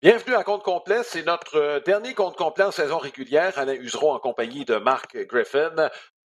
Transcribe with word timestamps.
Bienvenue 0.00 0.36
à 0.36 0.44
compte 0.44 0.62
complet. 0.62 1.02
C'est 1.02 1.24
notre 1.24 1.56
euh, 1.56 1.80
dernier 1.80 2.14
compte 2.14 2.36
complet 2.36 2.62
en 2.62 2.70
saison 2.70 2.98
régulière. 2.98 3.58
Alain 3.58 3.74
Usereau 3.74 4.12
en 4.12 4.20
compagnie 4.20 4.64
de 4.64 4.76
Marc 4.76 5.16
Griffin. 5.26 5.74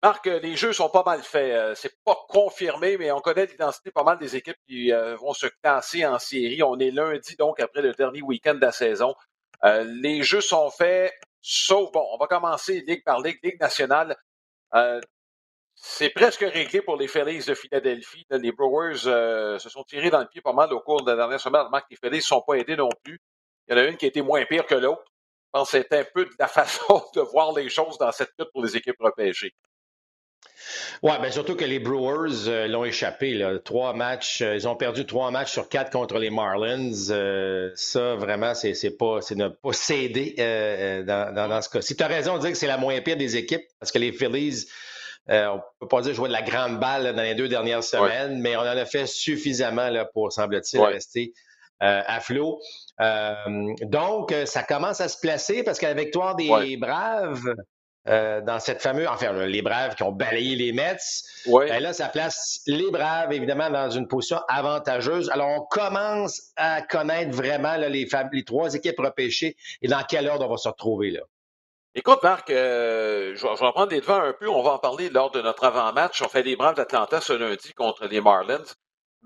Marc, 0.04 0.28
euh, 0.28 0.38
les 0.38 0.54
jeux 0.54 0.72
sont 0.72 0.88
pas 0.88 1.02
mal 1.04 1.20
faits. 1.24 1.52
Euh, 1.52 1.74
c'est 1.74 2.00
pas 2.04 2.16
confirmé, 2.28 2.96
mais 2.96 3.10
on 3.10 3.18
connaît 3.18 3.46
l'identité 3.46 3.90
pas 3.90 4.04
mal 4.04 4.18
des 4.18 4.36
équipes 4.36 4.56
qui 4.68 4.92
vont 4.92 5.32
se 5.32 5.48
classer 5.64 6.06
en 6.06 6.20
série. 6.20 6.62
On 6.62 6.78
est 6.78 6.92
lundi, 6.92 7.34
donc, 7.34 7.58
après 7.58 7.82
le 7.82 7.92
dernier 7.92 8.22
week-end 8.22 8.54
de 8.54 8.60
la 8.60 8.70
saison. 8.70 9.16
les 9.64 10.22
jeux 10.22 10.40
sont 10.40 10.70
faits, 10.70 11.12
sauf, 11.42 11.90
bon, 11.90 12.06
on 12.12 12.18
va 12.18 12.28
commencer 12.28 12.84
ligue 12.86 13.02
par 13.02 13.20
ligue, 13.20 13.40
ligue 13.42 13.60
nationale. 13.60 14.16
c'est 15.74 16.10
presque 16.10 16.42
réglé 16.42 16.82
pour 16.82 16.96
les 16.96 17.08
Phillies 17.08 17.44
de 17.44 17.54
Philadelphie. 17.54 18.26
Les 18.30 18.52
Brewers 18.52 19.58
se 19.58 19.68
sont 19.68 19.82
tirés 19.82 20.10
dans 20.10 20.20
le 20.20 20.28
pied 20.28 20.40
pas 20.40 20.52
mal 20.52 20.72
au 20.72 20.78
cours 20.80 21.02
de 21.02 21.10
la 21.10 21.16
dernière 21.16 21.40
semaine. 21.40 21.66
Marc, 21.72 21.86
les 21.90 21.96
Phillies 21.96 22.18
ne 22.18 22.22
sont 22.22 22.42
pas 22.42 22.54
aidés 22.54 22.76
non 22.76 22.90
plus. 23.02 23.20
Il 23.68 23.76
y 23.76 23.80
en 23.80 23.82
a 23.82 23.86
une 23.86 23.96
qui 23.96 24.04
a 24.04 24.08
été 24.08 24.22
moins 24.22 24.44
pire 24.44 24.66
que 24.66 24.74
l'autre. 24.74 25.04
Je 25.06 25.60
pense 25.60 25.70
que 25.70 25.78
c'est 25.78 25.92
un 25.92 26.04
peu 26.12 26.24
de 26.24 26.30
la 26.38 26.48
façon 26.48 27.02
de 27.14 27.20
voir 27.20 27.52
les 27.54 27.68
choses 27.68 27.98
dans 27.98 28.12
cette 28.12 28.32
lutte 28.38 28.50
pour 28.52 28.64
les 28.64 28.76
équipes 28.76 29.00
repêchées. 29.00 29.54
Oui, 31.02 31.12
bien 31.20 31.30
surtout 31.30 31.54
que 31.54 31.64
les 31.64 31.78
Brewers 31.78 32.48
euh, 32.48 32.66
l'ont 32.66 32.84
échappé. 32.84 33.58
Trois 33.64 33.92
matchs, 33.92 34.42
euh, 34.42 34.56
ils 34.56 34.66
ont 34.66 34.76
perdu 34.76 35.06
trois 35.06 35.30
matchs 35.30 35.52
sur 35.52 35.68
quatre 35.68 35.90
contre 35.90 36.18
les 36.18 36.30
Marlins. 36.30 37.10
Euh, 37.10 37.70
ça, 37.74 38.14
vraiment, 38.16 38.54
c'est 38.54 38.96
pas, 38.96 39.20
ne 39.30 39.48
pas 39.48 39.72
céder 39.72 40.34
dans, 41.06 41.62
ce 41.62 41.68
cas. 41.68 41.82
Si 41.82 41.96
tu 41.96 42.02
as 42.02 42.08
raison 42.08 42.36
de 42.36 42.40
dire 42.40 42.50
que 42.50 42.56
c'est 42.56 42.66
la 42.66 42.78
moins 42.78 43.00
pire 43.00 43.16
des 43.16 43.36
équipes, 43.36 43.64
parce 43.78 43.92
que 43.92 43.98
les 43.98 44.12
Phillies, 44.12 44.66
on 45.28 45.56
ne 45.56 45.60
peut 45.80 45.88
pas 45.88 46.00
dire 46.00 46.14
jouer 46.14 46.28
de 46.28 46.32
la 46.32 46.42
grande 46.42 46.80
balle 46.80 47.14
dans 47.14 47.22
les 47.22 47.34
deux 47.34 47.48
dernières 47.48 47.84
semaines, 47.84 48.40
mais 48.40 48.56
on 48.56 48.60
en 48.60 48.64
a 48.64 48.84
fait 48.84 49.06
suffisamment 49.06 49.90
là, 49.90 50.04
pour, 50.04 50.32
semble-t-il, 50.32 50.80
rester 50.80 51.32
à 51.80 52.20
flot. 52.20 52.60
Euh, 53.00 53.74
donc, 53.82 54.32
euh, 54.32 54.46
ça 54.46 54.62
commence 54.62 55.00
à 55.00 55.08
se 55.08 55.18
placer 55.20 55.62
parce 55.62 55.78
que 55.78 55.86
la 55.86 55.94
victoire 55.94 56.34
des 56.34 56.76
Braves 56.76 57.54
euh, 58.08 58.40
dans 58.40 58.60
cette 58.60 58.80
fameuse, 58.80 59.06
enfin, 59.08 59.32
les 59.32 59.62
Braves 59.62 59.96
qui 59.96 60.04
ont 60.04 60.12
balayé 60.12 60.54
les 60.54 60.72
Mets, 60.72 60.96
ben 61.46 61.82
là, 61.82 61.92
ça 61.92 62.08
place 62.08 62.60
les 62.66 62.90
Braves, 62.90 63.32
évidemment, 63.32 63.68
dans 63.68 63.90
une 63.90 64.06
position 64.06 64.38
avantageuse. 64.48 65.28
Alors, 65.30 65.48
on 65.48 65.66
commence 65.66 66.52
à 66.56 66.82
connaître 66.82 67.34
vraiment 67.34 67.76
les, 67.76 67.88
les, 67.88 68.44
trois 68.44 68.74
équipes 68.74 69.00
repêchées 69.00 69.56
et 69.82 69.88
dans 69.88 70.02
quel 70.08 70.28
ordre 70.28 70.46
on 70.46 70.50
va 70.50 70.56
se 70.56 70.68
retrouver 70.68 71.10
là. 71.10 71.20
Écoute, 71.96 72.22
Marc, 72.22 72.48
je, 72.50 73.32
vais, 73.32 73.36
je 73.36 73.70
prendre 73.70 73.88
des 73.88 74.00
devants 74.00 74.20
un 74.20 74.34
peu. 74.34 74.48
On 74.48 74.62
va 74.62 74.72
en 74.72 74.78
parler 74.78 75.08
lors 75.08 75.30
de 75.30 75.40
notre 75.40 75.64
avant-match. 75.64 76.20
On 76.22 76.28
fait 76.28 76.42
les 76.42 76.54
Braves 76.54 76.76
d'Atlanta 76.76 77.22
ce 77.22 77.32
lundi 77.32 77.72
contre 77.72 78.06
les 78.06 78.20
Marlins. 78.20 78.62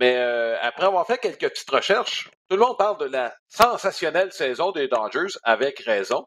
Mais 0.01 0.17
euh, 0.17 0.59
après 0.62 0.87
avoir 0.87 1.06
fait 1.06 1.19
quelques 1.19 1.51
petites 1.51 1.70
recherches, 1.70 2.31
tout 2.48 2.56
le 2.56 2.62
monde 2.62 2.79
parle 2.79 2.97
de 2.97 3.05
la 3.05 3.34
sensationnelle 3.48 4.33
saison 4.33 4.73
des 4.73 4.89
Dodgers, 4.89 5.39
avec 5.43 5.79
raison. 5.81 6.27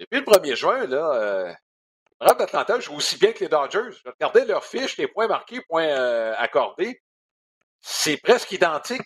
depuis 0.00 0.20
le 0.20 0.24
1er 0.24 0.56
juin, 0.56 0.86
là, 0.86 1.12
euh, 1.14 1.52
Brave 2.18 2.38
d'Atlanta 2.38 2.80
joue 2.80 2.94
aussi 2.94 3.18
bien 3.18 3.32
que 3.32 3.40
les 3.40 3.50
Dodgers. 3.50 3.98
Regardez 4.06 4.46
leurs 4.46 4.64
fiches, 4.64 4.96
les 4.96 5.08
points 5.08 5.28
marqués, 5.28 5.60
points 5.68 5.84
euh, 5.84 6.34
accordés. 6.38 7.02
C'est 7.82 8.16
presque 8.16 8.50
identique. 8.50 9.02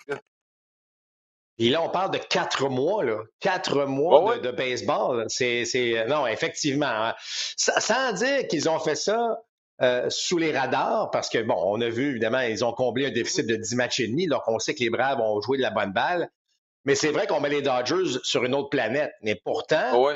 Et 1.58 1.70
là, 1.70 1.82
on 1.82 1.88
parle 1.88 2.12
de 2.12 2.18
quatre 2.18 2.68
mois, 2.68 3.02
là. 3.02 3.18
Quatre 3.40 3.86
mois 3.86 4.38
de, 4.38 4.52
baseball. 4.52 5.24
C'est, 5.28 5.64
non, 6.06 6.28
effectivement. 6.28 6.86
Hein. 6.86 7.14
Sans 7.56 8.12
dire 8.12 8.46
qu'ils 8.46 8.68
ont 8.68 8.78
fait 8.78 8.94
ça 8.94 9.36
euh, 9.82 10.08
sous 10.08 10.38
les 10.38 10.56
radars 10.56 11.10
parce 11.10 11.28
que, 11.28 11.42
bon, 11.42 11.56
on 11.58 11.80
a 11.82 11.88
vu, 11.90 12.10
évidemment, 12.10 12.40
ils 12.40 12.64
ont 12.64 12.72
comblé 12.72 13.06
un 13.06 13.10
déficit 13.10 13.46
de 13.46 13.56
10 13.56 13.76
matchs 13.76 14.00
et 14.00 14.08
demi, 14.08 14.26
donc 14.26 14.42
on 14.46 14.58
sait 14.58 14.74
que 14.74 14.80
les 14.80 14.90
Braves 14.90 15.20
ont 15.20 15.40
joué 15.42 15.58
de 15.58 15.62
la 15.62 15.70
bonne 15.70 15.92
balle. 15.92 16.30
Mais 16.86 16.94
c'est 16.94 17.10
vrai 17.10 17.26
qu'on 17.26 17.40
met 17.40 17.50
les 17.50 17.62
Dodgers 17.62 18.18
sur 18.22 18.44
une 18.44 18.54
autre 18.54 18.70
planète. 18.70 19.12
Mais 19.20 19.34
pourtant, 19.34 20.08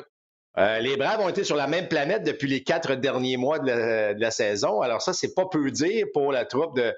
euh, 0.56 0.78
les 0.78 0.96
Braves 0.96 1.20
ont 1.20 1.28
été 1.28 1.44
sur 1.44 1.56
la 1.56 1.66
même 1.66 1.88
planète 1.88 2.22
depuis 2.22 2.48
les 2.48 2.62
quatre 2.62 2.94
derniers 2.94 3.36
mois 3.36 3.58
de 3.58 3.66
la, 3.66 4.14
de 4.14 4.20
la 4.20 4.30
saison. 4.30 4.80
Alors 4.80 5.02
ça, 5.02 5.12
c'est 5.12 5.34
pas 5.34 5.46
peu 5.46 5.70
dire 5.70 6.06
pour 6.14 6.32
la 6.32 6.44
troupe 6.46 6.76
de, 6.76 6.94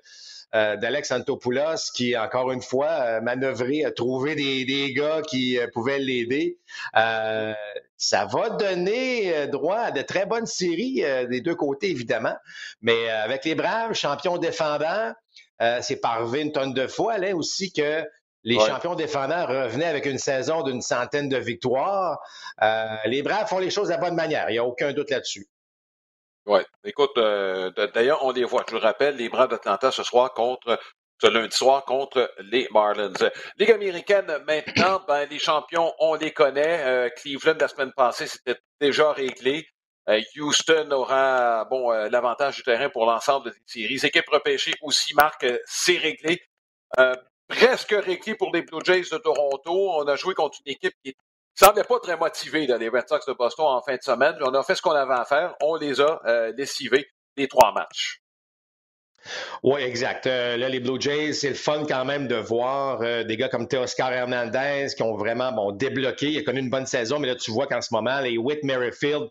euh, 0.54 0.76
d'Alex 0.76 1.10
Antopoulos 1.10 1.90
qui, 1.94 2.16
encore 2.16 2.52
une 2.52 2.62
fois, 2.62 3.20
manœuvré, 3.22 3.84
a 3.84 3.90
trouvé 3.90 4.34
des, 4.34 4.64
des 4.66 4.92
gars 4.92 5.22
qui 5.22 5.58
pouvaient 5.72 5.98
l'aider. 5.98 6.58
Ça 8.02 8.26
va 8.26 8.50
donner 8.50 9.46
droit 9.46 9.78
à 9.78 9.90
de 9.90 10.02
très 10.02 10.26
bonnes 10.26 10.46
séries 10.46 11.04
des 11.30 11.40
deux 11.40 11.54
côtés, 11.54 11.90
évidemment. 11.90 12.34
Mais 12.80 13.08
avec 13.08 13.44
les 13.44 13.54
Braves, 13.54 13.94
champions 13.94 14.38
défendants, 14.38 15.12
c'est 15.80 16.00
parvé 16.00 16.40
une 16.40 16.52
tonne 16.52 16.74
de 16.74 16.86
fois, 16.86 17.18
là 17.18 17.34
aussi, 17.36 17.72
que 17.72 18.04
les 18.44 18.58
champions 18.58 18.96
défendants 18.96 19.46
revenaient 19.46 19.86
avec 19.86 20.06
une 20.06 20.18
saison 20.18 20.62
d'une 20.62 20.82
centaine 20.82 21.28
de 21.28 21.36
victoires. 21.36 22.18
les 23.06 23.22
Braves 23.22 23.48
font 23.48 23.58
les 23.58 23.70
choses 23.70 23.88
de 23.88 23.92
la 23.92 23.98
bonne 23.98 24.16
manière, 24.16 24.50
il 24.50 24.54
n'y 24.54 24.58
a 24.58 24.64
aucun 24.64 24.92
doute 24.92 25.10
là-dessus. 25.10 25.46
Oui. 26.46 26.60
Écoute, 26.84 27.16
euh, 27.18 27.70
d'ailleurs, 27.94 28.24
on 28.24 28.32
les 28.32 28.44
voit. 28.44 28.64
Je 28.68 28.74
le 28.74 28.80
rappelle, 28.80 29.16
les 29.16 29.28
Braves 29.28 29.50
d'Atlanta 29.50 29.90
ce 29.92 30.02
soir 30.02 30.32
contre 30.34 30.78
lundi 31.28 31.56
soir 31.56 31.84
contre 31.84 32.32
les 32.40 32.68
Marlins. 32.70 33.12
Ligue 33.58 33.70
américaine, 33.70 34.26
maintenant, 34.46 35.00
ben, 35.06 35.28
les 35.28 35.38
champions, 35.38 35.92
on 35.98 36.14
les 36.14 36.32
connaît. 36.32 36.84
Euh, 36.84 37.08
Cleveland, 37.10 37.56
la 37.60 37.68
semaine 37.68 37.92
passée, 37.92 38.26
c'était 38.26 38.58
déjà 38.80 39.12
réglé. 39.12 39.66
Euh, 40.08 40.20
Houston 40.36 40.90
aura 40.90 41.64
bon 41.66 41.90
l'avantage 41.90 42.56
du 42.56 42.62
terrain 42.62 42.88
pour 42.88 43.06
l'ensemble 43.06 43.50
des 43.50 43.56
séries. 43.66 44.00
Équipe 44.02 44.28
repêchée 44.28 44.72
aussi, 44.82 45.14
Marc, 45.14 45.46
c'est 45.64 45.98
réglé. 45.98 46.42
presque 47.48 47.94
réglé 47.94 48.34
pour 48.34 48.50
les 48.52 48.62
Blue 48.62 48.80
Jays 48.84 49.02
de 49.12 49.18
Toronto. 49.18 49.92
On 49.94 50.06
a 50.08 50.16
joué 50.16 50.34
contre 50.34 50.58
une 50.64 50.72
équipe 50.72 50.94
qui 51.04 51.14
semblait 51.54 51.84
pas 51.84 52.00
très 52.00 52.16
motivé, 52.16 52.66
les 52.66 52.88
Red 52.88 53.08
Sox 53.08 53.26
de 53.26 53.32
Boston, 53.32 53.66
en 53.66 53.82
fin 53.82 53.96
de 53.96 54.02
semaine. 54.02 54.36
On 54.40 54.54
a 54.54 54.62
fait 54.62 54.74
ce 54.74 54.82
qu'on 54.82 54.92
avait 54.92 55.14
à 55.14 55.24
faire. 55.24 55.54
On 55.60 55.76
les 55.76 56.00
a 56.00 56.20
euh, 56.26 56.52
décivés 56.52 57.08
les 57.36 57.48
trois 57.48 57.72
matchs. 57.72 58.21
Oui, 59.62 59.80
exact. 59.82 60.26
Euh, 60.26 60.56
là, 60.56 60.68
les 60.68 60.80
Blue 60.80 61.00
Jays, 61.00 61.32
c'est 61.34 61.50
le 61.50 61.54
fun 61.54 61.84
quand 61.88 62.04
même 62.04 62.26
de 62.26 62.34
voir 62.34 63.00
euh, 63.02 63.22
des 63.22 63.36
gars 63.36 63.48
comme 63.48 63.68
Teoscar 63.68 64.12
Hernandez 64.12 64.88
qui 64.96 65.02
ont 65.02 65.16
vraiment 65.16 65.52
bon, 65.52 65.70
débloqué. 65.70 66.30
Il 66.30 66.38
a 66.38 66.42
connu 66.42 66.58
une 66.60 66.70
bonne 66.70 66.86
saison, 66.86 67.20
mais 67.20 67.28
là, 67.28 67.36
tu 67.36 67.52
vois 67.52 67.68
qu'en 67.68 67.80
ce 67.80 67.94
moment, 67.94 68.20
les 68.20 68.36
Whit 68.38 68.64
Merrifield 68.64 69.28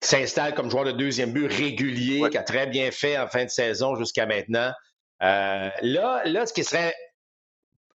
s'installe 0.00 0.54
comme 0.54 0.68
joueur 0.68 0.84
de 0.84 0.92
deuxième 0.92 1.32
but 1.32 1.46
régulier, 1.46 2.28
qui 2.30 2.38
a 2.38 2.42
très 2.42 2.66
bien 2.66 2.90
fait 2.90 3.16
en 3.16 3.28
fin 3.28 3.44
de 3.44 3.50
saison 3.50 3.94
jusqu'à 3.94 4.26
maintenant. 4.26 4.72
là, 5.20 5.72
là, 5.80 6.46
ce 6.46 6.52
qui 6.52 6.64
serait 6.64 6.92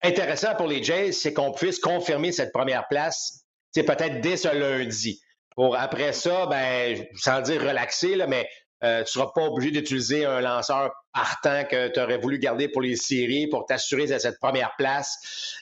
intéressant 0.02 0.56
pour 0.56 0.68
les 0.68 0.82
Jays, 0.82 1.12
c'est 1.12 1.34
qu'on 1.34 1.52
puisse 1.52 1.80
confirmer 1.80 2.32
cette 2.32 2.54
première 2.54 2.88
place 2.88 3.44
c'est 3.78 3.84
peut-être 3.84 4.22
dès 4.22 4.38
ce 4.38 4.48
lundi. 4.48 5.22
Pour 5.56 5.76
après 5.76 6.12
ça, 6.14 6.48
ben, 6.48 7.06
sans 7.16 7.42
dire 7.42 7.62
relaxer, 7.62 8.16
là, 8.16 8.26
mais 8.26 8.50
euh, 8.84 8.98
tu 9.00 9.02
ne 9.02 9.06
seras 9.06 9.32
pas 9.36 9.44
obligé 9.44 9.72
d'utiliser 9.72 10.26
un 10.26 10.42
lanceur 10.42 10.92
partant 11.18 11.66
que 11.66 11.88
tu 11.88 12.00
aurais 12.00 12.18
voulu 12.18 12.38
garder 12.38 12.68
pour 12.68 12.82
les 12.82 12.96
séries 12.96 13.48
pour 13.48 13.66
t'assurer 13.66 14.06
de 14.06 14.18
cette 14.20 14.40
première 14.40 14.76
place, 14.78 15.18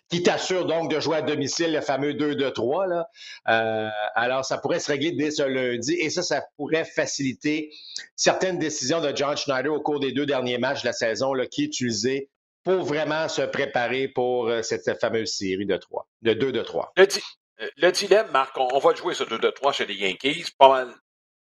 qui 0.10 0.22
t'assure 0.22 0.66
donc 0.66 0.92
de 0.92 1.00
jouer 1.00 1.18
à 1.18 1.22
domicile 1.22 1.72
le 1.72 1.80
fameux 1.80 2.12
2-2-3. 2.12 2.90
Là. 2.90 3.08
Euh, 3.48 3.90
alors, 4.16 4.44
ça 4.44 4.58
pourrait 4.58 4.80
se 4.80 4.92
régler 4.92 5.14
dès 5.14 5.32
ce 5.32 5.44
lundi 5.44 5.94
et 5.94 6.10
ça, 6.10 6.24
ça 6.24 6.44
pourrait 6.58 6.84
faciliter 6.84 7.72
certaines 8.18 8.60
décisions 8.60 9.00
de 9.00 9.16
John 9.16 9.38
Schneider 9.38 9.72
au 9.72 9.80
cours 9.80 10.02
des 10.02 10.12
deux 10.12 10.26
derniers 10.26 10.58
matchs 10.58 10.82
de 10.82 10.88
la 10.88 10.94
saison 10.94 11.34
là, 11.34 11.46
qui 11.46 11.64
est 11.64 11.68
utilisé 11.68 12.30
pour 12.64 12.84
vraiment 12.84 13.30
se 13.30 13.44
préparer 13.44 14.10
pour 14.10 14.50
euh, 14.50 14.62
cette 14.62 15.00
fameuse 15.00 15.32
série 15.32 15.66
de 15.66 15.78
3, 15.78 16.06
de 16.24 16.34
2-3. 16.34 16.90
Euh, 16.98 17.70
le 17.78 17.92
dilemme, 17.92 18.30
Marc, 18.32 18.58
on, 18.58 18.80
va 18.80 18.94
jouer 18.94 19.14
ce 19.14 19.24
2-2-3 19.24 19.74
chez 19.74 19.86
les 19.86 19.96
Yankees. 19.96 20.48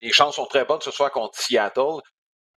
Les 0.01 0.13
chances 0.13 0.37
sont 0.37 0.47
très 0.47 0.65
bonnes 0.65 0.81
ce 0.81 0.91
soir 0.91 1.11
contre 1.11 1.39
Seattle. 1.39 2.01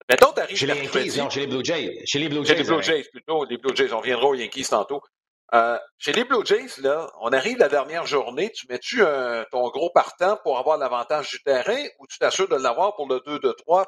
D'autres 0.09 0.41
arrivent 0.41 0.57
Chez 0.57 0.65
les 0.67 0.75
Yankees, 0.75 1.17
non, 1.17 1.29
chez 1.29 1.39
les 1.41 1.47
Blue 1.47 1.63
Jays. 1.63 2.03
Chez 2.05 2.19
les 2.19 2.29
Blue 2.29 2.45
Jays. 2.45 2.55
Chez 2.55 2.63
les 2.63 2.69
Blue 2.69 2.83
Jays, 2.83 3.03
plutôt. 3.11 3.45
Les 3.45 3.57
Blue 3.57 3.75
Jays, 3.75 3.91
on 3.93 3.99
reviendra 3.99 4.25
aux 4.27 4.35
Yankees 4.35 4.67
tantôt. 4.69 5.01
Euh, 5.53 5.77
chez 5.97 6.13
les 6.13 6.23
Blue 6.23 6.45
Jays, 6.45 6.81
là, 6.81 7.11
on 7.21 7.31
arrive 7.31 7.57
la 7.57 7.69
dernière 7.69 8.05
journée. 8.05 8.51
Tu 8.51 8.65
mets-tu 8.69 9.03
ton 9.51 9.69
gros 9.69 9.91
partant 9.91 10.37
pour 10.43 10.57
avoir 10.57 10.77
l'avantage 10.77 11.29
du 11.29 11.41
terrain 11.43 11.83
ou 11.99 12.07
tu 12.07 12.17
t'assures 12.17 12.47
de 12.47 12.55
l'avoir 12.55 12.95
pour 12.95 13.07
le 13.07 13.17
2-2-3? 13.19 13.85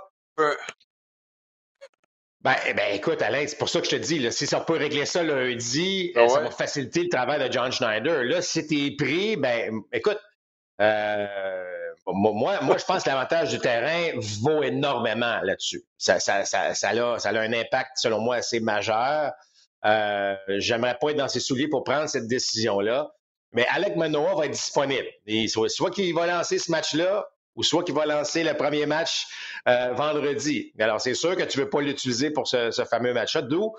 Ben, 2.46 2.56
eh 2.68 2.76
ben, 2.76 2.94
écoute, 2.94 3.24
Alain, 3.24 3.48
c'est 3.48 3.58
pour 3.58 3.70
ça 3.70 3.82
que 3.82 3.88
je 3.88 3.96
te 3.96 3.96
dis, 3.96 4.20
là, 4.20 4.30
si 4.30 4.46
ça 4.46 4.60
peut 4.60 4.78
régler 4.78 5.08
ça 5.08 5.24
lundi, 5.24 6.12
ben 6.14 6.30
ça 6.30 6.42
va 6.42 6.52
faciliter 6.52 7.02
le 7.02 7.10
travail 7.10 7.40
de 7.40 7.52
John 7.52 7.72
Schneider. 7.72 8.24
Là, 8.24 8.44
si 8.44 8.68
t'es 8.68 8.96
pris, 8.96 9.36
ben, 9.36 9.82
écoute, 9.92 10.20
euh, 10.80 11.85
moi, 12.08 12.62
moi, 12.62 12.78
je 12.78 12.86
pense 12.86 13.04
que 13.04 13.10
l'avantage 13.10 13.50
du 13.50 13.60
terrain 13.60 14.12
vaut 14.42 14.62
énormément 14.62 15.40
là-dessus. 15.42 15.84
Ça, 15.98 16.20
ça, 16.20 16.46
ça, 16.46 16.74
ça, 16.76 16.90
a, 16.90 17.20
ça 17.20 17.30
a 17.30 17.40
un 17.40 17.54
impact, 17.54 17.92
selon 17.96 18.20
moi, 18.20 18.38
assez 18.38 18.60
majeur. 18.60 19.32
Euh, 19.86 20.36
J'aimerais 20.58 20.98
pas 21.00 21.12
être 21.12 21.18
dans 21.18 21.28
ses 21.28 21.40
souliers 21.40 21.68
pour 21.68 21.84
prendre 21.84 22.08
cette 22.08 22.28
décision-là. 22.28 23.12
Mais 23.54 23.66
Alec 23.68 23.96
Manoa 23.96 24.36
va 24.36 24.46
être 24.46 24.52
disponible. 24.52 25.08
soit 25.48 25.70
soit 25.70 25.90
qu'il 25.90 26.14
va 26.14 26.28
lancer 26.28 26.60
ce 26.60 26.70
match-là 26.72 27.26
ou 27.56 27.64
soit 27.64 27.84
qu'il 27.84 27.96
va 27.96 28.06
lancer 28.06 28.44
le 28.44 28.54
premier 28.54 28.86
match 28.86 29.26
euh, 29.68 29.94
vendredi. 29.94 30.74
Alors, 30.78 31.00
c'est 31.00 31.14
sûr 31.14 31.36
que 31.36 31.44
tu 31.44 31.58
ne 31.58 31.64
veux 31.64 31.70
pas 31.70 31.82
l'utiliser 31.82 32.30
pour 32.30 32.48
ce, 32.48 32.72
fameux 32.90 33.14
match-là, 33.14 33.42
d'où 33.42 33.74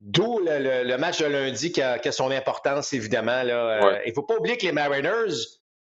D'où 0.00 0.38
le, 0.44 0.96
match 0.96 1.18
de 1.18 1.26
lundi 1.26 1.72
qui 1.72 1.82
a, 1.82 2.12
son 2.12 2.30
importance, 2.30 2.92
évidemment. 2.92 3.42
Là. 3.42 4.00
Il 4.04 4.10
ne 4.10 4.14
faut 4.14 4.22
pas 4.22 4.36
oublier 4.36 4.56
que 4.56 4.64
les 4.64 4.70
Mariners, 4.70 5.34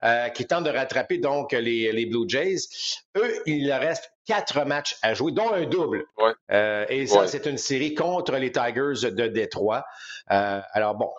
euh, 0.04 0.28
qui 0.28 0.46
tentent 0.46 0.64
de 0.64 0.70
rattraper 0.70 1.18
donc 1.18 1.52
les, 1.52 2.06
Blue 2.06 2.28
Jays. 2.28 2.68
Eux, 3.16 3.34
il 3.46 3.66
leur 3.66 3.80
reste 3.80 4.12
quatre 4.26 4.64
matchs 4.64 4.96
à 5.02 5.14
jouer, 5.14 5.32
dont 5.32 5.52
un 5.52 5.64
double. 5.64 6.04
Euh, 6.52 6.86
et 6.88 7.06
ça, 7.08 7.26
c'est 7.26 7.46
une 7.46 7.58
série 7.58 7.94
contre 7.94 8.36
les 8.36 8.52
Tigers 8.52 9.10
de 9.10 9.26
Détroit. 9.26 9.84
Euh, 10.30 10.60
alors 10.72 10.94
bon, 10.94 11.10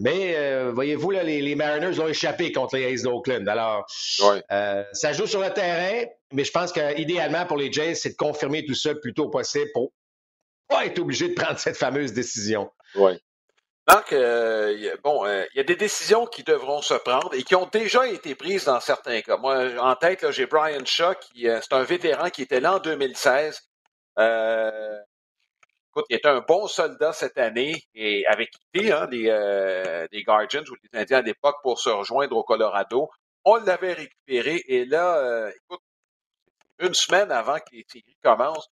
mais 0.00 0.70
voyez-vous, 0.72 1.10
les, 1.12 1.42
les, 1.42 1.54
Mariners 1.54 2.00
ont 2.00 2.08
échappé 2.08 2.50
contre 2.50 2.76
les 2.76 2.92
A's 2.92 3.02
d'Oakland. 3.02 3.46
Alors, 3.46 3.84
ça 3.88 5.12
joue 5.12 5.26
sur 5.26 5.40
le 5.40 5.50
terrain, 5.50 6.04
mais 6.32 6.42
je 6.42 6.50
pense 6.50 6.72
qu'idéalement 6.72 7.46
pour 7.46 7.56
les 7.56 7.70
Jays, 7.70 7.94
c'est 7.94 8.10
de 8.10 8.16
confirmer 8.16 8.64
tout 8.64 8.74
ça 8.74 8.94
le 8.94 9.00
plus 9.00 9.14
tôt 9.14 9.28
possible 9.28 9.70
pour 9.72 9.92
pas 10.68 10.86
être 10.86 10.98
obligé 10.98 11.28
de 11.28 11.34
prendre 11.34 11.58
cette 11.58 11.76
fameuse 11.76 12.12
décision. 12.12 12.70
Oui. 12.96 13.12
Marc, 13.86 14.14
euh, 14.14 14.96
bon, 15.02 15.26
euh, 15.26 15.44
il 15.52 15.58
y 15.58 15.60
a 15.60 15.64
des 15.64 15.76
décisions 15.76 16.24
qui 16.24 16.42
devront 16.42 16.80
se 16.80 16.94
prendre 16.94 17.34
et 17.34 17.42
qui 17.42 17.54
ont 17.54 17.66
déjà 17.66 18.08
été 18.08 18.34
prises 18.34 18.64
dans 18.64 18.80
certains 18.80 19.20
cas. 19.20 19.36
Moi, 19.36 19.78
en 19.78 19.94
tête, 19.94 20.30
j'ai 20.30 20.46
Brian 20.46 20.84
Shaw, 20.86 21.14
qui 21.20 21.48
euh, 21.48 21.60
c'est 21.60 21.74
un 21.74 21.82
vétéran 21.82 22.30
qui 22.30 22.42
était 22.42 22.60
là 22.60 22.76
en 22.76 22.78
2016. 22.78 23.60
écoute, 24.16 26.06
il 26.08 26.16
était 26.16 26.28
un 26.28 26.40
bon 26.40 26.66
soldat 26.66 27.12
cette 27.12 27.36
année 27.36 27.74
et 27.94 28.26
avait 28.26 28.46
quitté 28.46 28.90
hein, 28.90 29.06
les, 29.10 30.22
Guardians 30.24 30.64
ou 30.70 30.74
les 30.82 30.98
Indiens 30.98 31.18
à 31.18 31.22
l'époque 31.22 31.56
pour 31.62 31.78
se 31.78 31.90
rejoindre 31.90 32.36
au 32.36 32.42
Colorado. 32.42 33.10
On 33.44 33.56
l'avait 33.56 33.92
récupéré 33.92 34.62
et 34.66 34.86
là, 34.86 35.50
écoute, 35.54 35.82
une 36.78 36.94
semaine 36.94 37.30
avant 37.30 37.58
que 37.58 37.72
les 37.72 37.84
séries 37.86 38.16
commencent, 38.22 38.68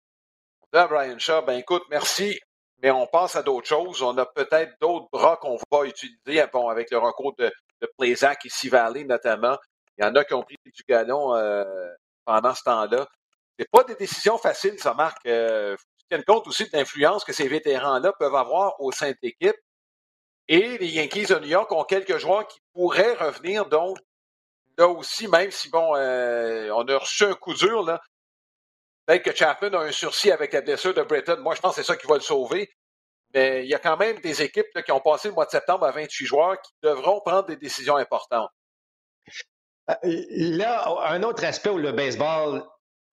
on 0.62 0.68
dit 0.74 0.80
à 0.80 0.88
Brian 0.88 1.18
Shaw, 1.18 1.44
ben 1.44 1.58
écoute, 1.58 1.84
merci, 1.90 2.38
mais 2.82 2.92
on 2.92 3.08
passe 3.08 3.36
à 3.36 3.44
d'autres 3.44 3.68
choses. 3.68 4.02
On 4.02 4.18
a 4.18 4.26
peut-être 4.26 4.74
d'autres 4.80 5.08
bras 5.12 5.38
qu'on 5.38 5.58
va 5.72 5.86
utiliser 5.86 6.46
bon, 6.52 6.70
avec 6.70 6.92
le 6.92 6.98
recours 6.98 7.36
de, 7.38 7.52
de 7.82 7.92
Playsac 7.98 8.46
et 8.46 8.70
Valley 8.70 9.04
notamment. 9.04 9.58
Il 9.98 10.06
y 10.06 10.08
en 10.08 10.16
a 10.16 10.24
qui 10.24 10.34
ont 10.34 10.44
pris 10.44 10.58
du 10.66 10.84
galon 10.88 11.36
euh, 11.36 11.64
pendant 12.26 12.54
ce 12.54 12.64
temps-là. 12.64 13.08
C'est 13.58 13.70
pas 13.72 13.84
des 13.84 13.96
décisions 13.96 14.38
faciles, 14.38 14.80
ça 14.80 14.94
marque. 14.94 15.26
Euh, 15.26 15.76
faut 16.12 16.24
compte 16.26 16.48
aussi 16.48 16.66
de 16.66 16.70
l'influence 16.74 17.24
que 17.26 17.34
ces 17.34 17.48
vétérans-là 17.48 18.14
peuvent 18.20 18.36
avoir 18.36 18.80
au 18.80 18.92
sein 18.92 19.12
de 19.12 19.18
l'équipe. 19.22 19.56
Et 20.48 20.78
les 20.78 20.88
Yankees 20.88 21.26
de 21.26 21.40
New 21.40 21.48
York 21.48 21.72
ont 21.72 21.84
quelques 21.84 22.18
joueurs 22.18 22.48
qui 22.48 22.60
pourraient 22.74 23.16
revenir, 23.16 23.66
donc 23.66 23.98
là 24.78 24.88
aussi, 24.88 25.28
même 25.28 25.52
si 25.52 25.70
bon, 25.70 25.96
euh, 25.96 26.70
on 26.74 26.88
a 26.88 26.98
reçu 26.98 27.26
un 27.26 27.34
coup 27.34 27.54
dur, 27.54 27.84
là, 27.84 28.00
Peut-être 29.08 29.24
que 29.24 29.34
Chapman 29.34 29.74
a 29.74 29.80
un 29.84 29.92
sursis 29.92 30.32
avec 30.32 30.52
la 30.52 30.62
blessure 30.62 30.94
de 30.94 31.02
Bretton. 31.02 31.38
Moi, 31.40 31.56
je 31.56 31.62
pense 31.62 31.76
que 31.76 31.82
c'est 31.82 31.88
ça 31.88 31.96
qui 31.96 32.08
va 32.08 32.16
le 32.16 32.22
sauver. 32.22 32.70
Mais 33.34 33.64
il 33.64 33.70
y 33.70 33.74
a 33.74 33.80
quand 33.80 33.98
même 33.98 34.20
des 34.20 34.42
équipes 34.42 34.68
qui 34.86 34.92
ont 34.92 35.00
passé 35.00 35.30
le 35.30 35.34
mois 35.34 35.46
de 35.46 35.52
septembre 35.52 35.86
à 35.86 35.92
28 35.92 36.26
joueurs 36.26 36.62
qui 36.62 36.74
devront 36.84 37.22
prendre 37.22 37.46
des 37.46 37.56
décisions 37.56 37.96
importantes. 37.96 38.50
Euh, 39.90 39.96
là, 40.04 40.86
un 41.06 41.24
autre 41.24 41.46
aspect 41.46 41.70
où 41.70 41.78
le 41.78 41.94
baseball 41.94 42.64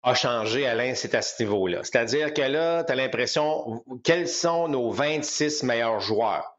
a 0.03 0.13
changé, 0.13 0.65
Alain, 0.65 0.95
c'est 0.95 1.13
à 1.13 1.21
ce 1.21 1.43
niveau-là. 1.43 1.83
C'est-à-dire 1.83 2.33
que 2.33 2.41
là, 2.41 2.83
tu 2.85 2.91
as 2.91 2.95
l'impression, 2.95 3.83
quels 4.03 4.29
sont 4.29 4.69
nos 4.69 4.91
26 4.91 5.63
meilleurs 5.63 5.99
joueurs? 5.99 6.50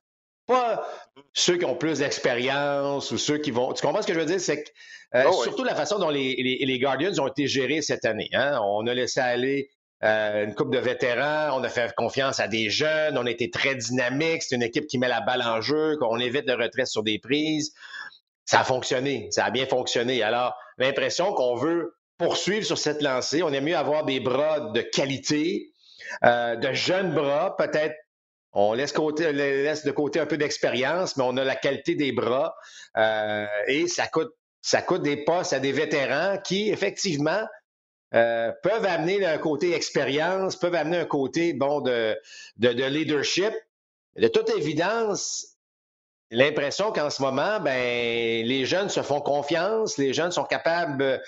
Pas 0.53 0.87
ceux 1.35 1.57
qui 1.57 1.65
ont 1.65 1.77
plus 1.77 1.99
d'expérience 1.99 3.11
ou 3.11 3.19
ceux 3.19 3.39
qui 3.39 3.51
vont. 3.51 3.73
Tu 3.73 3.83
comprends 3.83 4.03
ce 4.03 4.07
que 4.07 4.15
je 4.15 4.21
veux 4.21 4.27
dire? 4.27 4.41
C'est 4.41 4.65
que 4.65 4.71
euh, 5.15 5.25
oh, 5.29 5.43
surtout 5.43 5.65
la 5.65 5.75
façon 5.75 5.99
dont 5.99 6.09
les, 6.09 6.35
les, 6.61 6.79
Guardians 6.79 7.13
ont 7.19 7.29
été 7.29 7.47
gérés 7.47 7.83
cette 7.83 8.05
année. 8.05 8.31
Hein. 8.33 8.59
On 8.65 8.87
a 8.87 8.95
laissé 8.95 9.21
aller 9.21 9.69
euh, 10.05 10.45
une 10.45 10.55
coupe 10.55 10.73
de 10.73 10.79
vétérans, 10.79 11.59
on 11.59 11.63
a 11.63 11.69
fait 11.69 11.95
confiance 11.95 12.41
à 12.41 12.49
des 12.49 12.71
jeunes, 12.71 13.19
on 13.19 13.27
a 13.27 13.31
été 13.31 13.51
très 13.51 13.75
dynamique, 13.75 14.43
c'est 14.43 14.57
une 14.57 14.63
équipe 14.63 14.87
qui 14.87 14.99
met 14.99 15.09
la 15.09 15.21
balle 15.21 15.43
en 15.43 15.61
jeu, 15.61 15.97
qu'on 15.99 16.19
évite 16.19 16.47
le 16.47 16.55
retrait 16.55 16.87
sur 16.87 17.03
des 17.03 17.19
prises. 17.19 17.75
Ça 18.47 18.61
a 18.61 18.65
fonctionné, 18.65 19.29
ça 19.31 19.45
a 19.45 19.51
bien 19.51 19.67
fonctionné. 19.67 20.23
Alors, 20.23 20.55
l'impression 20.79 21.33
qu'on 21.35 21.57
veut 21.57 21.95
poursuivre 22.19 22.65
sur 22.65 22.79
cette 22.79 23.03
lancée, 23.03 23.43
on 23.43 23.53
aime 23.53 23.65
mieux 23.65 23.77
avoir 23.77 24.05
des 24.05 24.19
bras 24.19 24.61
de 24.61 24.81
qualité, 24.81 25.71
euh, 26.25 26.57
de 26.57 26.73
jeunes 26.73 27.13
bras, 27.13 27.57
peut-être 27.57 27.95
on 28.53 28.73
laisse, 28.75 28.93
de 28.93 29.91
côté 29.91 30.21
un 30.21 30.27
peu 30.27 30.37
d'expérience, 30.37 31.17
mais 31.17 31.25
on 31.27 31.37
a 31.37 31.45
la 31.45 31.57
qualité 31.57 31.95
des 31.95 32.13
bras 32.13 32.55
et 33.69 33.87
ça 33.89 34.07
coûte 34.07 35.03
des 35.03 35.17
postes 35.25 35.53
à 35.53 35.61
des 35.61 35.73
vétérans 35.73 36.39
qui, 36.39 36.71
effectivement, 36.71 37.47
euh, 38.15 38.53
peuvent 38.63 38.85
amener 38.85 39.25
un 39.25 39.39
côté 39.39 39.73
expérience, 39.73 40.57
peuvent 40.57 40.75
amener 40.75 40.99
un 40.99 41.07
côté 41.07 41.55
bon 41.55 41.81
de, 41.81 42.17
leadership. 42.59 43.53
De 44.17 44.29
toute 44.29 44.51
évidence, 44.51 45.52
l'impression 46.33 46.93
qu'en 46.93 47.11
ce 47.11 47.23
moment, 47.23 47.61
ben, 47.61 48.45
les 48.45 48.65
jeunes 48.65 48.89
se 48.89 49.03
font 49.03 49.21
confiance, 49.21 49.99
les 49.99 50.13
jeunes 50.13 50.33
sont 50.33 50.45
capables 50.45 51.23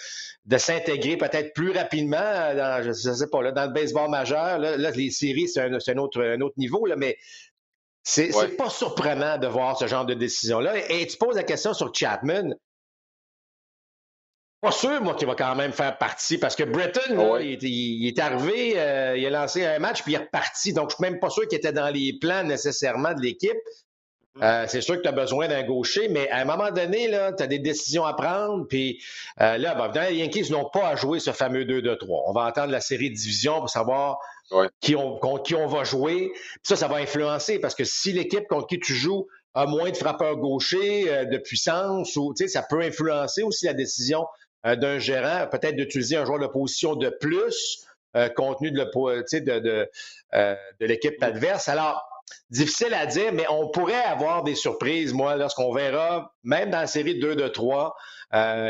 de 0.46 0.58
s'intégrer 0.58 1.16
peut-être 1.16 1.52
plus 1.54 1.70
rapidement 1.70 2.16
dans, 2.54 2.82
je 2.82 2.92
sais 2.92 3.26
pas, 3.28 3.42
là, 3.42 3.52
dans 3.52 3.66
le 3.66 3.72
baseball 3.72 4.10
majeur. 4.10 4.58
Là, 4.58 4.90
les 4.90 5.10
séries, 5.10 5.48
c'est 5.48 5.60
un, 5.60 5.72
un, 5.72 5.98
autre, 5.98 6.22
un 6.22 6.40
autre 6.40 6.54
niveau, 6.56 6.86
là, 6.86 6.96
mais 6.96 7.16
c'est 8.02 8.56
pas 8.56 8.70
surprenant 8.70 9.38
de 9.38 9.46
voir 9.46 9.78
ce 9.78 9.86
genre 9.86 10.04
de 10.04 10.14
décision-là. 10.14 10.90
Et, 10.90 11.06
tu 11.06 11.16
poses 11.16 11.36
la 11.36 11.44
question 11.44 11.72
sur 11.72 11.94
Chapman 11.94 12.54
pas 14.60 14.72
sûr, 14.72 15.02
moi, 15.02 15.14
qu'il 15.14 15.26
va 15.26 15.34
quand 15.34 15.54
même 15.56 15.72
faire 15.74 15.98
partie 15.98 16.38
parce 16.38 16.56
que 16.56 16.62
Breton, 16.62 17.38
il, 17.38 18.08
est 18.08 18.18
arrivé, 18.18 18.80
euh, 18.80 19.14
il 19.14 19.26
a 19.26 19.28
lancé 19.28 19.62
un 19.62 19.78
match 19.78 20.02
puis 20.02 20.12
il 20.12 20.14
est 20.14 20.24
reparti. 20.24 20.72
Donc, 20.72 20.88
je 20.88 20.94
suis 20.94 21.02
même 21.02 21.20
pas 21.20 21.28
sûr 21.28 21.46
qu'il 21.46 21.58
était 21.58 21.74
dans 21.74 21.90
les 21.90 22.16
plans 22.18 22.44
nécessairement 22.44 23.12
de 23.12 23.20
l'équipe. 23.20 23.58
Euh, 24.42 24.64
c'est 24.68 24.80
sûr 24.80 24.96
que 24.96 25.02
tu 25.02 25.08
as 25.08 25.12
besoin 25.12 25.46
d'un 25.48 25.62
gaucher, 25.62 26.08
mais 26.08 26.28
à 26.30 26.38
un 26.38 26.44
moment 26.44 26.70
donné, 26.70 27.08
tu 27.36 27.42
as 27.42 27.46
des 27.46 27.58
décisions 27.58 28.04
à 28.04 28.14
prendre. 28.14 28.66
Puis 28.66 29.02
euh, 29.40 29.58
là, 29.58 29.74
ben, 29.74 30.10
les 30.10 30.16
Yankees 30.16 30.50
n'ont 30.50 30.68
pas 30.68 30.88
à 30.88 30.96
jouer 30.96 31.20
ce 31.20 31.30
fameux 31.30 31.64
2-2-3. 31.64 32.24
On 32.26 32.32
va 32.32 32.44
attendre 32.44 32.72
la 32.72 32.80
série 32.80 33.10
de 33.10 33.14
division 33.14 33.60
pour 33.60 33.70
savoir 33.70 34.18
qui, 34.80 34.96
on, 34.96 35.18
contre 35.18 35.44
qui 35.44 35.54
on 35.54 35.66
va 35.66 35.84
jouer. 35.84 36.30
Puis 36.34 36.60
ça, 36.64 36.76
ça 36.76 36.88
va 36.88 36.96
influencer 36.96 37.58
parce 37.60 37.74
que 37.74 37.84
si 37.84 38.12
l'équipe 38.12 38.46
contre 38.48 38.66
qui 38.66 38.80
tu 38.80 38.94
joues 38.94 39.26
a 39.54 39.66
moins 39.66 39.90
de 39.90 39.96
frappeurs 39.96 40.36
gauchers, 40.36 41.26
de 41.26 41.38
puissance, 41.38 42.16
ou, 42.16 42.34
ça 42.48 42.62
peut 42.68 42.80
influencer 42.80 43.44
aussi 43.44 43.66
la 43.66 43.74
décision 43.74 44.26
euh, 44.66 44.76
d'un 44.76 44.98
gérant, 44.98 45.46
peut-être 45.46 45.76
d'utiliser 45.76 46.16
un 46.16 46.24
joueur 46.24 46.38
de 46.38 46.46
position 46.46 46.94
de 46.94 47.10
plus, 47.10 47.84
euh, 48.16 48.28
compte 48.30 48.58
tenu 48.58 48.70
de, 48.70 48.82
de, 48.82 49.58
de, 49.58 49.90
euh, 50.34 50.54
de 50.80 50.86
l'équipe 50.86 51.22
adverse. 51.22 51.68
Alors, 51.68 52.02
difficile 52.50 52.94
à 52.94 53.06
dire, 53.06 53.32
mais 53.32 53.46
on 53.48 53.68
pourrait 53.68 54.04
avoir 54.04 54.42
des 54.42 54.54
surprises, 54.54 55.12
moi, 55.12 55.36
lorsqu'on 55.36 55.72
verra, 55.72 56.32
même 56.42 56.70
dans 56.70 56.80
la 56.80 56.86
série 56.86 57.18
2 57.18 57.36
de 57.36 57.48
3, 57.48 57.94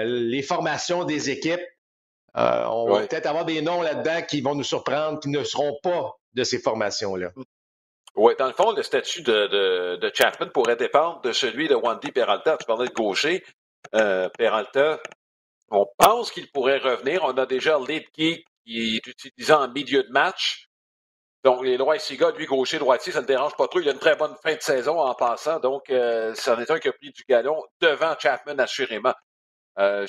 les 0.05 0.43
formations 0.43 1.05
des 1.05 1.31
équipes. 1.31 1.65
on 2.35 2.91
va 2.91 3.07
peut-être 3.07 3.27
avoir 3.27 3.45
des 3.45 3.63
noms 3.63 3.83
là-dedans 3.83 4.23
qui 4.23 4.41
vont 4.41 4.55
nous 4.55 4.65
surprendre, 4.65 5.21
qui 5.21 5.29
ne 5.29 5.45
seront 5.45 5.79
pas 5.83 6.13
de 6.35 6.45
ces 6.45 6.59
formations-là. 6.59 7.31
Oui, 8.17 8.35
dans 8.39 8.47
le 8.47 8.53
fond, 8.53 8.73
le 8.73 8.83
statut 8.83 9.23
de, 9.23 9.49
de, 9.49 9.97
de, 9.97 10.13
Chapman 10.15 10.49
pourrait 10.49 10.77
dépendre 10.77 11.21
de 11.23 11.33
celui 11.33 11.67
de 11.67 11.75
Wandy 11.75 12.13
Peralta. 12.13 12.57
Tu 12.57 12.65
parlais 12.65 12.89
de 12.89 12.93
gaucher. 12.93 13.45
Peralta, 13.91 15.01
on 15.71 15.87
pense 15.99 16.31
qu'il 16.31 16.51
pourrait 16.51 16.79
revenir. 16.79 17.25
On 17.25 17.33
a 17.33 17.47
déjà 17.47 17.79
Lidke 17.79 18.11
qui 18.13 18.97
est 18.97 19.07
utilisé 19.07 19.53
en 19.53 19.69
milieu 19.69 20.03
de 20.05 20.11
match. 20.11 20.69
Donc, 21.45 21.63
les 21.63 21.77
Lois 21.77 21.99
Siga, 21.99 22.31
lui, 22.31 22.47
gaucher, 22.47 22.79
droitier, 22.79 23.13
ça 23.13 23.21
ne 23.21 23.27
dérange 23.27 23.55
pas 23.55 23.69
trop. 23.69 23.79
Il 23.79 23.89
a 23.89 23.93
une 23.93 23.99
très 23.99 24.17
bonne 24.17 24.35
fin 24.43 24.55
de 24.55 24.63
saison 24.63 24.99
en 24.99 25.15
passant. 25.15 25.61
Donc, 25.61 25.91
euh, 25.91 26.35
c'en 26.35 26.59
est 26.59 26.71
un 26.71 26.79
qui 26.79 26.89
a 26.89 26.93
pris 26.93 27.11
du 27.11 27.23
galon 27.29 27.63
devant 27.81 28.15
Chapman, 28.19 28.59
assurément. 28.59 29.13
Euh, 29.79 30.07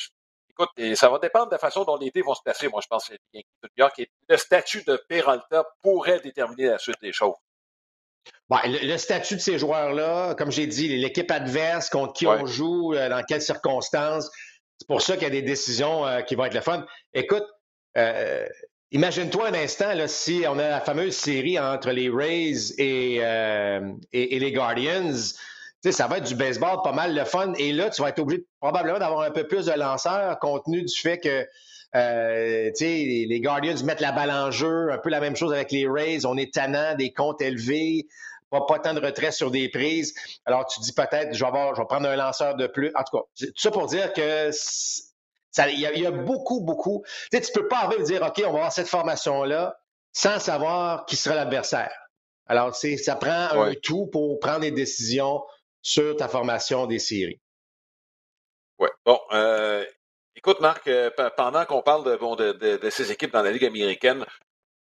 écoute, 0.50 0.70
ça 0.96 1.10
va 1.10 1.20
dépendre 1.20 1.48
de 1.48 1.52
la 1.52 1.60
façon 1.60 1.84
dont 1.84 1.98
les 1.98 2.10
dés 2.12 2.22
vont 2.22 2.36
se 2.36 2.42
passer. 2.42 2.70
Moi, 2.70 2.80
je 2.82 2.88
pense 2.88 3.10
que 3.10 3.16
New 3.34 3.70
York 3.76 4.00
et 4.00 4.10
le 4.30 4.38
statut 4.38 4.84
de 4.86 4.96
Peralta 5.10 5.66
pourrait 5.82 6.22
déterminer 6.22 6.68
la 6.68 6.78
suite 6.78 7.02
des 7.02 7.12
choses. 7.12 7.36
le, 8.50 8.98
statut 8.98 9.36
de 9.36 9.42
ces 9.42 9.60
joueurs-là, 9.60 10.36
comme 10.36 10.52
j'ai 10.52 10.68
dit, 10.68 10.88
l'équipe 10.96 11.30
adverse 11.32 11.90
contre 11.90 12.14
qui 12.14 12.28
on 12.28 12.46
joue, 12.46 12.94
euh, 12.94 13.10
dans 13.10 13.24
quelles 13.24 13.42
circonstances, 13.42 14.32
c'est 14.80 14.88
pour 14.88 15.02
ça 15.02 15.16
qu'il 15.16 15.24
y 15.24 15.28
a 15.28 15.32
des 15.32 15.42
décisions 15.42 16.06
euh, 16.06 16.22
qui 16.22 16.36
vont 16.36 16.46
être 16.46 16.54
le 16.54 16.62
fun. 16.62 16.86
Écoute, 17.14 17.46
euh, 17.98 18.48
imagine-toi 18.92 19.50
un 19.50 19.54
instant 19.54 19.94
là, 19.94 20.08
si 20.08 20.44
on 20.48 20.58
a 20.58 20.70
la 20.70 20.82
fameuse 20.82 21.16
série 21.16 21.60
entre 21.60 21.92
les 21.92 22.10
Rays 22.10 22.74
et, 22.78 23.20
euh, 23.22 23.92
et, 24.14 24.40
les 24.40 24.52
Guardians. 24.52 25.14
Ça 25.92 26.08
va 26.08 26.18
être 26.18 26.26
du 26.26 26.36
baseball 26.36 26.82
pas 26.84 26.94
mal 26.94 27.14
le 27.14 27.26
fun. 27.26 27.54
Et 27.60 27.72
là, 27.72 27.92
tu 27.92 28.02
vas 28.02 28.10
être 28.10 28.20
obligé 28.20 28.44
probablement 28.60 28.98
d'avoir 28.98 29.22
un 29.22 29.30
peu 29.30 29.48
plus 29.48 29.68
de 29.68 29.74
lanceurs 29.74 30.40
compte 30.40 30.66
tenu 30.66 30.82
du 30.82 30.96
fait 30.96 31.20
que 31.20 31.46
les 31.94 33.40
Guardians 33.40 33.76
mettent 33.84 34.02
la 34.02 34.12
balle 34.12 34.32
en 34.32 34.50
jeu, 34.50 34.92
un 34.92 34.98
peu 34.98 35.10
la 35.10 35.20
même 35.20 35.36
chose 35.36 35.54
avec 35.54 35.72
les 35.72 35.88
Rays. 35.88 36.26
On 36.26 36.38
est 36.38 36.52
tannant, 36.52 36.96
des 36.96 37.14
comptes 37.14 37.42
élevés 37.42 38.08
pas, 38.50 38.80
tant 38.80 38.94
de 38.94 39.00
retrait 39.00 39.32
sur 39.32 39.52
des 39.52 39.70
prises. 39.70 40.14
Alors, 40.46 40.66
tu 40.66 40.80
dis 40.80 40.94
peut-être, 40.94 41.34
je 41.34 41.40
vais, 41.40 41.48
avoir, 41.48 41.76
je 41.76 41.82
vais 41.82 41.88
prendre 41.88 42.08
un 42.08 42.16
lanceur 42.16 42.56
de 42.56 42.68
plus. 42.68 42.92
En 42.96 43.04
tout 43.04 43.18
cas, 43.18 43.24
tout 43.48 43.54
ça 43.56 43.72
pour 43.72 43.88
dire 43.88 44.14
que 44.14 44.50
il 45.58 45.80
y, 45.80 46.06
a 46.06 46.12
beaucoup, 46.12 46.62
beaucoup. 46.62 47.04
Tu 47.32 47.38
sais, 47.38 47.42
tu 47.42 47.52
peux 47.52 47.68
pas 47.68 47.80
arriver 47.80 48.04
dire, 48.04 48.22
OK, 48.22 48.38
on 48.40 48.52
va 48.52 48.58
avoir 48.58 48.72
cette 48.72 48.88
formation-là 48.88 49.78
sans 50.12 50.40
savoir 50.40 51.06
qui 51.06 51.16
sera 51.16 51.36
l'adversaire. 51.36 51.94
Alors, 52.48 52.76
ça 52.76 53.16
prend 53.16 53.64
un 53.64 53.74
tout 53.82 54.08
pour 54.08 54.40
prendre 54.40 54.62
des 54.62 54.72
décisions 54.72 55.44
sur 55.82 56.16
ta 56.16 56.28
formation 56.28 56.88
des 56.88 57.00
séries. 57.00 57.40
Oui. 58.80 58.90
Bon, 59.06 59.20
euh, 59.32 59.86
écoute, 60.36 60.60
Marc, 60.60 60.88
euh, 60.88 61.10
pendant 61.38 61.66
qu'on 61.66 61.82
parle 61.82 62.04
de, 62.04 62.16
bon, 62.18 62.36
de, 62.36 62.52
de, 62.52 62.90
ces 62.90 63.12
équipes 63.12 63.32
dans 63.32 63.42
la 63.42 63.52
Ligue 63.52 63.66
américaine, 63.66 64.26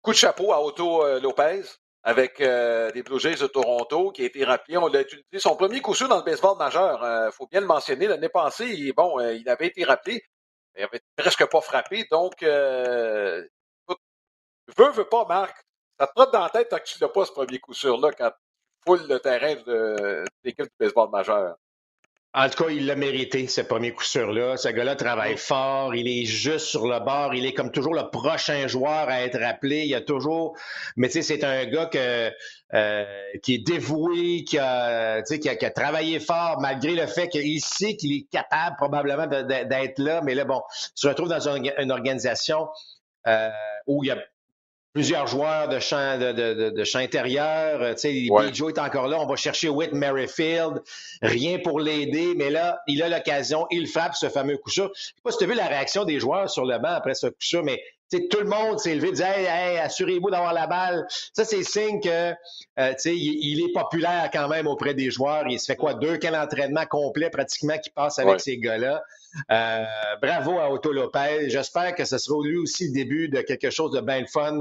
coup 0.01 0.11
de 0.11 0.17
chapeau 0.17 0.53
à 0.53 0.63
Otto 0.63 1.05
euh, 1.05 1.19
Lopez 1.19 1.63
avec 2.05 2.39
les 2.39 3.01
Blue 3.01 3.17
Jays 3.17 3.37
de 3.37 3.47
Toronto, 3.47 4.11
qui 4.11 4.23
a 4.23 4.25
été 4.25 4.43
rappelé. 4.43 4.75
On 4.75 4.87
l'a 4.87 5.01
utilisé 5.01 5.39
son 5.39 5.55
premier 5.55 5.79
coup 5.79 5.95
sûr 5.95 6.09
dans 6.09 6.17
le 6.17 6.23
baseball 6.23 6.57
majeur. 6.57 6.99
Il 7.01 7.31
faut 7.31 7.47
bien 7.47 7.61
le 7.61 7.65
mentionner. 7.65 8.07
L'année 8.07 8.27
passée, 8.27 8.91
bon, 8.91 9.21
il 9.21 9.47
avait 9.47 9.67
été 9.67 9.85
rappelé. 9.85 10.21
Il 10.75 10.83
avait 10.83 11.01
presque 11.15 11.45
pas 11.49 11.61
frappé. 11.61 12.05
Donc, 12.11 12.41
écoute, 12.41 13.99
veux, 14.77 14.91
veux 14.91 15.09
pas, 15.09 15.25
Marc. 15.25 15.65
Ça 15.99 16.07
te 16.07 16.13
trotte 16.13 16.33
dans 16.33 16.41
la 16.41 16.49
tête 16.49 16.69
tant 16.69 16.79
que 16.79 16.85
tu 16.85 16.97
n'as 17.01 17.09
pas 17.09 17.25
ce 17.25 17.31
premier 17.31 17.59
coup 17.59 17.73
sûr-là 17.73 18.11
quand 18.11 18.31
tu 18.31 18.37
foules 18.85 19.07
le 19.07 19.19
terrain 19.19 19.55
de, 19.55 20.25
l'équipe 20.43 20.65
du 20.65 20.71
baseball 20.79 21.09
majeur. 21.09 21.55
En 22.35 22.49
tout 22.49 22.63
cas, 22.63 22.71
il 22.71 22.87
l'a 22.87 22.95
mérité, 22.95 23.45
ce 23.47 23.61
premier 23.61 23.91
coup 23.91 24.03
sûr-là. 24.03 24.57
Ce 24.57 24.67
gars-là 24.67 24.95
travaille 24.95 25.37
fort, 25.37 25.93
il 25.93 26.07
est 26.07 26.25
juste 26.25 26.65
sur 26.65 26.87
le 26.87 26.99
bord, 26.99 27.35
il 27.35 27.45
est 27.45 27.53
comme 27.53 27.71
toujours 27.71 27.93
le 27.93 28.09
prochain 28.09 28.67
joueur 28.67 29.07
à 29.07 29.21
être 29.21 29.39
appelé. 29.43 29.81
Il 29.81 29.89
y 29.89 29.93
a 29.93 30.01
toujours. 30.01 30.57
Mais 30.97 31.09
tu 31.09 31.13
sais, 31.13 31.21
c'est 31.21 31.43
un 31.43 31.65
gars 31.65 31.85
que, 31.85 32.31
euh, 32.73 33.05
qui 33.43 33.53
est 33.53 33.59
dévoué, 33.59 34.45
qui 34.45 34.57
a, 34.57 35.21
qui, 35.21 35.47
a, 35.47 35.55
qui 35.55 35.65
a 35.65 35.69
travaillé 35.69 36.19
fort, 36.19 36.59
malgré 36.59 36.95
le 36.95 37.05
fait 37.05 37.29
qu'il 37.29 37.61
sait 37.61 37.95
qu'il 37.97 38.11
est 38.13 38.27
capable 38.31 38.77
probablement 38.77 39.27
d'être 39.27 39.99
là. 39.99 40.21
Mais 40.23 40.33
là, 40.33 40.43
bon, 40.43 40.63
il 40.85 40.91
se 40.95 41.07
retrouve 41.07 41.29
dans 41.29 41.47
une, 41.47 41.91
organisation 41.91 42.67
euh, 43.27 43.49
où 43.85 44.03
il 44.03 44.07
y 44.07 44.11
a 44.11 44.17
plusieurs 44.93 45.27
joueurs 45.27 45.67
de 45.67 45.79
champ, 45.79 46.17
de, 46.17 46.31
de, 46.31 46.69
de 46.69 46.83
champ 46.83 46.99
intérieur. 46.99 47.81
Euh, 47.81 47.93
tu 47.93 47.99
sais, 47.99 48.29
ouais. 48.29 48.53
Joe 48.53 48.73
est 48.73 48.79
encore 48.79 49.07
là. 49.07 49.19
On 49.19 49.25
va 49.25 49.35
chercher 49.35 49.69
Whit 49.69 49.91
Merrifield. 49.91 50.81
Rien 51.21 51.59
pour 51.59 51.79
l'aider, 51.79 52.33
mais 52.37 52.49
là, 52.49 52.79
il 52.87 53.01
a 53.01 53.09
l'occasion. 53.09 53.65
Il 53.71 53.87
frappe 53.87 54.15
ce 54.15 54.29
fameux 54.29 54.57
coup 54.57 54.69
sûr. 54.69 54.91
Je 54.95 55.07
sais 55.07 55.13
pas 55.23 55.31
si 55.31 55.39
tu 55.39 55.43
as 55.45 55.47
vu 55.47 55.55
la 55.55 55.67
réaction 55.67 56.05
des 56.05 56.19
joueurs 56.19 56.49
sur 56.49 56.65
le 56.65 56.77
banc 56.77 56.89
après 56.89 57.15
ce 57.15 57.27
coup 57.27 57.33
sûr, 57.39 57.63
mais 57.63 57.81
tout 58.29 58.39
le 58.39 58.45
monde 58.45 58.79
s'est 58.79 58.93
levé, 58.93 59.11
disait 59.11 59.25
hey, 59.25 59.45
hey, 59.45 59.77
assurez-vous 59.79 60.29
d'avoir 60.29 60.53
la 60.53 60.67
balle. 60.67 61.05
Ça, 61.33 61.45
c'est 61.45 61.63
signe 61.63 61.99
que 61.99 62.31
euh, 62.79 62.93
il, 63.05 63.11
il, 63.13 63.65
est 63.65 63.73
populaire 63.73 64.29
quand 64.31 64.47
même 64.47 64.67
auprès 64.67 64.93
des 64.93 65.09
joueurs. 65.09 65.45
Il 65.49 65.59
se 65.59 65.65
fait 65.65 65.75
quoi? 65.75 65.95
Deux 65.95 66.17
camps 66.17 66.31
d'entraînement 66.31 66.85
complets 66.85 67.31
pratiquement 67.31 67.77
qui 67.79 67.89
passe 67.89 68.19
avec 68.19 68.39
ces 68.39 68.57
gars-là. 68.57 69.01
Euh, 69.51 69.85
bravo 70.21 70.59
à 70.59 70.69
Otto 70.69 70.91
Lopez. 70.91 71.49
J'espère 71.49 71.95
que 71.95 72.05
ce 72.05 72.17
sera 72.17 72.37
lui 72.43 72.57
aussi 72.57 72.87
le 72.87 72.93
début 72.93 73.29
de 73.29 73.41
quelque 73.41 73.71
chose 73.71 73.91
de 73.91 74.01
bien 74.01 74.25
fun 74.31 74.59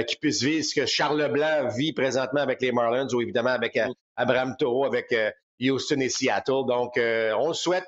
qui 0.00 0.16
puisse 0.16 0.42
vivre 0.42 0.64
ce 0.64 0.74
que 0.74 0.86
Charles 0.86 1.20
Leblanc 1.20 1.68
vit 1.68 1.92
présentement 1.92 2.40
avec 2.40 2.62
les 2.62 2.72
Marlins 2.72 3.08
ou 3.12 3.20
évidemment 3.20 3.50
avec 3.50 3.76
euh, 3.76 3.88
Abraham 4.16 4.56
Toro 4.58 4.86
avec 4.86 5.12
euh, 5.12 5.30
Houston 5.60 6.00
et 6.00 6.08
Seattle. 6.08 6.64
Donc, 6.66 6.98
on 6.98 7.52
souhaite, 7.52 7.86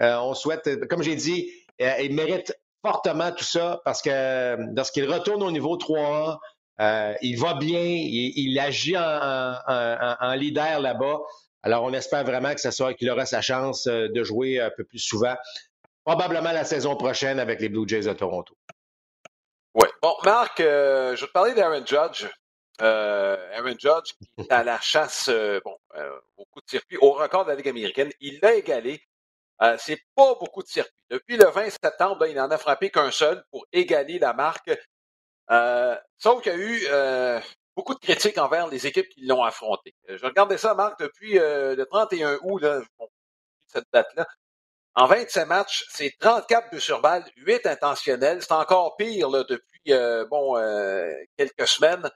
on 0.00 0.34
souhaite, 0.34 0.88
comme 0.88 1.02
j'ai 1.02 1.14
dit, 1.14 1.52
il 1.78 2.14
mérite 2.14 2.52
fortement 2.84 3.30
tout 3.30 3.44
ça 3.44 3.80
parce 3.84 4.02
que 4.02 4.56
lorsqu'il 4.74 5.08
retourne 5.08 5.42
au 5.44 5.52
niveau 5.52 5.76
3A, 5.76 6.38
il 7.22 7.36
va 7.38 7.54
bien, 7.54 7.84
il, 7.84 8.58
agit 8.58 8.96
en, 8.96 10.34
leader 10.34 10.80
là-bas. 10.80 11.20
Alors, 11.62 11.84
on 11.84 11.92
espère 11.92 12.24
vraiment 12.24 12.52
que 12.54 12.60
ça 12.60 12.72
soit 12.72 12.94
qu'il 12.94 13.08
aura 13.08 13.24
sa 13.24 13.40
chance 13.40 13.84
de 13.84 14.24
jouer 14.24 14.58
un 14.58 14.72
peu 14.76 14.82
plus 14.82 14.98
souvent, 14.98 15.36
probablement 16.04 16.50
la 16.50 16.64
saison 16.64 16.96
prochaine 16.96 17.38
avec 17.38 17.60
les 17.60 17.68
Blue 17.68 17.86
Jays 17.86 18.00
de 18.00 18.12
Toronto. 18.14 18.56
Oui. 19.74 19.88
Bon, 20.02 20.14
Marc, 20.24 20.60
euh, 20.60 21.16
je 21.16 21.22
vais 21.22 21.26
te 21.28 21.32
parler 21.32 21.54
d'Aaron 21.54 21.84
Judge. 21.86 22.26
Euh, 22.82 23.36
Aaron 23.56 23.74
Judge 23.78 24.12
qui 24.18 24.42
est 24.42 24.52
à 24.52 24.64
la 24.64 24.80
chasse 24.80 25.28
euh, 25.28 25.60
bon, 25.64 25.76
au 26.36 26.44
coup 26.46 26.60
de 26.60 26.68
circuit, 26.68 26.98
au 26.98 27.12
record 27.12 27.44
de 27.44 27.50
la 27.50 27.56
Ligue 27.56 27.68
américaine. 27.68 28.10
Il 28.20 28.38
l'a 28.42 28.54
égalé. 28.54 29.02
c'est 29.78 30.00
pas 30.14 30.34
beaucoup 30.34 30.62
de 30.62 30.68
circuits. 30.68 30.92
Depuis 31.10 31.36
le 31.36 31.46
20 31.46 31.70
septembre, 31.70 32.26
il 32.26 32.36
n'en 32.36 32.50
a 32.50 32.58
frappé 32.58 32.90
qu'un 32.90 33.10
seul 33.10 33.42
pour 33.50 33.64
égaler 33.72 34.18
la 34.18 34.34
marque. 34.34 34.70
sauf 36.18 36.42
qu'il 36.42 36.52
y 36.52 36.54
a 36.54 37.38
eu 37.38 37.42
beaucoup 37.76 37.94
de 37.94 38.00
critiques 38.00 38.38
envers 38.38 38.68
les 38.68 38.86
équipes 38.86 39.08
qui 39.08 39.24
l'ont 39.24 39.42
affronté. 39.42 39.94
Je 40.08 40.24
regardais 40.26 40.58
ça, 40.58 40.74
Marc, 40.74 41.00
depuis 41.00 41.34
le 41.34 41.84
31 41.84 42.38
août, 42.42 42.58
là, 42.58 42.82
cette 43.68 43.86
date-là. 43.92 44.26
En 44.94 45.06
27 45.06 45.46
matchs, 45.48 45.86
c'est 45.88 46.14
34 46.18 46.70
buts 46.70 46.80
sur 46.80 47.00
balle, 47.00 47.24
8 47.36 47.66
intentionnels. 47.66 48.42
C'est 48.42 48.52
encore 48.52 48.96
pire 48.96 49.30
là, 49.30 49.42
depuis 49.48 49.80
euh, 49.88 50.26
bon 50.26 50.58
euh, 50.58 51.10
quelques 51.38 51.66
semaines. 51.66 52.10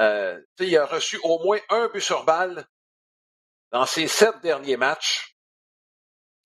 Euh, 0.00 0.40
il 0.58 0.76
a 0.76 0.86
reçu 0.86 1.20
au 1.22 1.38
moins 1.44 1.58
un 1.68 1.88
but 1.88 2.00
sur 2.00 2.24
balle 2.24 2.66
dans 3.70 3.86
ses 3.86 4.08
sept 4.08 4.40
derniers 4.42 4.76
matchs. 4.76 5.36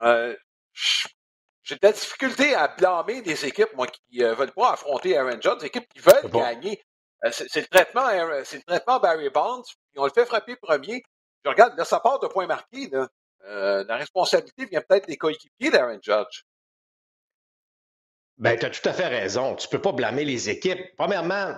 J'ai 0.03 1.75
de 1.75 1.81
la 1.83 1.93
difficulté 1.93 2.55
à 2.55 2.69
blâmer 2.69 3.21
des 3.23 3.45
équipes, 3.45 3.73
moi, 3.75 3.89
qui 3.89 4.19
ne 4.19 4.33
veulent 4.33 4.53
pas 4.53 4.73
affronter 4.73 5.17
Aaron 5.17 5.41
Jones, 5.41 5.59
des 5.59 5.67
équipes 5.67 5.89
qui 5.93 6.01
veulent 6.01 6.31
gagner. 6.31 6.81
c'est 7.33 7.61
le 7.61 7.67
traitement, 7.67 8.09
c'est 8.45 8.59
le 8.59 8.63
traitement 8.63 9.01
Barry 9.01 9.31
Bonds. 9.31 9.65
On 9.97 10.05
le 10.05 10.13
fait 10.13 10.27
frapper 10.27 10.55
premier. 10.57 11.03
Je 11.45 11.51
regarde, 11.51 11.77
là, 11.77 11.85
ça 11.85 11.99
part 11.99 12.21
de 12.21 12.29
points 12.29 12.47
marqués. 12.47 12.89
Là. 12.91 13.09
Euh, 13.47 13.85
la 13.89 13.97
responsabilité 13.97 14.67
vient 14.67 14.83
peut-être 14.87 15.07
des 15.07 15.17
coéquipiers 15.17 15.71
d'Aaron 15.71 15.99
Judge. 16.03 16.45
Ben, 18.39 18.59
tu 18.59 18.67
as 18.67 18.71
tout 18.71 18.89
à 18.89 18.93
fait 18.93 19.09
raison. 19.09 19.55
Tu 19.57 19.67
ne 19.67 19.71
peux 19.71 19.83
pas 19.83 19.93
blâmer 19.93 20.25
les 20.25 20.49
équipes. 20.49 20.81
Premièrement, 20.97 21.55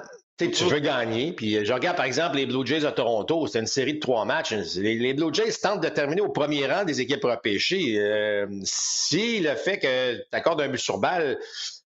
tu 0.50 0.64
veux 0.64 0.80
gagner. 0.80 1.32
Puis 1.32 1.64
je 1.64 1.72
regarde 1.72 1.96
par 1.96 2.06
exemple 2.06 2.36
les 2.36 2.46
Blue 2.46 2.66
Jays 2.66 2.84
à 2.84 2.92
Toronto, 2.92 3.46
c'est 3.46 3.60
une 3.60 3.66
série 3.66 3.94
de 3.94 4.00
trois 4.00 4.24
matchs. 4.24 4.52
Les, 4.52 5.14
Blue 5.14 5.32
Jays 5.32 5.52
tentent 5.60 5.82
de 5.82 5.88
terminer 5.88 6.20
au 6.20 6.30
premier 6.30 6.66
rang 6.66 6.84
des 6.84 7.00
équipes 7.00 7.24
repêchées. 7.24 7.98
Euh, 7.98 8.46
si 8.64 9.40
le 9.40 9.54
fait 9.54 9.78
que 9.78 10.14
tu 10.16 10.24
accordes 10.32 10.60
un 10.60 10.68
but 10.68 10.78
sur 10.78 10.98
balle 10.98 11.38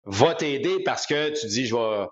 va 0.05 0.33
t'aider 0.33 0.81
parce 0.83 1.05
que 1.05 1.39
tu 1.39 1.47
dis 1.47 1.65
je 1.65 1.75
vais 1.75 2.07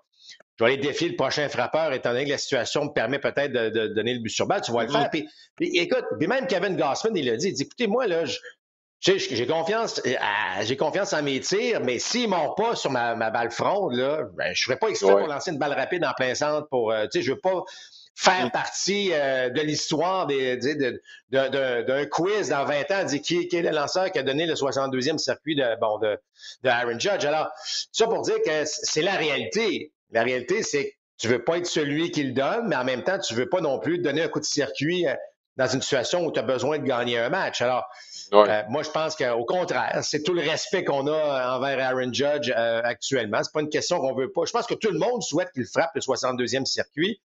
je 0.57 0.63
vais 0.63 0.73
aller 0.73 0.81
défier 0.81 1.09
le 1.09 1.15
prochain 1.15 1.47
frappeur, 1.49 1.93
étant 1.93 2.11
donné 2.11 2.25
que 2.25 2.31
la 2.31 2.37
situation 2.37 2.85
me 2.85 2.89
permet 2.89 3.19
peut-être 3.19 3.51
de, 3.51 3.87
donner 3.87 4.13
le 4.13 4.19
but 4.19 4.29
sur 4.29 4.47
balle, 4.47 4.61
tu 4.61 4.71
vas 4.71 4.83
le 4.83 4.91
faire. 4.91 5.09
Puis, 5.09 5.27
écoute, 5.59 6.05
puis 6.17 6.27
même 6.27 6.47
Kevin 6.47 6.75
Gossman, 6.75 7.15
il 7.15 7.29
a 7.29 7.37
dit, 7.37 7.49
il 7.49 7.53
dit 7.53 7.63
écoutez, 7.63 7.87
moi, 7.87 8.07
là, 8.07 8.23
j'ai 8.99 9.45
confiance, 9.45 10.01
euh, 10.05 10.11
j'ai 10.63 10.75
confiance 10.75 11.13
en 11.13 11.21
mes 11.21 11.39
tirs, 11.39 11.81
mais 11.81 11.99
s'ils 11.99 12.29
ne 12.29 12.55
pas 12.55 12.75
sur 12.75 12.89
ma, 12.89 13.15
balle 13.29 13.51
fronde, 13.51 13.93
là, 13.93 14.23
ben, 14.35 14.45
je 14.45 14.49
ne 14.49 14.55
serais 14.55 14.77
pas 14.77 14.89
exprès 14.89 15.11
pour 15.11 15.27
lancer 15.27 15.51
une 15.51 15.59
balle 15.59 15.73
rapide 15.73 16.03
en 16.03 16.13
plein 16.13 16.33
centre 16.33 16.67
pour, 16.69 16.91
euh, 16.91 17.03
tu 17.03 17.19
sais, 17.19 17.21
je 17.21 17.33
veux 17.33 17.39
pas 17.39 17.63
faire 18.15 18.49
partie 18.51 19.11
euh, 19.13 19.49
de 19.49 19.61
l'histoire 19.61 20.25
d'un 21.31 22.05
quiz 22.07 22.49
dans 22.49 22.65
20 22.65 22.91
ans, 22.91 23.03
dit 23.03 23.21
qui, 23.21 23.47
qui, 23.47 23.57
est 23.57 23.61
le 23.61 23.69
lanceur 23.69 24.11
qui 24.11 24.17
a 24.17 24.23
donné 24.23 24.47
le 24.47 24.55
62e 24.55 25.19
circuit 25.19 25.55
de, 25.55 25.79
bon, 25.79 25.99
de, 25.99 26.17
de 26.63 26.69
Aaron 26.69 26.97
Judge. 26.97 27.25
Alors, 27.25 27.47
ça 27.91 28.07
pour 28.07 28.23
dire 28.23 28.41
que 28.43 28.65
c'est 28.65 29.03
la 29.03 29.15
réalité. 29.15 29.93
La 30.11 30.23
réalité, 30.23 30.63
c'est 30.63 30.85
que 30.85 30.95
tu 31.17 31.27
veux 31.27 31.43
pas 31.43 31.57
être 31.57 31.65
celui 31.65 32.11
qui 32.11 32.23
le 32.23 32.33
donne, 32.33 32.67
mais 32.67 32.75
en 32.75 32.83
même 32.83 33.03
temps, 33.03 33.19
tu 33.19 33.33
veux 33.33 33.49
pas 33.49 33.61
non 33.61 33.79
plus 33.79 33.99
donner 33.99 34.23
un 34.23 34.27
coup 34.27 34.39
de 34.39 34.45
circuit 34.45 35.07
euh, 35.07 35.13
dans 35.57 35.67
une 35.67 35.81
situation 35.81 36.25
où 36.25 36.31
tu 36.31 36.39
as 36.39 36.43
besoin 36.43 36.77
de 36.77 36.83
gagner 36.83 37.17
un 37.17 37.29
match. 37.29 37.61
Alors, 37.61 37.85
euh, 38.33 38.61
moi, 38.69 38.83
je 38.83 38.91
pense 38.91 39.15
qu'au 39.15 39.45
contraire, 39.45 39.99
c'est 40.03 40.21
tout 40.21 40.33
le 40.33 40.41
respect 40.41 40.83
qu'on 40.83 41.07
a 41.07 41.57
envers 41.57 41.79
Aaron 41.79 42.13
Judge 42.13 42.53
euh, 42.55 42.81
actuellement. 42.83 43.43
C'est 43.43 43.51
pas 43.51 43.61
une 43.61 43.69
question 43.69 43.99
qu'on 43.99 44.13
veut 44.13 44.31
pas. 44.31 44.45
Je 44.45 44.51
pense 44.51 44.67
que 44.67 44.75
tout 44.75 44.91
le 44.91 44.99
monde 44.99 45.23
souhaite 45.23 45.51
qu'il 45.53 45.65
frappe 45.65 45.91
le 45.95 46.01
62e 46.01 46.65
circuit. 46.65 47.19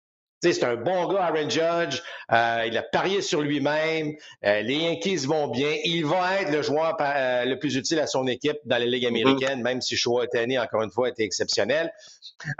C'est 0.40 0.62
un 0.62 0.76
bon 0.76 1.08
gars, 1.08 1.24
Aaron 1.24 1.50
Judge. 1.50 2.00
il 2.30 2.78
a 2.78 2.82
parié 2.92 3.22
sur 3.22 3.42
lui-même. 3.42 4.14
les 4.42 4.74
Yankees 4.74 5.26
vont 5.26 5.48
bien. 5.48 5.76
Il 5.84 6.06
va 6.06 6.40
être 6.40 6.52
le 6.52 6.62
joueur 6.62 6.96
le 6.98 7.54
plus 7.56 7.76
utile 7.76 7.98
à 7.98 8.06
son 8.06 8.26
équipe 8.26 8.58
dans 8.64 8.78
la 8.78 8.86
Ligue 8.86 9.04
mm-hmm. 9.04 9.08
américaine, 9.08 9.62
même 9.62 9.80
si 9.80 9.96
Showa 9.96 10.26
Tani, 10.28 10.58
encore 10.58 10.82
une 10.82 10.92
fois, 10.92 11.08
était 11.08 11.24
exceptionnel. 11.24 11.92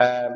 Euh, 0.01 0.29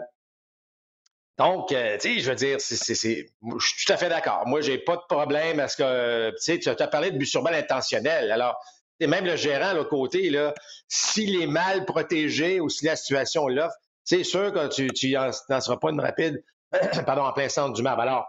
donc, 1.38 1.72
euh, 1.72 1.96
tu 1.98 2.14
sais, 2.14 2.20
je 2.20 2.28
veux 2.28 2.36
dire, 2.36 2.60
c'est, 2.60 2.76
je 2.94 3.66
suis 3.66 3.86
tout 3.86 3.92
à 3.92 3.96
fait 3.96 4.08
d'accord. 4.08 4.46
Moi, 4.46 4.60
j'ai 4.60 4.78
pas 4.78 4.96
de 4.96 5.02
problème 5.08 5.60
à 5.60 5.68
ce 5.68 5.76
que, 5.76 6.30
tu 6.30 6.36
sais, 6.38 6.58
tu 6.58 6.68
as 6.68 6.88
parlé 6.88 7.10
de 7.10 7.18
but 7.18 7.26
sur 7.26 7.42
balle 7.42 7.54
intentionnel. 7.54 8.30
Alors, 8.30 8.60
même 9.00 9.24
le 9.24 9.36
gérant 9.36 9.68
à 9.70 9.74
l'autre 9.74 9.88
côté, 9.88 10.30
là, 10.30 10.54
s'il 10.88 11.40
est 11.40 11.46
mal 11.46 11.84
protégé 11.84 12.60
ou 12.60 12.68
si 12.68 12.84
la 12.84 12.96
situation 12.96 13.48
l'offre, 13.48 13.74
c'est 14.04 14.24
sûr 14.24 14.52
que 14.52 14.68
tu, 14.68 14.88
tu 14.88 15.12
n'en 15.12 15.60
seras 15.60 15.76
pas 15.78 15.90
une 15.90 16.00
rapide, 16.00 16.42
pardon, 17.06 17.22
en 17.22 17.32
plein 17.32 17.48
centre 17.48 17.74
du 17.74 17.82
map. 17.82 17.92
Alors, 17.92 18.26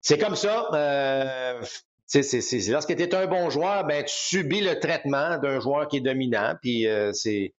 c'est 0.00 0.18
comme 0.18 0.36
ça. 0.36 0.68
Euh, 0.72 1.62
c'est, 2.06 2.68
lorsque 2.68 2.94
tu 2.94 3.02
es 3.02 3.14
un 3.14 3.26
bon 3.26 3.50
joueur, 3.50 3.84
ben, 3.84 4.04
tu 4.04 4.14
subis 4.14 4.60
le 4.60 4.78
traitement 4.78 5.38
d'un 5.38 5.60
joueur 5.60 5.88
qui 5.88 5.98
est 5.98 6.00
dominant, 6.00 6.54
puis 6.60 6.86
c'est 7.14 7.54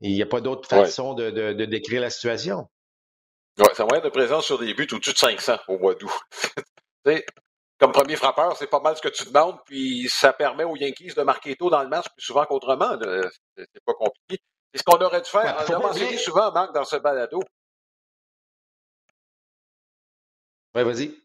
il 0.00 0.12
n'y 0.12 0.22
a 0.22 0.26
pas 0.26 0.40
d'autre 0.40 0.68
façon 0.68 1.14
de, 1.14 1.64
décrire 1.64 2.00
la 2.00 2.10
situation. 2.10 2.68
Oui, 3.58 3.66
ça 3.74 3.84
moyen 3.84 4.02
de 4.02 4.08
présence 4.08 4.44
sur 4.44 4.58
des 4.58 4.74
buts 4.74 4.88
au-dessus 4.92 5.12
de 5.12 5.18
500 5.18 5.58
au 5.68 5.78
mois 5.78 5.94
d'août. 5.94 6.10
comme 7.78 7.92
premier 7.92 8.16
frappeur, 8.16 8.56
c'est 8.56 8.66
pas 8.66 8.80
mal 8.80 8.96
ce 8.96 9.02
que 9.02 9.08
tu 9.08 9.24
demandes, 9.26 9.58
puis 9.64 10.08
ça 10.08 10.32
permet 10.32 10.64
aux 10.64 10.76
Yankees 10.76 11.14
de 11.16 11.22
marquer 11.22 11.54
tôt 11.54 11.70
dans 11.70 11.82
le 11.82 11.88
match 11.88 12.06
plus 12.16 12.24
souvent 12.24 12.44
qu'autrement. 12.44 12.98
C'est 13.56 13.84
pas 13.84 13.94
compliqué. 13.94 14.42
C'est 14.72 14.80
ce 14.80 14.82
qu'on 14.84 14.98
aurait 14.98 15.22
dû 15.22 15.30
faire. 15.30 15.64
on 15.68 15.72
a 15.72 15.78
mentionné 15.78 16.18
souvent, 16.18 16.50
Marc, 16.52 16.74
dans 16.74 16.84
ce 16.84 16.96
balado. 16.96 17.40
Oui, 20.74 20.82
vas-y. 20.82 21.24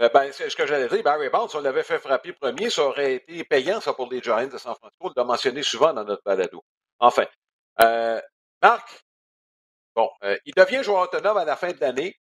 Ben, 0.00 0.08
ben 0.14 0.32
c'est 0.32 0.48
ce 0.48 0.56
que 0.56 0.66
j'allais 0.66 0.88
dire. 0.88 1.02
Barry 1.02 1.28
Bonds, 1.28 1.48
si 1.48 1.56
on 1.56 1.60
l'avait 1.60 1.82
fait 1.82 1.98
frapper 1.98 2.32
premier, 2.32 2.70
ça 2.70 2.84
aurait 2.84 3.16
été 3.16 3.44
payant, 3.44 3.82
ça, 3.82 3.92
pour 3.92 4.10
les 4.10 4.22
Giants 4.22 4.46
de 4.46 4.56
San 4.56 4.74
Francisco. 4.74 5.10
On 5.10 5.12
l'a 5.14 5.24
mentionné 5.24 5.62
souvent 5.62 5.92
dans 5.92 6.04
notre 6.04 6.22
balado. 6.24 6.64
Enfin, 6.98 7.26
euh, 7.82 8.18
Marc, 8.62 9.04
bon, 9.94 10.08
euh, 10.24 10.38
il 10.46 10.54
devient 10.54 10.82
joueur 10.82 11.02
autonome 11.02 11.36
à 11.36 11.44
la 11.44 11.54
fin 11.54 11.70
de 11.72 11.80
l'année. 11.80 12.18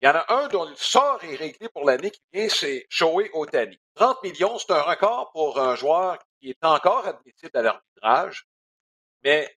Il 0.00 0.06
y 0.06 0.08
en 0.08 0.14
a 0.14 0.24
un 0.34 0.46
dont 0.48 0.66
le 0.66 0.76
sort 0.76 1.18
est 1.24 1.34
réglé 1.34 1.68
pour 1.70 1.84
l'année 1.84 2.12
qui 2.12 2.22
vient, 2.32 2.48
c'est 2.48 2.86
Shohei 2.90 3.28
Otani. 3.32 3.76
30 3.94 4.22
millions, 4.22 4.56
c'est 4.58 4.70
un 4.70 4.82
record 4.82 5.32
pour 5.32 5.58
un 5.58 5.74
joueur 5.74 6.18
qui 6.38 6.50
est 6.50 6.64
encore 6.64 7.08
admissible 7.08 7.50
à 7.54 7.62
l'arbitrage. 7.62 8.46
Mais 9.24 9.52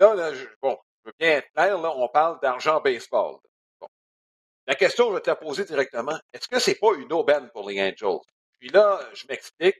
là, 0.00 0.32
je, 0.32 0.46
bon, 0.62 0.78
je 1.04 1.10
veux 1.10 1.14
bien 1.18 1.30
être 1.38 1.52
clair, 1.52 1.78
là, 1.78 1.92
on 1.94 2.08
parle 2.08 2.40
d'argent 2.40 2.80
baseball. 2.80 3.38
La 4.66 4.74
question, 4.74 5.10
je 5.10 5.14
vais 5.14 5.20
te 5.20 5.30
la 5.30 5.36
poser 5.36 5.64
directement. 5.64 6.18
Est-ce 6.32 6.48
que 6.48 6.58
c'est 6.58 6.74
pas 6.74 6.94
une 6.94 7.12
aubaine 7.12 7.48
pour 7.50 7.68
les 7.68 7.80
Angels? 7.80 8.18
Puis 8.58 8.68
là, 8.70 9.00
je 9.14 9.26
m'explique. 9.28 9.76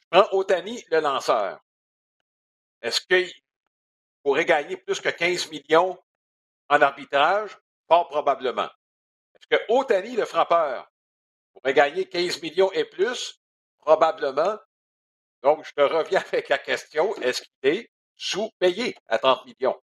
Je 0.00 0.06
prends 0.10 0.28
Otani, 0.32 0.84
le 0.90 1.00
lanceur. 1.00 1.60
Est-ce 2.82 3.00
qu'il 3.00 3.32
pourrait 4.22 4.44
gagner 4.44 4.76
plus 4.76 5.00
que 5.00 5.08
15 5.08 5.50
millions 5.50 5.98
en 6.68 6.82
arbitrage? 6.82 7.56
Pas 7.86 8.04
probablement. 8.04 8.68
Est-ce 9.34 9.46
que 9.46 9.62
Otani, 9.72 10.14
le 10.14 10.26
frappeur, 10.26 10.90
pourrait 11.54 11.74
gagner 11.74 12.06
15 12.06 12.42
millions 12.42 12.70
et 12.72 12.84
plus? 12.84 13.40
Probablement. 13.78 14.58
Donc, 15.42 15.64
je 15.64 15.72
te 15.72 15.80
reviens 15.80 16.20
avec 16.32 16.50
la 16.50 16.58
question. 16.58 17.14
Est-ce 17.16 17.42
qu'il 17.42 17.70
est 17.70 17.90
sous-payé 18.14 18.94
à 19.08 19.18
30 19.18 19.46
millions? 19.46 19.80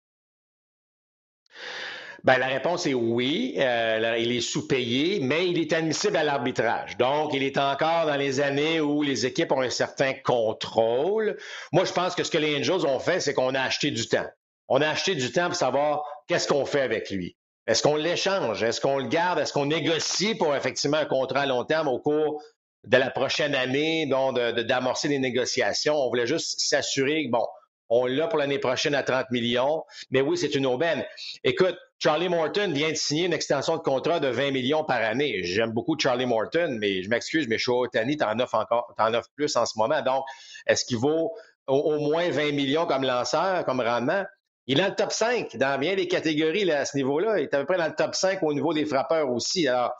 Ben, 2.23 2.37
la 2.37 2.47
réponse 2.47 2.85
est 2.85 2.93
oui. 2.93 3.55
Euh, 3.57 4.15
il 4.17 4.31
est 4.31 4.39
sous-payé, 4.41 5.19
mais 5.19 5.45
il 5.49 5.59
est 5.59 5.73
admissible 5.73 6.15
à 6.15 6.23
l'arbitrage. 6.23 6.95
Donc, 6.97 7.33
il 7.33 7.43
est 7.43 7.57
encore 7.57 8.05
dans 8.05 8.15
les 8.15 8.39
années 8.39 8.79
où 8.79 9.03
les 9.03 9.25
équipes 9.25 9.51
ont 9.51 9.61
un 9.61 9.69
certain 9.69 10.13
contrôle. 10.13 11.37
Moi, 11.73 11.83
je 11.83 11.91
pense 11.91 12.15
que 12.15 12.23
ce 12.23 12.31
que 12.31 12.37
les 12.37 12.57
Angels 12.57 12.87
ont 12.87 12.99
fait, 12.99 13.19
c'est 13.19 13.33
qu'on 13.33 13.53
a 13.55 13.61
acheté 13.61 13.91
du 13.91 14.07
temps. 14.07 14.27
On 14.69 14.81
a 14.81 14.87
acheté 14.87 15.15
du 15.15 15.33
temps 15.33 15.47
pour 15.47 15.57
savoir 15.57 16.03
qu'est-ce 16.27 16.47
qu'on 16.47 16.65
fait 16.65 16.81
avec 16.81 17.09
lui. 17.09 17.35
Est-ce 17.67 17.83
qu'on 17.83 17.97
l'échange? 17.97 18.63
Est-ce 18.63 18.79
qu'on 18.79 18.99
le 18.99 19.07
garde? 19.07 19.39
Est-ce 19.39 19.51
qu'on 19.51 19.65
négocie 19.65 20.35
pour 20.35 20.55
effectivement 20.55 20.97
un 20.97 21.05
contrat 21.05 21.41
à 21.41 21.45
long 21.45 21.65
terme 21.65 21.89
au 21.89 21.99
cours 21.99 22.41
de 22.85 22.97
la 22.97 23.09
prochaine 23.09 23.53
année, 23.53 24.05
donc 24.05 24.39
d'amorcer 24.39 25.09
des 25.09 25.19
négociations? 25.19 25.95
On 25.95 26.07
voulait 26.07 26.27
juste 26.27 26.61
s'assurer 26.61 27.25
que, 27.25 27.31
bon, 27.31 27.45
on 27.89 28.05
l'a 28.05 28.27
pour 28.27 28.39
l'année 28.39 28.59
prochaine 28.59 28.95
à 28.95 29.03
30 29.03 29.29
millions. 29.31 29.83
Mais 30.09 30.21
oui, 30.21 30.37
c'est 30.37 30.55
une 30.55 30.65
aubaine. 30.65 31.05
Écoute, 31.43 31.77
Charlie 32.03 32.27
Morton 32.27 32.73
vient 32.73 32.89
de 32.89 32.95
signer 32.95 33.27
une 33.27 33.33
extension 33.33 33.77
de 33.77 33.81
contrat 33.81 34.19
de 34.19 34.27
20 34.27 34.51
millions 34.51 34.83
par 34.83 35.01
année. 35.01 35.41
J'aime 35.43 35.71
beaucoup 35.71 35.97
Charlie 35.97 36.25
Morton, 36.25 36.77
mais 36.77 37.01
je 37.01 37.09
m'excuse, 37.09 37.47
mais 37.47 37.55
Tani, 37.93 38.17
t'en 38.17 38.37
offres 38.39 38.55
encore, 38.55 38.93
offres 38.99 39.29
plus 39.37 39.55
en 39.55 39.65
ce 39.65 39.77
moment. 39.77 40.01
Donc, 40.01 40.25
est-ce 40.67 40.83
qu'il 40.83 40.97
vaut 40.97 41.31
au, 41.65 41.99
moins 41.99 42.29
20 42.29 42.51
millions 42.51 42.85
comme 42.85 43.03
lanceur, 43.03 43.63
comme 43.63 43.79
rendement? 43.79 44.25
Il 44.67 44.79
est 44.79 44.81
dans 44.81 44.89
le 44.89 44.95
top 44.95 45.13
5 45.13 45.55
dans 45.55 45.79
bien 45.79 45.95
des 45.95 46.09
catégories 46.09 46.69
à 46.69 46.83
ce 46.83 46.97
niveau-là. 46.97 47.39
Il 47.39 47.43
est 47.43 47.53
à 47.53 47.59
peu 47.59 47.65
près 47.67 47.77
dans 47.77 47.87
le 47.87 47.95
top 47.95 48.15
5 48.15 48.43
au 48.43 48.53
niveau 48.53 48.73
des 48.73 48.85
frappeurs 48.85 49.31
aussi. 49.31 49.69
Alors, 49.69 49.93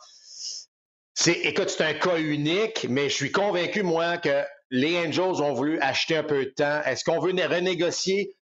c'est, 1.14 1.40
écoute, 1.44 1.70
c'est 1.70 1.84
un 1.84 1.94
cas 1.94 2.18
unique, 2.18 2.84
mais 2.86 3.08
je 3.08 3.14
suis 3.14 3.32
convaincu, 3.32 3.82
moi, 3.82 4.18
que 4.18 4.42
les 4.68 4.98
Angels 4.98 5.40
ont 5.40 5.54
voulu 5.54 5.80
acheter 5.80 6.18
un 6.18 6.22
peu 6.22 6.44
de 6.44 6.50
temps. 6.50 6.82
Est-ce 6.84 7.02
qu'on 7.02 7.18
veut 7.18 7.32
renégocier? 7.46 8.36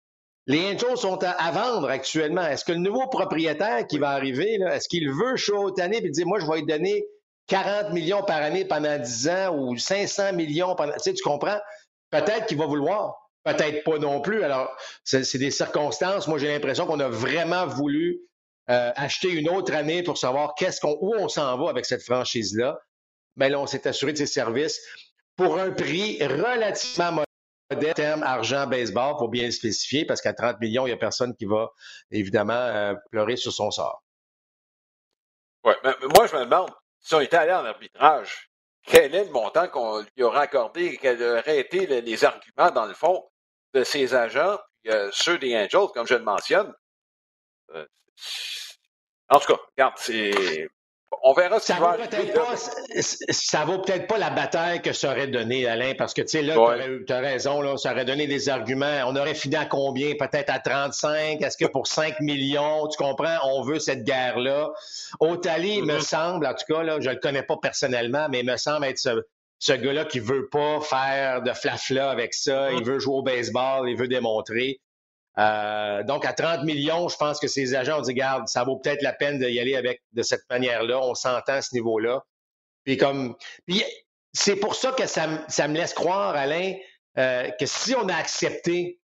Les 0.46 0.74
Angels 0.74 0.96
sont 0.96 1.18
à, 1.22 1.50
vendre 1.50 1.88
actuellement. 1.88 2.46
Est-ce 2.46 2.64
que 2.64 2.72
le 2.72 2.78
nouveau 2.78 3.06
propriétaire 3.08 3.86
qui 3.86 3.98
va 3.98 4.10
arriver, 4.10 4.58
est-ce 4.72 4.88
qu'il 4.88 5.08
veut 5.08 5.34
Otani 5.54 5.98
et 5.98 6.10
dire, 6.10 6.26
moi, 6.26 6.40
je 6.40 6.46
vais 6.46 6.58
lui 6.58 6.66
donner 6.66 7.04
40 7.48 7.92
millions 7.92 8.22
par 8.22 8.42
année 8.42 8.64
pendant 8.64 8.98
10 8.98 9.28
ans 9.28 9.56
ou 9.56 9.76
500 9.76 10.32
millions 10.32 10.74
pendant... 10.74 10.92
Tu 10.94 11.00
sais, 11.00 11.14
tu 11.14 11.22
comprends? 11.22 11.58
Peut-être 12.10 12.46
qu'il 12.46 12.58
va 12.58 12.66
vouloir. 12.66 13.16
Peut-être 13.44 13.84
pas 13.84 13.98
non 13.98 14.20
plus. 14.20 14.42
Alors, 14.42 14.70
c'est 15.04 15.38
des 15.38 15.50
circonstances. 15.50 16.28
Moi, 16.28 16.38
j'ai 16.38 16.48
l'impression 16.48 16.86
qu'on 16.86 17.00
a 17.00 17.08
vraiment 17.08 17.66
voulu 17.66 18.20
euh, 18.70 18.92
acheter 18.96 19.30
une 19.30 19.48
autre 19.48 19.74
année 19.74 20.02
pour 20.02 20.18
savoir 20.18 20.54
qu'est-ce 20.54 20.80
qu'on, 20.80 20.96
où 21.00 21.14
on 21.16 21.28
s'en 21.28 21.56
va 21.58 21.70
avec 21.70 21.86
cette 21.86 22.02
franchise-là. 22.02 22.78
Mais 23.36 23.48
là, 23.48 23.58
on 23.58 23.66
s'est 23.66 23.86
assuré 23.88 24.12
de 24.12 24.18
ses 24.18 24.26
services 24.26 24.80
pour 25.36 25.58
un 25.58 25.70
prix 25.70 26.22
relativement 26.22 27.12
modeste, 27.12 27.29
terme 27.76 28.22
argent 28.22 28.66
baseball, 28.66 29.16
pour 29.16 29.28
bien 29.28 29.50
spécifier, 29.50 30.04
parce 30.04 30.20
qu'à 30.20 30.32
30 30.32 30.60
millions, 30.60 30.86
il 30.86 30.90
n'y 30.90 30.94
a 30.94 30.98
personne 30.98 31.34
qui 31.36 31.44
va 31.44 31.70
évidemment 32.10 32.52
euh, 32.52 32.94
pleurer 33.10 33.36
sur 33.36 33.52
son 33.52 33.70
sort. 33.70 34.02
Oui, 35.64 35.74
mais 35.84 35.92
moi, 36.14 36.26
je 36.26 36.36
me 36.36 36.44
demande, 36.44 36.70
si 37.00 37.14
on 37.14 37.20
était 37.20 37.36
allé 37.36 37.52
en 37.52 37.64
arbitrage, 37.64 38.50
quel 38.84 39.14
est 39.14 39.24
le 39.24 39.30
montant 39.30 39.68
qu'on 39.68 40.00
lui 40.16 40.22
aurait 40.22 40.40
accordé, 40.40 40.96
quels 40.96 41.22
auraient 41.22 41.60
été 41.60 41.86
les, 41.86 42.24
arguments, 42.24 42.70
dans 42.70 42.86
le 42.86 42.94
fond, 42.94 43.28
de 43.74 43.84
ses 43.84 44.14
agents, 44.14 44.58
puis, 44.82 44.92
euh, 44.92 45.10
ceux 45.12 45.38
des 45.38 45.54
Angels, 45.56 45.88
comme 45.94 46.06
je 46.06 46.14
le 46.14 46.24
mentionne? 46.24 46.72
Euh, 47.74 47.86
en 49.28 49.38
tout 49.38 49.54
cas, 49.54 49.60
regarde, 49.76 49.94
c'est 49.96 50.68
on 51.22 51.32
verra 51.34 51.60
ça 51.60 51.74
va 51.74 51.94
peut-être 51.94 52.32
pas, 52.32 52.56
Ça 53.30 53.64
vaut 53.64 53.78
peut-être 53.78 54.06
pas 54.06 54.18
la 54.18 54.30
bataille 54.30 54.80
que 54.80 54.92
ça 54.92 55.10
aurait 55.10 55.26
donné, 55.26 55.66
Alain, 55.66 55.92
parce 55.96 56.14
que, 56.14 56.22
tu 56.22 56.28
sais, 56.28 56.42
là, 56.42 56.56
tu 57.06 57.12
as 57.12 57.18
raison, 57.18 57.60
là, 57.60 57.76
ça 57.76 57.92
aurait 57.92 58.04
donné 58.04 58.26
des 58.26 58.48
arguments. 58.48 59.00
On 59.06 59.16
aurait 59.16 59.34
fini 59.34 59.56
à 59.56 59.66
combien? 59.66 60.14
Peut-être 60.14 60.50
à 60.50 60.58
35? 60.58 61.42
Est-ce 61.42 61.56
que 61.56 61.70
pour 61.70 61.86
5 61.86 62.20
millions, 62.20 62.88
tu 62.88 62.96
comprends, 62.96 63.36
on 63.44 63.62
veut 63.62 63.78
cette 63.78 64.04
guerre-là? 64.04 64.70
Otali, 65.20 65.82
me 65.82 65.98
mm-hmm. 65.98 66.00
semble, 66.00 66.46
en 66.46 66.54
tout 66.54 66.72
cas, 66.72 66.82
là, 66.82 66.98
je 67.00 67.10
le 67.10 67.16
connais 67.16 67.42
pas 67.42 67.56
personnellement, 67.60 68.28
mais 68.30 68.40
il 68.40 68.46
me 68.46 68.56
semble 68.56 68.86
être 68.86 68.98
ce, 68.98 69.22
ce 69.58 69.72
gars-là 69.72 70.06
qui 70.06 70.20
veut 70.20 70.48
pas 70.48 70.80
faire 70.80 71.42
de 71.42 71.52
flafla 71.52 72.10
avec 72.10 72.32
ça. 72.32 72.72
Il 72.72 72.78
mm-hmm. 72.78 72.84
veut 72.84 72.98
jouer 72.98 73.14
au 73.16 73.22
baseball, 73.22 73.88
il 73.88 73.96
veut 73.96 74.08
démontrer. 74.08 74.80
Euh, 75.40 76.02
donc, 76.02 76.26
à 76.26 76.32
30 76.32 76.64
millions, 76.64 77.08
je 77.08 77.16
pense 77.16 77.40
que 77.40 77.48
ces 77.48 77.74
agents 77.74 77.98
ont 77.98 78.02
dit, 78.02 78.14
garde, 78.14 78.46
ça 78.46 78.64
vaut 78.64 78.76
peut-être 78.76 79.02
la 79.02 79.12
peine 79.12 79.38
d'y 79.38 79.58
aller 79.58 79.74
avec 79.74 80.02
de 80.12 80.22
cette 80.22 80.42
manière-là. 80.50 81.00
On 81.00 81.14
s'entend 81.14 81.54
à 81.54 81.62
ce 81.62 81.74
niveau-là. 81.74 82.22
Puis 82.84 82.96
comme, 82.96 83.36
puis 83.66 83.82
c'est 84.32 84.56
pour 84.56 84.74
ça 84.74 84.92
que 84.92 85.06
ça, 85.06 85.26
me 85.26 85.74
laisse 85.74 85.94
croire, 85.94 86.34
Alain, 86.34 86.74
euh, 87.18 87.50
que 87.58 87.66
si 87.66 87.94
on 87.94 88.08
a 88.08 88.14
accepté 88.14 88.98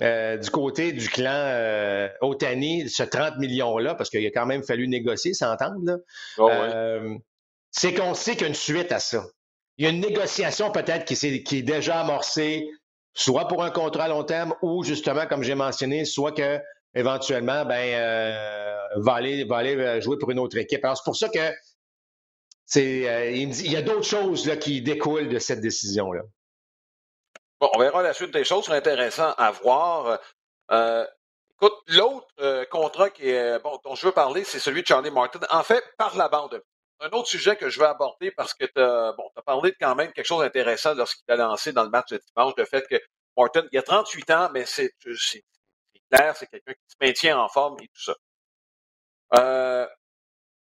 euh, 0.00 0.36
du 0.36 0.50
côté 0.50 0.92
du 0.92 1.08
clan 1.08 2.08
Otani 2.20 2.88
ce 2.88 3.02
30 3.02 3.38
millions-là, 3.38 3.94
parce 3.94 4.08
qu'il 4.10 4.24
a 4.24 4.30
quand 4.30 4.46
même 4.46 4.62
fallu 4.62 4.88
négocier, 4.88 5.34
s'entendre, 5.34 6.00
oh, 6.38 6.50
c'est 7.70 7.94
qu'on 7.94 8.14
sait 8.14 8.32
qu'il 8.32 8.42
y 8.42 8.44
a 8.44 8.48
une 8.48 8.54
suite 8.54 8.92
à 8.92 9.00
ça. 9.00 9.24
Il 9.78 9.84
y 9.84 9.88
a 9.88 9.90
une 9.90 10.00
négociation 10.00 10.70
peut-être 10.70 11.04
qui, 11.06 11.42
qui 11.42 11.58
est 11.58 11.62
déjà 11.62 12.00
amorcée 12.00 12.68
soit 13.14 13.46
pour 13.48 13.62
un 13.62 13.70
contrat 13.70 14.04
à 14.04 14.08
long 14.08 14.24
terme 14.24 14.54
ou 14.62 14.82
justement, 14.84 15.26
comme 15.26 15.42
j'ai 15.42 15.54
mentionné, 15.54 16.04
soit 16.04 16.32
que 16.32 16.60
éventuellement, 16.94 17.64
ben, 17.64 17.94
euh, 17.94 18.88
va 18.96 19.14
aller, 19.14 19.46
euh, 19.50 20.00
jouer 20.00 20.18
pour 20.18 20.30
une 20.30 20.38
autre 20.38 20.56
équipe. 20.56 20.84
Alors 20.84 20.96
c'est 20.96 21.04
pour 21.04 21.16
ça 21.16 21.28
que 21.28 21.52
c'est, 22.64 23.08
euh, 23.08 23.30
il, 23.30 23.70
y 23.70 23.76
a 23.76 23.82
d'autres 23.82 24.06
choses 24.06 24.46
là, 24.46 24.56
qui 24.56 24.82
découlent 24.82 25.28
de 25.28 25.38
cette 25.38 25.60
décision 25.60 26.12
là. 26.12 26.22
Bon, 27.60 27.70
on 27.74 27.78
verra 27.78 28.02
la 28.02 28.12
suite 28.12 28.32
des 28.32 28.44
choses. 28.44 28.64
C'est 28.66 28.72
intéressant 28.72 29.32
à 29.38 29.52
voir. 29.52 30.18
écoute, 30.70 31.74
l'autre 31.88 32.64
contrat 32.70 33.10
qui 33.10 33.32
bon, 33.62 33.78
dont 33.84 33.94
je 33.94 34.06
veux 34.06 34.12
parler, 34.12 34.42
c'est 34.42 34.58
celui 34.58 34.82
de 34.82 34.86
Charlie 34.86 35.12
Martin. 35.12 35.38
En 35.50 35.62
fait, 35.62 35.84
par 35.96 36.16
la 36.16 36.28
bande. 36.28 36.60
Un 37.02 37.10
autre 37.10 37.28
sujet 37.28 37.56
que 37.56 37.68
je 37.68 37.80
veux 37.80 37.86
aborder 37.86 38.30
parce 38.30 38.54
que 38.54 38.64
tu 38.64 38.80
as, 38.80 39.12
bon, 39.12 39.28
parlé 39.44 39.72
de 39.72 39.76
quand 39.80 39.96
même 39.96 40.12
quelque 40.12 40.26
chose 40.26 40.42
d'intéressant 40.42 40.94
lorsqu'il 40.94 41.24
a 41.32 41.36
lancé 41.36 41.72
dans 41.72 41.82
le 41.82 41.90
match 41.90 42.10
de 42.10 42.18
dimanche, 42.18 42.54
le 42.56 42.64
fait 42.64 42.86
que 42.88 42.94
Morton, 43.36 43.66
il 43.72 43.78
a 43.78 43.82
38 43.82 44.30
ans, 44.30 44.50
mais 44.52 44.64
c'est 44.66 44.94
clair, 45.00 46.36
c'est 46.36 46.46
quelqu'un 46.46 46.74
qui 46.74 46.86
se 46.86 46.96
maintient 47.00 47.40
en 47.40 47.48
forme 47.48 47.76
et 47.80 47.88
tout 47.88 48.02
ça. 48.02 48.14
Euh, 49.34 49.86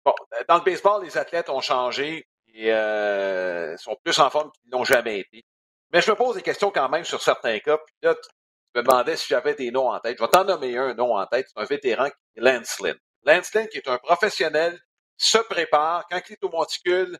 bon, 0.04 0.14
dans 0.48 0.58
le 0.58 0.62
baseball, 0.62 1.02
les 1.02 1.18
athlètes 1.18 1.48
ont 1.48 1.60
changé 1.60 2.28
et 2.54 2.72
euh, 2.72 3.76
sont 3.76 3.96
plus 4.04 4.16
en 4.20 4.30
forme 4.30 4.52
qu'ils 4.52 4.70
n'ont 4.70 4.84
jamais 4.84 5.18
été. 5.18 5.44
Mais 5.92 6.00
je 6.00 6.12
me 6.12 6.16
pose 6.16 6.36
des 6.36 6.42
questions 6.42 6.70
quand 6.70 6.88
même 6.88 7.04
sur 7.04 7.20
certains 7.20 7.58
cas. 7.58 7.78
Puis 7.78 7.94
là, 8.02 8.14
tu 8.14 8.30
me 8.76 8.82
demandais 8.82 9.16
si 9.16 9.26
j'avais 9.28 9.54
des 9.54 9.72
noms 9.72 9.90
en 9.90 9.98
tête. 9.98 10.16
Je 10.16 10.22
vais 10.22 10.30
t'en 10.30 10.44
nommer 10.44 10.76
un, 10.76 10.94
nom 10.94 11.16
en 11.16 11.26
tête. 11.26 11.48
C'est 11.48 11.60
un 11.60 11.64
vétéran 11.64 12.08
qui 12.08 12.14
est 12.36 12.40
Lance 12.40 12.78
Lynn. 12.78 12.96
Lance 13.24 13.52
Lynn, 13.54 13.66
qui 13.66 13.78
est 13.78 13.88
un 13.88 13.98
professionnel 13.98 14.78
se 15.20 15.38
prépare, 15.38 16.06
quand 16.08 16.20
il 16.28 16.32
est 16.32 16.44
au 16.44 16.48
monticule, 16.48 17.18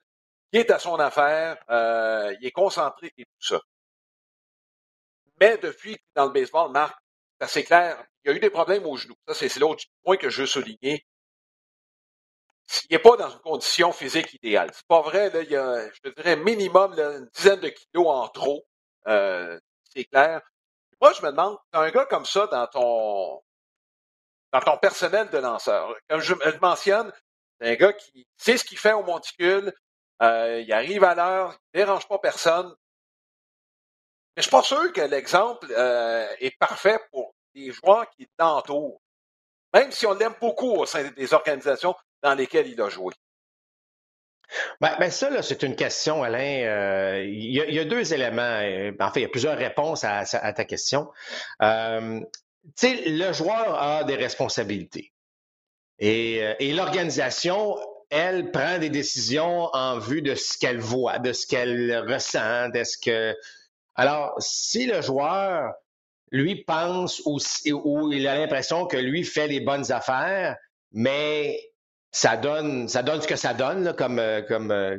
il 0.53 0.61
est 0.61 0.71
à 0.71 0.79
son 0.79 0.97
affaire, 0.97 1.63
euh, 1.71 2.35
il 2.41 2.47
est 2.47 2.51
concentré 2.51 3.13
et 3.17 3.25
tout 3.25 3.47
ça. 3.47 3.61
Mais 5.41 5.59
depuis 5.59 5.99
dans 6.15 6.27
le 6.27 6.33
baseball, 6.33 6.71
Marc, 6.71 6.99
c'est 7.39 7.45
assez 7.45 7.65
clair, 7.65 8.05
il 8.25 8.31
y 8.31 8.35
a 8.35 8.37
eu 8.37 8.41
des 8.41 8.51
problèmes 8.51 8.87
au 8.87 8.97
genou. 8.97 9.15
Ça, 9.29 9.35
c'est 9.35 9.55
l'autre 9.59 9.85
point 10.03 10.17
que 10.17 10.29
je 10.31 10.43
veux 10.43 10.47
souligner. 10.47 11.07
Il 12.89 12.95
n'est 12.95 13.03
pas 13.03 13.17
dans 13.17 13.31
une 13.31 13.41
condition 13.41 13.93
physique 13.93 14.35
idéale. 14.35 14.71
C'est 14.73 14.87
pas 14.87 15.03
vrai, 15.03 15.31
là, 15.31 15.43
il 15.43 15.51
y 15.51 15.57
a, 15.57 15.91
je 15.91 16.11
dirais, 16.11 16.37
minimum 16.37 16.93
une 16.93 17.29
dizaine 17.35 17.61
de 17.61 17.69
kilos 17.69 18.07
en 18.07 18.29
trop. 18.29 18.65
Euh, 19.09 19.59
c'est 19.85 20.05
clair. 20.05 20.41
Moi, 21.01 21.13
je 21.13 21.23
me 21.23 21.31
demande, 21.31 21.59
as 21.73 21.81
un 21.81 21.91
gars 21.91 22.07
comme 22.07 22.27
ça 22.27 22.47
dans 22.47 22.67
ton 22.67 23.43
dans 24.53 24.61
ton 24.61 24.79
personnel 24.79 25.31
de 25.31 25.39
lanceur. 25.39 25.95
Comme 26.09 26.21
je, 26.21 26.35
je 26.35 26.59
mentionne, 26.59 27.13
C'est 27.61 27.69
un 27.69 27.75
gars 27.75 27.93
qui 27.93 28.27
sait 28.37 28.57
ce 28.57 28.65
qu'il 28.65 28.79
fait 28.79 28.93
au 28.93 29.03
monticule. 29.03 29.73
Euh, 30.23 30.61
il 30.61 30.73
arrive 30.73 31.05
à 31.05 31.15
l'heure, 31.15 31.59
il 31.73 31.79
dérange 31.79 32.07
pas 32.09 32.19
personne. 32.19 32.75
Mais 34.37 34.43
je 34.43 34.43
suis 34.43 34.51
pas 34.51 34.63
sûr 34.63 34.93
que 34.93 35.01
l'exemple 35.03 35.67
euh, 35.77 36.27
est 36.41 36.57
parfait 36.59 36.99
pour 37.11 37.35
les 37.55 37.73
joueurs 37.73 38.09
qui 38.11 38.29
l'entourent. 38.39 39.01
Même 39.75 39.91
si 39.93 40.07
on 40.07 40.15
l'aime 40.15 40.35
beaucoup 40.41 40.73
au 40.73 40.87
sein 40.87 41.05
des 41.11 41.35
organisations 41.35 41.95
dans 42.23 42.35
lesquelles 42.35 42.69
il 42.69 42.81
a 42.81 42.89
joué. 42.89 43.15
Ben, 44.81 44.97
ben 44.99 45.11
ça, 45.11 45.43
c'est 45.43 45.63
une 45.63 45.77
question, 45.77 46.23
Alain. 46.23 46.65
Euh, 46.65 47.25
il 47.25 47.53
y, 47.53 47.79
a 47.79 47.85
deux 47.85 48.13
éléments. 48.13 48.61
En 49.01 49.13
fait, 49.13 49.21
il 49.21 49.23
y 49.23 49.27
a 49.27 49.29
plusieurs 49.29 49.57
réponses 49.57 50.03
à, 50.05 50.25
ta 50.25 50.65
question. 50.65 51.11
Le 51.61 53.33
joueur 53.33 53.81
a 53.81 54.05
des 54.05 54.17
responsabilités. 54.17 55.13
Et, 56.01 56.43
et 56.59 56.73
l'organisation, 56.73 57.77
elle, 58.11 58.51
prend 58.51 58.79
des 58.79 58.91
décisions 58.91 59.69
en 59.73 59.99
vue 59.99 60.23
de 60.23 60.35
ce 60.35 60.59
qu'elle 60.59 60.81
voit, 60.81 61.19
de 61.19 61.33
ce 61.33 61.47
qu'elle 61.47 62.05
ressent, 62.09 62.69
de 62.71 62.83
ce 62.83 62.97
que. 62.99 63.37
Alors, 63.95 64.35
si 64.39 64.87
le 64.87 65.01
joueur, 65.03 65.73
lui, 66.31 66.65
pense 66.65 67.21
ou, 67.25 67.39
ou 67.85 68.13
il 68.13 68.27
a 68.27 68.37
l'impression 68.37 68.87
que 68.87 68.97
lui 68.97 69.25
fait 69.25 69.47
les 69.47 69.61
bonnes 69.61 69.93
affaires, 69.93 70.57
mais 70.93 71.61
ça 72.13 72.37
donne, 72.37 72.89
ça 72.89 73.03
donne 73.03 73.23
ce 73.23 73.29
que 73.29 73.37
ça 73.37 73.55
donne, 73.55 73.95
comme, 73.95 74.19
euh, 74.19 74.43
comme 74.43 74.71
euh, 74.71 74.99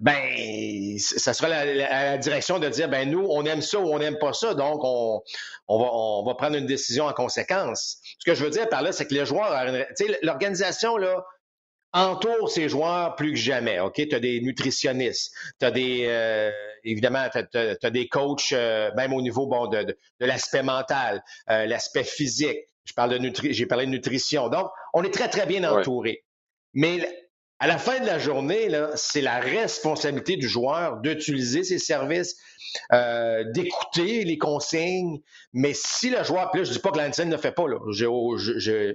ben, 0.00 0.98
ça 0.98 1.34
sera 1.34 1.48
la, 1.48 1.64
la, 1.64 2.18
direction 2.18 2.58
de 2.58 2.68
dire, 2.68 2.88
ben 2.88 3.10
nous, 3.10 3.26
on 3.28 3.44
aime 3.44 3.60
ça 3.60 3.78
ou 3.78 3.92
on 3.92 3.98
n'aime 3.98 4.18
pas 4.18 4.32
ça, 4.32 4.54
donc 4.54 4.80
on, 4.84 5.20
on, 5.68 5.78
va, 5.78 5.88
on 5.92 6.24
va 6.24 6.34
prendre 6.34 6.56
une 6.56 6.66
décision 6.66 7.06
en 7.06 7.12
conséquence. 7.12 7.98
Ce 8.18 8.24
que 8.24 8.34
je 8.34 8.44
veux 8.44 8.50
dire 8.50 8.68
par 8.68 8.82
là, 8.82 8.92
c'est 8.92 9.06
que 9.06 9.14
les 9.14 9.26
joueurs, 9.26 9.52
l'organisation, 10.22 10.96
là, 10.96 11.24
entoure 11.92 12.50
ses 12.50 12.68
joueurs 12.68 13.16
plus 13.16 13.32
que 13.32 13.38
jamais. 13.38 13.80
OK? 13.80 13.94
Tu 13.94 14.14
as 14.14 14.20
des 14.20 14.40
nutritionnistes, 14.40 15.34
tu 15.58 15.66
as 15.66 15.72
des 15.72 16.04
euh, 16.08 16.52
évidemment, 16.84 17.28
tu 17.32 17.58
as, 17.58 17.90
des 17.90 18.06
coachs, 18.06 18.52
même 18.52 19.12
au 19.12 19.22
niveau 19.22 19.46
bon, 19.46 19.66
de, 19.66 19.82
de, 19.82 19.96
l'aspect 20.20 20.62
mental, 20.62 21.22
l'aspect 21.48 22.04
physique. 22.04 22.58
Je 22.84 22.94
parle 22.94 23.10
de 23.10 23.18
nutri 23.18 23.52
j'ai 23.52 23.66
parlé 23.66 23.86
de 23.86 23.90
nutrition. 23.90 24.48
Donc, 24.48 24.68
on 24.94 25.02
est 25.02 25.12
très, 25.12 25.28
très 25.28 25.46
bien 25.46 25.64
entouré. 25.64 26.24
Mais 26.74 27.29
à 27.60 27.66
la 27.66 27.76
fin 27.76 28.00
de 28.00 28.06
la 28.06 28.18
journée, 28.18 28.70
c'est 28.94 29.20
la 29.20 29.38
responsabilité 29.38 30.36
du 30.36 30.48
joueur 30.48 30.96
d'utiliser 30.96 31.62
ses 31.62 31.78
services, 31.78 32.36
euh, 32.92 33.44
d'écouter 33.52 34.24
les 34.24 34.38
consignes. 34.38 35.20
Mais 35.52 35.74
si 35.74 36.08
le 36.08 36.24
joueur, 36.24 36.50
puis 36.50 36.64
je 36.64 36.72
dis 36.72 36.78
pas 36.78 36.90
que 36.90 36.98
l'Anson 36.98 37.26
ne 37.26 37.36
fait 37.36 37.52
pas, 37.52 37.68
là, 37.68 37.76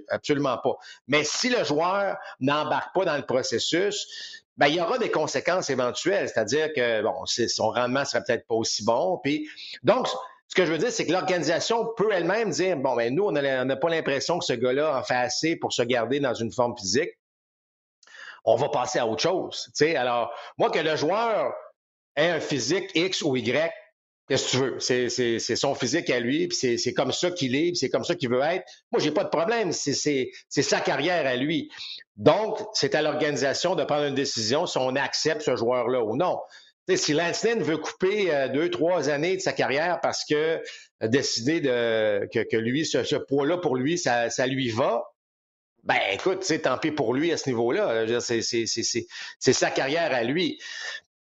absolument 0.08 0.58
pas. 0.58 0.76
Mais 1.06 1.22
si 1.22 1.48
le 1.48 1.62
joueur 1.62 2.16
n'embarque 2.40 2.92
pas 2.92 3.04
dans 3.04 3.16
le 3.16 3.24
processus, 3.24 4.08
ben, 4.56 4.66
il 4.66 4.74
y 4.74 4.80
aura 4.80 4.98
des 4.98 5.12
conséquences 5.12 5.70
éventuelles, 5.70 6.28
c'est-à-dire 6.28 6.72
que 6.74 7.02
bon, 7.02 7.24
son 7.26 7.70
rendement 7.70 8.04
sera 8.04 8.24
peut-être 8.24 8.48
pas 8.48 8.56
aussi 8.56 8.84
bon. 8.84 9.20
Puis 9.22 9.48
donc, 9.84 10.08
ce 10.48 10.56
que 10.56 10.66
je 10.66 10.72
veux 10.72 10.78
dire, 10.78 10.90
c'est 10.90 11.06
que 11.06 11.12
l'organisation 11.12 11.86
peut 11.96 12.08
elle-même 12.10 12.50
dire 12.50 12.76
bon, 12.78 12.96
ben 12.96 13.14
nous, 13.14 13.26
on 13.26 13.32
n'a 13.32 13.76
pas 13.76 13.88
l'impression 13.90 14.40
que 14.40 14.44
ce 14.44 14.54
gars-là 14.54 14.98
en 14.98 15.04
fait 15.04 15.14
assez 15.14 15.54
pour 15.54 15.72
se 15.72 15.82
garder 15.82 16.18
dans 16.18 16.34
une 16.34 16.50
forme 16.50 16.76
physique. 16.76 17.10
On 18.46 18.56
va 18.56 18.68
passer 18.68 18.98
à 18.98 19.06
autre 19.06 19.22
chose. 19.22 19.68
sais. 19.74 19.96
Alors, 19.96 20.32
moi, 20.56 20.70
que 20.70 20.78
le 20.78 20.96
joueur 20.96 21.52
ait 22.16 22.30
un 22.30 22.40
physique 22.40 22.90
X 22.94 23.22
ou 23.22 23.36
Y, 23.36 23.72
qu'est-ce 24.28 24.44
que 24.44 24.50
tu 24.50 24.56
veux? 24.56 25.38
C'est 25.38 25.56
son 25.56 25.74
physique 25.74 26.08
à 26.10 26.20
lui, 26.20 26.48
puis 26.48 26.78
c'est 26.78 26.94
comme 26.94 27.12
ça 27.12 27.30
qu'il 27.30 27.54
est, 27.54 27.74
c'est 27.74 27.90
comme 27.90 28.04
ça 28.04 28.14
qu'il 28.14 28.30
veut 28.30 28.42
être. 28.42 28.64
Moi, 28.92 29.00
j'ai 29.00 29.10
pas 29.10 29.24
de 29.24 29.28
problème. 29.28 29.72
C'est 29.72 30.30
sa 30.48 30.80
carrière 30.80 31.26
à 31.26 31.36
lui. 31.36 31.70
Donc, 32.16 32.58
c'est 32.72 32.94
à 32.94 33.02
l'organisation 33.02 33.74
de 33.74 33.84
prendre 33.84 34.04
une 34.04 34.14
décision 34.14 34.66
si 34.66 34.78
on 34.78 34.96
accepte 34.96 35.42
ce 35.42 35.56
joueur-là 35.56 36.02
ou 36.02 36.16
non 36.16 36.38
si 36.94 37.12
Lance 37.12 37.44
veut 37.44 37.78
couper 37.78 38.32
euh, 38.32 38.48
deux, 38.48 38.70
trois 38.70 39.08
années 39.08 39.36
de 39.36 39.40
sa 39.40 39.52
carrière 39.52 39.98
parce 40.00 40.24
que 40.24 40.62
de, 41.00 42.26
que, 42.26 42.56
lui, 42.56 42.86
ce, 42.86 43.16
poids-là, 43.16 43.58
pour 43.58 43.74
lui, 43.74 43.98
ça, 43.98 44.28
lui 44.46 44.70
va, 44.70 45.02
ben 45.86 45.98
écoute, 46.12 46.44
tant 46.62 46.78
pis 46.78 46.90
pour 46.90 47.14
lui 47.14 47.32
à 47.32 47.36
ce 47.36 47.48
niveau-là. 47.48 48.06
C'est 48.18 49.52
sa 49.52 49.70
carrière 49.70 50.12
à 50.12 50.24
lui. 50.24 50.58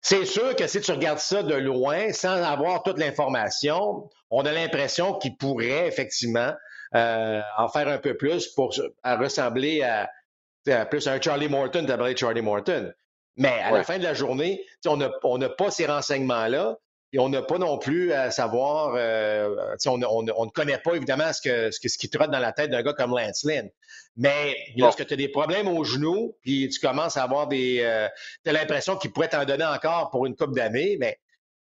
C'est 0.01 0.25
sûr 0.25 0.55
que 0.57 0.67
si 0.67 0.81
tu 0.81 0.91
regardes 0.93 1.19
ça 1.19 1.43
de 1.43 1.55
loin, 1.55 2.13
sans 2.13 2.43
avoir 2.43 2.83
toute 2.83 2.99
l'information, 2.99 4.09
on 4.31 4.45
a 4.47 4.53
l'impression 4.53 5.15
qu'il 5.19 5.37
pourrait 5.37 5.87
effectivement 5.87 6.53
euh, 6.95 7.41
en 7.57 7.69
faire 7.69 7.89
un 7.89 7.99
peu 7.99 8.17
plus 8.17 8.49
pour 8.49 8.75
ressembler 9.05 9.83
à, 9.83 10.87
plus 10.87 11.09
à 11.09 11.13
un 11.13 11.21
Charlie 11.21 11.49
Morton, 11.49 11.85
t'appelles 11.85 12.17
Charlie 12.17 12.43
Morton. 12.43 12.93
Mais 13.37 13.61
à 13.63 13.73
la 13.73 13.83
fin 13.83 13.99
de 13.99 14.05
la 14.05 14.15
journée, 14.15 14.65
on 14.87 15.39
n'a 15.39 15.49
pas 15.49 15.71
ces 15.71 15.87
renseignements-là. 15.87 16.77
Et 17.15 17.19
on 17.19 17.29
n'a 17.29 17.43
pas 17.43 17.59
non 17.59 17.79
plus 17.79 18.13
à 18.13 18.31
savoir, 18.31 18.95
euh, 18.97 19.55
on, 19.87 19.99
ne 19.99 20.51
connaît 20.51 20.79
pas 20.79 20.95
évidemment 20.95 21.31
ce, 21.33 21.43
que, 21.43 21.71
ce, 21.71 21.87
ce 21.87 21.99
qui 21.99 22.09
trotte 22.09 22.31
dans 22.31 22.39
la 22.39 22.53
tête 22.53 22.71
d'un 22.71 22.83
gars 22.83 22.95
comme 22.95 23.11
Lance 23.11 23.45
Lynn. 23.45 23.69
Mais 24.17 24.57
lorsque 24.77 25.07
tu 25.07 25.13
as 25.13 25.17
des 25.17 25.29
problèmes 25.29 25.69
au 25.69 25.85
genou, 25.85 26.37
puis 26.41 26.69
tu 26.71 26.81
commences 26.81 27.17
à 27.17 27.23
avoir 27.23 27.49
des. 27.49 27.81
Euh, 27.83 28.09
tu 28.45 28.51
as 28.51 28.53
l'impression 28.53 28.97
qu'il 28.97 29.13
pourrait 29.13 29.29
t'en 29.29 29.45
donner 29.45 29.65
encore 29.65 30.11
pour 30.11 30.25
une 30.27 30.37
coupe 30.37 30.55
d'années, 30.55 30.97
mais 30.99 31.19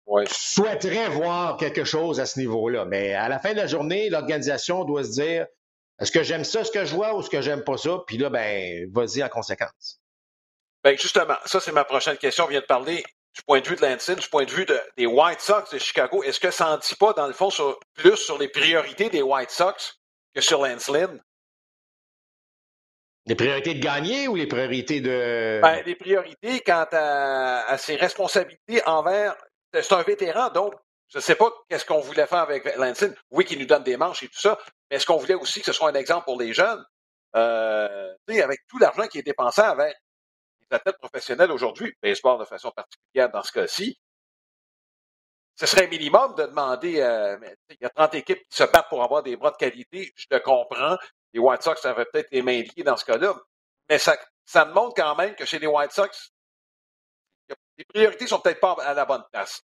ouais. 0.05 0.23
souhaiterais 0.29 1.09
voir 1.09 1.57
quelque 1.57 1.83
chose 1.83 2.19
à 2.19 2.25
ce 2.25 2.39
niveau-là. 2.39 2.85
Mais 2.85 3.13
à 3.13 3.27
la 3.27 3.39
fin 3.39 3.51
de 3.51 3.57
la 3.57 3.67
journée, 3.67 4.09
l'organisation 4.09 4.85
doit 4.85 5.03
se 5.03 5.11
dire 5.11 5.47
est-ce 5.99 6.11
que 6.11 6.23
j'aime 6.23 6.43
ça, 6.43 6.63
ce 6.63 6.71
que 6.71 6.83
je 6.85 6.93
vois, 6.93 7.15
ou 7.15 7.21
est-ce 7.21 7.29
que 7.29 7.41
j'aime 7.41 7.63
pas 7.63 7.77
ça? 7.77 8.03
Puis 8.05 8.17
là, 8.17 8.29
ben, 8.29 8.89
vas-y 8.91 9.23
en 9.23 9.29
conséquence. 9.29 10.01
Bien, 10.83 10.95
justement, 10.97 11.35
ça, 11.45 11.59
c'est 11.59 11.71
ma 11.71 11.85
prochaine 11.85 12.17
question. 12.17 12.45
On 12.45 12.47
vient 12.47 12.59
de 12.59 12.65
parler 12.65 13.03
du 13.35 13.43
point 13.43 13.59
de 13.59 13.67
vue 13.67 13.75
de 13.75 13.81
Lansing, 13.81 14.15
du 14.15 14.29
point 14.29 14.45
de 14.45 14.51
vue 14.51 14.65
des 14.97 15.05
White 15.05 15.41
Sox 15.41 15.69
de 15.71 15.77
Chicago. 15.77 16.23
Est-ce 16.23 16.39
que 16.39 16.51
ça 16.51 16.65
n'en 16.65 16.77
dit 16.77 16.95
pas, 16.95 17.13
dans 17.13 17.27
le 17.27 17.33
fond, 17.33 17.49
plus 17.93 18.15
sur 18.15 18.37
les 18.37 18.47
priorités 18.47 19.09
des 19.09 19.21
White 19.21 19.51
Sox 19.51 19.99
que 20.33 20.41
sur 20.41 20.63
Lynn? 20.63 21.21
Les 23.27 23.35
priorités 23.35 23.73
de 23.73 23.79
gagner 23.79 24.27
ou 24.27 24.35
les 24.35 24.47
priorités 24.47 25.01
de. 25.01 25.59
Ben, 25.61 25.81
les 25.85 25.95
priorités 25.95 26.61
quant 26.61 26.85
à, 26.91 27.77
ses 27.77 27.95
responsabilités 27.95 28.85
envers. 28.85 29.35
C'est 29.73 29.93
un 29.93 30.03
vétéran, 30.03 30.49
donc 30.49 30.73
je 31.09 31.17
ne 31.17 31.21
sais 31.21 31.35
pas 31.35 31.51
qu'est-ce 31.67 31.83
qu'on 31.83 31.99
voulait 31.99 32.27
faire 32.27 32.39
avec 32.39 32.63
Lansing. 32.77 33.13
Oui, 33.31 33.43
qu'il 33.43 33.59
nous 33.59 33.65
donne 33.65 33.83
des 33.83 33.97
manches 33.97 34.23
et 34.23 34.27
tout 34.27 34.39
ça, 34.39 34.57
mais 34.89 34.97
est-ce 34.97 35.05
qu'on 35.05 35.17
voulait 35.17 35.33
aussi 35.33 35.59
que 35.59 35.65
ce 35.65 35.73
soit 35.73 35.89
un 35.89 35.95
exemple 35.95 36.25
pour 36.25 36.39
les 36.39 36.53
jeunes? 36.53 36.85
Euh, 37.35 38.13
avec 38.29 38.61
tout 38.69 38.77
l'argent 38.77 39.07
qui 39.07 39.17
est 39.19 39.23
dépensé 39.23 39.59
avec 39.59 39.93
les 40.69 40.75
athlètes 40.75 40.97
professionnels 40.97 41.51
aujourd'hui, 41.51 41.93
baseball 42.01 42.39
de 42.39 42.45
façon 42.45 42.71
particulière 42.71 43.29
dans 43.29 43.43
ce 43.43 43.51
cas-ci, 43.51 43.99
ce 45.55 45.65
serait 45.65 45.85
un 45.85 45.89
minimum 45.89 46.35
de 46.35 46.43
demander, 46.43 46.99
euh, 46.99 47.37
il 47.69 47.77
y 47.81 47.85
a 47.85 47.89
30 47.89 48.15
équipes 48.15 48.39
qui 48.49 48.57
se 48.57 48.63
battent 48.63 48.89
pour 48.89 49.03
avoir 49.03 49.23
des 49.23 49.37
bras 49.37 49.51
de 49.51 49.57
qualité, 49.57 50.11
je 50.15 50.25
te 50.27 50.37
comprends. 50.37 50.97
Les 51.33 51.39
White 51.39 51.61
Sox 51.61 51.85
avaient 51.85 52.05
peut-être 52.05 52.31
les 52.31 52.41
mains 52.41 52.61
liées 52.61 52.83
dans 52.83 52.97
ce 52.97 53.05
cas-là, 53.05 53.33
mais 53.89 53.97
ça, 53.97 54.17
ça 54.45 54.65
me 54.65 54.73
montre 54.73 54.95
quand 54.95 55.15
même 55.15 55.35
que 55.35 55.45
chez 55.45 55.59
les 55.59 55.67
White 55.67 55.91
Sox, 55.91 56.31
les 57.77 57.85
priorités 57.85 58.27
sont 58.27 58.39
peut-être 58.39 58.59
pas 58.59 58.75
à 58.81 58.93
la 58.93 59.05
bonne 59.05 59.23
place. 59.31 59.61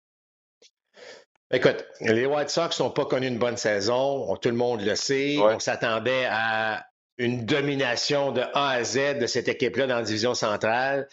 Écoute, 1.52 1.86
les 2.02 2.26
White 2.26 2.50
Sox 2.50 2.80
n'ont 2.80 2.92
pas 2.92 3.06
connu 3.06 3.28
une 3.28 3.40
bonne 3.40 3.56
saison, 3.56 4.36
tout 4.38 4.50
le 4.50 4.56
monde 4.56 4.82
le 4.82 4.96
sait. 4.96 5.38
On 5.40 5.60
s'attendait 5.60 6.26
à 6.30 6.86
une 7.18 7.46
domination 7.46 8.32
de 8.32 8.42
A 8.54 8.70
à 8.70 8.84
Z 8.84 9.20
de 9.20 9.28
cette 9.28 9.48
équipe-là 9.48 9.88
dans 9.88 9.96
la 9.96 10.04
division 10.04 10.34
centrale. 10.34 11.08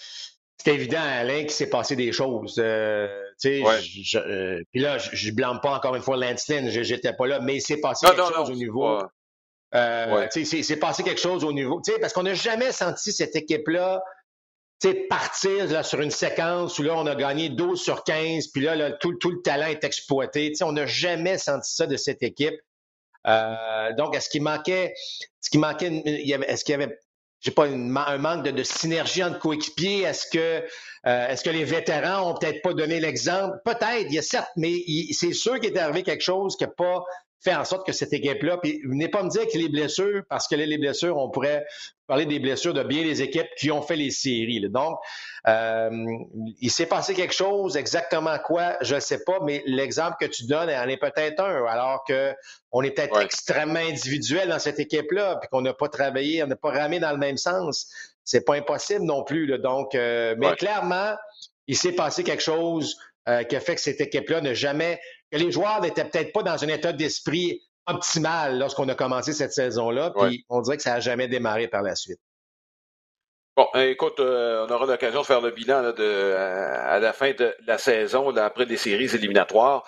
C'est 0.59 0.75
évident, 0.75 1.01
Alain, 1.01 1.41
qu'il 1.41 1.51
s'est 1.51 1.69
passé 1.69 1.97
des 1.97 2.13
choses. 2.13 2.57
Euh, 2.59 3.09
euh, 3.45 4.61
puis 4.71 4.81
là, 4.81 4.99
je 4.99 5.31
ne 5.31 5.35
blâme 5.35 5.61
pas 5.61 5.77
encore 5.77 5.95
une 5.95 6.03
fois 6.03 6.17
Lance 6.17 6.49
Lynn, 6.49 6.71
j'étais 6.71 7.13
pas 7.13 7.27
là, 7.27 7.41
mais 7.41 7.57
il 7.57 7.61
s'est 7.61 7.81
passé 7.81 8.07
quelque 8.07 8.35
chose 8.35 8.51
au 8.51 8.55
niveau. 8.55 8.99
Euh, 9.75 10.29
Il 10.37 10.47
s'est 10.47 10.77
passé 10.79 11.03
quelque 11.03 11.21
chose 11.21 11.45
au 11.45 11.53
niveau. 11.53 11.83
Parce 12.01 12.13
qu'on 12.13 12.23
n'a 12.23 12.35
jamais 12.35 12.73
senti 12.73 13.13
cette 13.13 13.37
équipe-là 13.37 14.03
partir 15.09 15.67
là, 15.71 15.83
sur 15.83 16.01
une 16.01 16.11
séquence 16.11 16.79
où 16.79 16.83
là, 16.83 16.95
on 16.97 17.07
a 17.07 17.15
gagné 17.15 17.49
12 17.49 17.81
sur 17.81 18.05
15, 18.05 18.49
puis 18.49 18.63
là, 18.63 18.93
tout, 18.93 19.15
tout, 19.15 19.31
le 19.31 19.41
talent 19.43 19.67
est 19.67 19.85
exploité. 19.85 20.53
on 20.63 20.73
n'a 20.73 20.87
jamais 20.87 21.39
senti 21.39 21.75
ça 21.75 21.87
de 21.87 21.97
cette 21.97 22.23
équipe. 22.23 22.55
Euh, 23.27 23.93
donc, 23.97 24.17
est-ce 24.17 24.29
qu'il 24.29 24.43
manquait, 24.43 24.95
ce 25.41 25.51
qu'il 25.51 25.61
manquait, 25.61 26.03
est-ce 26.05 26.65
qu'il 26.65 26.73
y 26.73 26.75
avait, 26.75 26.99
j'ai 27.41 27.51
pas, 27.51 27.67
un 27.67 28.19
manque 28.19 28.45
de, 28.45 28.63
synergie 28.63 29.23
entre 29.23 29.39
coéquipiers? 29.39 30.03
Est-ce 30.03 30.27
que, 30.27 30.65
euh, 31.07 31.29
est-ce 31.29 31.45
que 31.45 31.51
les 31.51 31.65
vétérans 31.65 32.31
ont 32.31 32.35
peut-être 32.35 32.63
pas 32.63 32.75
donné 32.75 33.01
l'exemple? 33.01 33.57
Peut-être, 33.65 34.07
il 34.09 34.15
y 34.15 34.19
a 34.19 34.23
certes, 34.23 34.51
mais 34.57 34.75
c'est 35.13 35.33
sûr 35.33 35.61
qu'il 35.61 35.75
est 35.75 35.79
arrivé 35.79 36.03
quelque 36.03 36.23
chose 36.23 36.57
qui 36.57 36.65
n'a 36.65 36.71
pas 36.71 37.05
fait 37.45 37.55
en 37.55 37.65
sorte 37.65 37.87
que 37.87 37.93
cette 37.93 38.13
équipe-là, 38.13 38.57
puis 38.57 38.81
venez 38.87 39.09
pas 39.09 39.23
me 39.23 39.29
dire 39.29 39.43
que 39.47 39.59
les 39.59 39.69
blessures, 39.69 40.23
parce 40.31 40.49
que 40.49 40.57
là, 40.57 40.65
les 40.65 40.79
blessures, 40.79 41.17
on 41.19 41.31
pourrait 41.31 41.67
parler 42.07 42.25
des 42.25 42.39
blessures 42.39 42.73
de 42.73 42.83
bien 42.83 43.03
des 43.03 43.23
équipes 43.23 43.49
qui 43.59 43.71
ont 43.71 43.83
fait 43.83 43.97
les 43.97 44.11
séries. 44.11 44.61
Donc, 44.71 44.99
euh, 45.47 45.91
il 46.61 46.71
s'est 46.71 46.87
passé 46.87 47.15
quelque 47.15 47.35
chose, 47.35 47.77
exactement 47.77 48.39
quoi, 48.39 48.77
je 48.81 48.95
ne 48.95 49.01
sais 49.01 49.23
pas, 49.25 49.39
mais 49.43 49.63
l'exemple 49.67 50.17
que 50.19 50.27
tu 50.27 50.47
donnes 50.47 50.71
en 50.71 50.89
est 50.89 50.97
peut-être 50.97 51.41
un, 51.41 51.67
alors 51.67 52.05
que 52.09 52.35
on 52.73 52.83
est 52.83 52.91
peut-être 52.91 53.21
extrêmement 53.21 53.81
individuel 53.81 54.49
dans 54.49 54.59
cette 54.59 54.81
équipe-là, 54.81 55.37
puis 55.37 55.49
qu'on 55.51 55.61
n'a 55.61 55.75
pas 55.75 55.89
travaillé, 55.89 56.43
on 56.43 56.47
n'a 56.47 56.57
pas 56.57 56.71
ramé 56.71 56.99
dans 56.99 57.13
le 57.13 57.19
même 57.19 57.37
sens. 57.37 57.89
c'est 58.25 58.45
pas 58.45 58.55
impossible 58.55 59.05
non 59.05 59.23
plus. 59.23 59.59
Donc, 59.59 59.95
euh, 59.95 60.35
mais 60.39 60.57
clairement, 60.57 61.15
il 61.67 61.77
s'est 61.77 61.93
passé 61.93 62.25
quelque 62.25 62.43
chose 62.43 62.97
euh, 63.29 63.43
qui 63.43 63.57
a 63.57 63.61
fait 63.61 63.75
que 63.75 63.81
cette 63.81 64.03
équipe-là 64.03 64.43
n'a 64.43 64.53
jamais, 64.53 65.01
que 65.35 65.43
les 65.43 65.51
joueurs 65.51 65.81
n'étaient 65.81 66.05
peut-être 66.05 66.33
pas 66.33 66.43
dans 66.43 66.63
un 66.63 66.69
état 66.69 66.93
d'esprit 66.93 67.61
optimal 67.87 68.59
lorsqu'on 68.59 68.89
a 68.89 68.95
commencé 68.95 69.33
cette 69.33 69.53
saison-là, 69.53 70.13
puis 70.17 70.45
on 70.49 70.61
dirait 70.61 70.77
que 70.77 70.83
ça 70.83 70.93
n'a 70.93 71.01
jamais 71.01 71.29
démarré 71.29 71.69
par 71.69 71.83
la 71.83 71.97
suite. 71.97 72.21
Bon, 73.57 73.67
écoute, 73.75 74.19
on 74.19 74.69
aura 74.71 74.87
l'occasion 74.87 75.21
de 75.21 75.27
faire 75.27 75.41
le 75.41 75.51
bilan 75.51 75.93
de, 75.93 76.35
à 76.37 76.99
la 76.99 77.13
fin 77.13 77.33
de 77.33 77.55
la 77.67 77.79
saison, 77.79 78.35
après 78.37 78.65
les 78.65 78.77
séries 78.77 79.15
éliminatoires. 79.15 79.85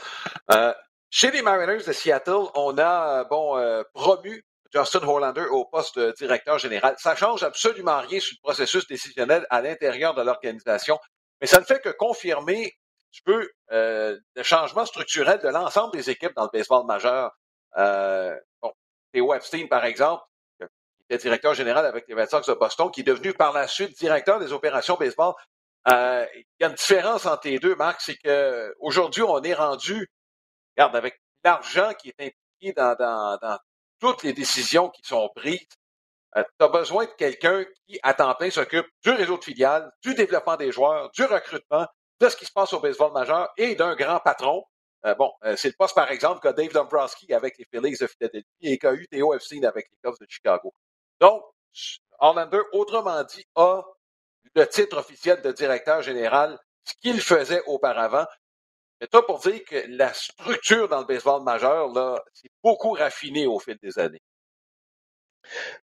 chez 1.11 1.31
les 1.31 1.43
Mariners 1.43 1.85
de 1.85 1.93
Seattle, 1.93 2.51
on 2.55 2.77
a 2.79 3.25
bon 3.25 3.57
promu 3.95 4.45
Justin 4.75 5.07
Hollander 5.07 5.47
au 5.51 5.65
poste 5.65 5.99
de 5.99 6.13
directeur 6.19 6.59
général. 6.59 6.97
Ça 6.99 7.15
change 7.17 7.43
absolument 7.43 8.01
rien 8.01 8.21
sur 8.21 8.37
le 8.39 8.43
processus 8.43 8.87
décisionnel 8.87 9.47
à 9.51 9.63
l'intérieur 9.63 10.15
de 10.15 10.23
l'organisation, 10.23 10.99
mais 11.41 11.47
ça 11.47 11.61
ne 11.61 11.65
fait 11.65 11.81
que 11.81 11.91
confirmer, 11.91 12.73
tu 13.17 13.23
peux, 13.23 13.51
euh, 13.73 14.19
le 14.35 14.43
changement 14.43 14.85
structurel 14.85 15.41
de 15.41 15.49
l'ensemble 15.49 15.95
des 15.95 16.11
équipes 16.11 16.35
dans 16.37 16.45
le 16.45 16.51
baseball 16.53 16.85
majeur. 16.85 17.33
Euh, 17.79 18.39
bon, 18.61 19.33
Epstein, 19.33 19.67
par 19.69 19.87
exemple, 19.87 20.23
qui 20.59 20.67
était 21.09 21.17
directeur 21.17 21.55
général 21.55 21.87
avec 21.87 22.07
les 22.09 22.15
Red 22.15 22.29
Sox 22.29 22.43
de 22.47 22.53
Boston, 22.53 22.91
qui 22.91 23.01
est 23.01 23.05
devenu 23.05 23.33
par 23.33 23.55
la 23.55 23.67
suite 23.69 23.99
directeur 23.99 24.39
des 24.39 24.53
opérations 24.53 24.97
baseball. 24.97 25.33
Euh, 25.89 26.27
il 26.35 26.45
y 26.61 26.65
a 26.65 26.69
une 26.69 26.75
différence 26.75 27.25
entre 27.25 27.49
les 27.49 27.59
deux, 27.59 27.75
Marc, 27.75 28.03
c'est 28.03 28.17
qu'aujourd'hui, 28.17 29.23
on 29.23 29.43
est 29.43 29.55
rendu, 29.55 30.11
regarde, 30.77 30.95
avec 30.95 31.19
l'argent 31.43 31.95
qui 31.95 32.11
est 32.11 32.21
impliqué 32.21 32.75
dans, 32.77 32.95
dans, 32.97 33.39
dans 33.41 33.59
toutes 33.99 34.25
les 34.25 34.35
décisions 34.35 34.91
qui 34.91 35.01
sont 35.05 35.31
prises, 35.35 35.67
euh, 36.37 36.45
tu 36.59 36.67
as 36.67 36.69
besoin 36.69 37.07
de 37.07 37.13
quelqu'un 37.13 37.65
qui, 37.87 37.99
à 38.03 38.13
temps 38.13 38.35
plein, 38.35 38.51
s'occupe 38.51 38.87
du 39.03 39.11
réseau 39.11 39.39
de 39.39 39.45
filiales, 39.45 39.91
du 40.03 40.15
développement 40.15 40.57
des 40.57 40.71
joueurs, 40.71 41.11
du 41.13 41.25
recrutement, 41.25 41.87
de 42.21 42.29
ce 42.29 42.37
qui 42.37 42.47
se 42.47 42.53
passe 42.53 42.73
au 42.73 42.81
baseball 42.81 43.13
majeur 43.13 43.49
et 43.57 43.75
d'un 43.75 43.95
grand 43.95 44.21
patron. 44.21 44.65
Euh, 45.05 45.15
bon, 45.15 45.33
euh, 45.45 45.55
c'est 45.57 45.69
le 45.69 45.75
poste, 45.79 45.95
par 45.95 46.11
exemple, 46.11 46.41
qu'a 46.41 46.53
Dave 46.53 46.73
Dombrowski 46.73 47.33
avec 47.33 47.59
les 47.59 47.65
Phillies 47.65 47.97
de 47.99 48.07
Philadelphie 48.07 48.47
et 48.63 48.79
qu'a 48.79 48.95
eu 48.95 49.07
Theo 49.09 49.35
Epstein 49.35 49.63
avec 49.65 49.89
les 49.91 49.99
Cubs 50.03 50.19
de 50.21 50.27
Chicago. 50.29 50.75
Donc, 51.21 51.43
Hollander, 52.19 52.63
autrement 52.73 53.23
dit, 53.25 53.45
a 53.55 53.83
le 54.55 54.67
titre 54.67 54.99
officiel 54.99 55.43
de 55.43 55.53
directeur 55.53 56.03
général, 56.03 56.59
ce 56.85 56.95
qu'il 57.03 57.21
faisait 57.21 57.63
auparavant. 57.67 58.27
C'est 59.01 59.11
ça 59.13 59.23
pour 59.23 59.39
dire 59.41 59.63
que 59.65 59.85
la 59.89 60.13
structure 60.15 60.89
dans 60.89 61.01
le 61.01 61.05
baseball 61.05 61.43
majeur, 61.43 61.93
là, 61.93 62.19
c'est 62.33 62.51
beaucoup 62.65 62.93
raffiné 62.93 63.47
au 63.47 63.59
fil 63.59 63.77
des 63.83 63.99
années. 63.99 64.23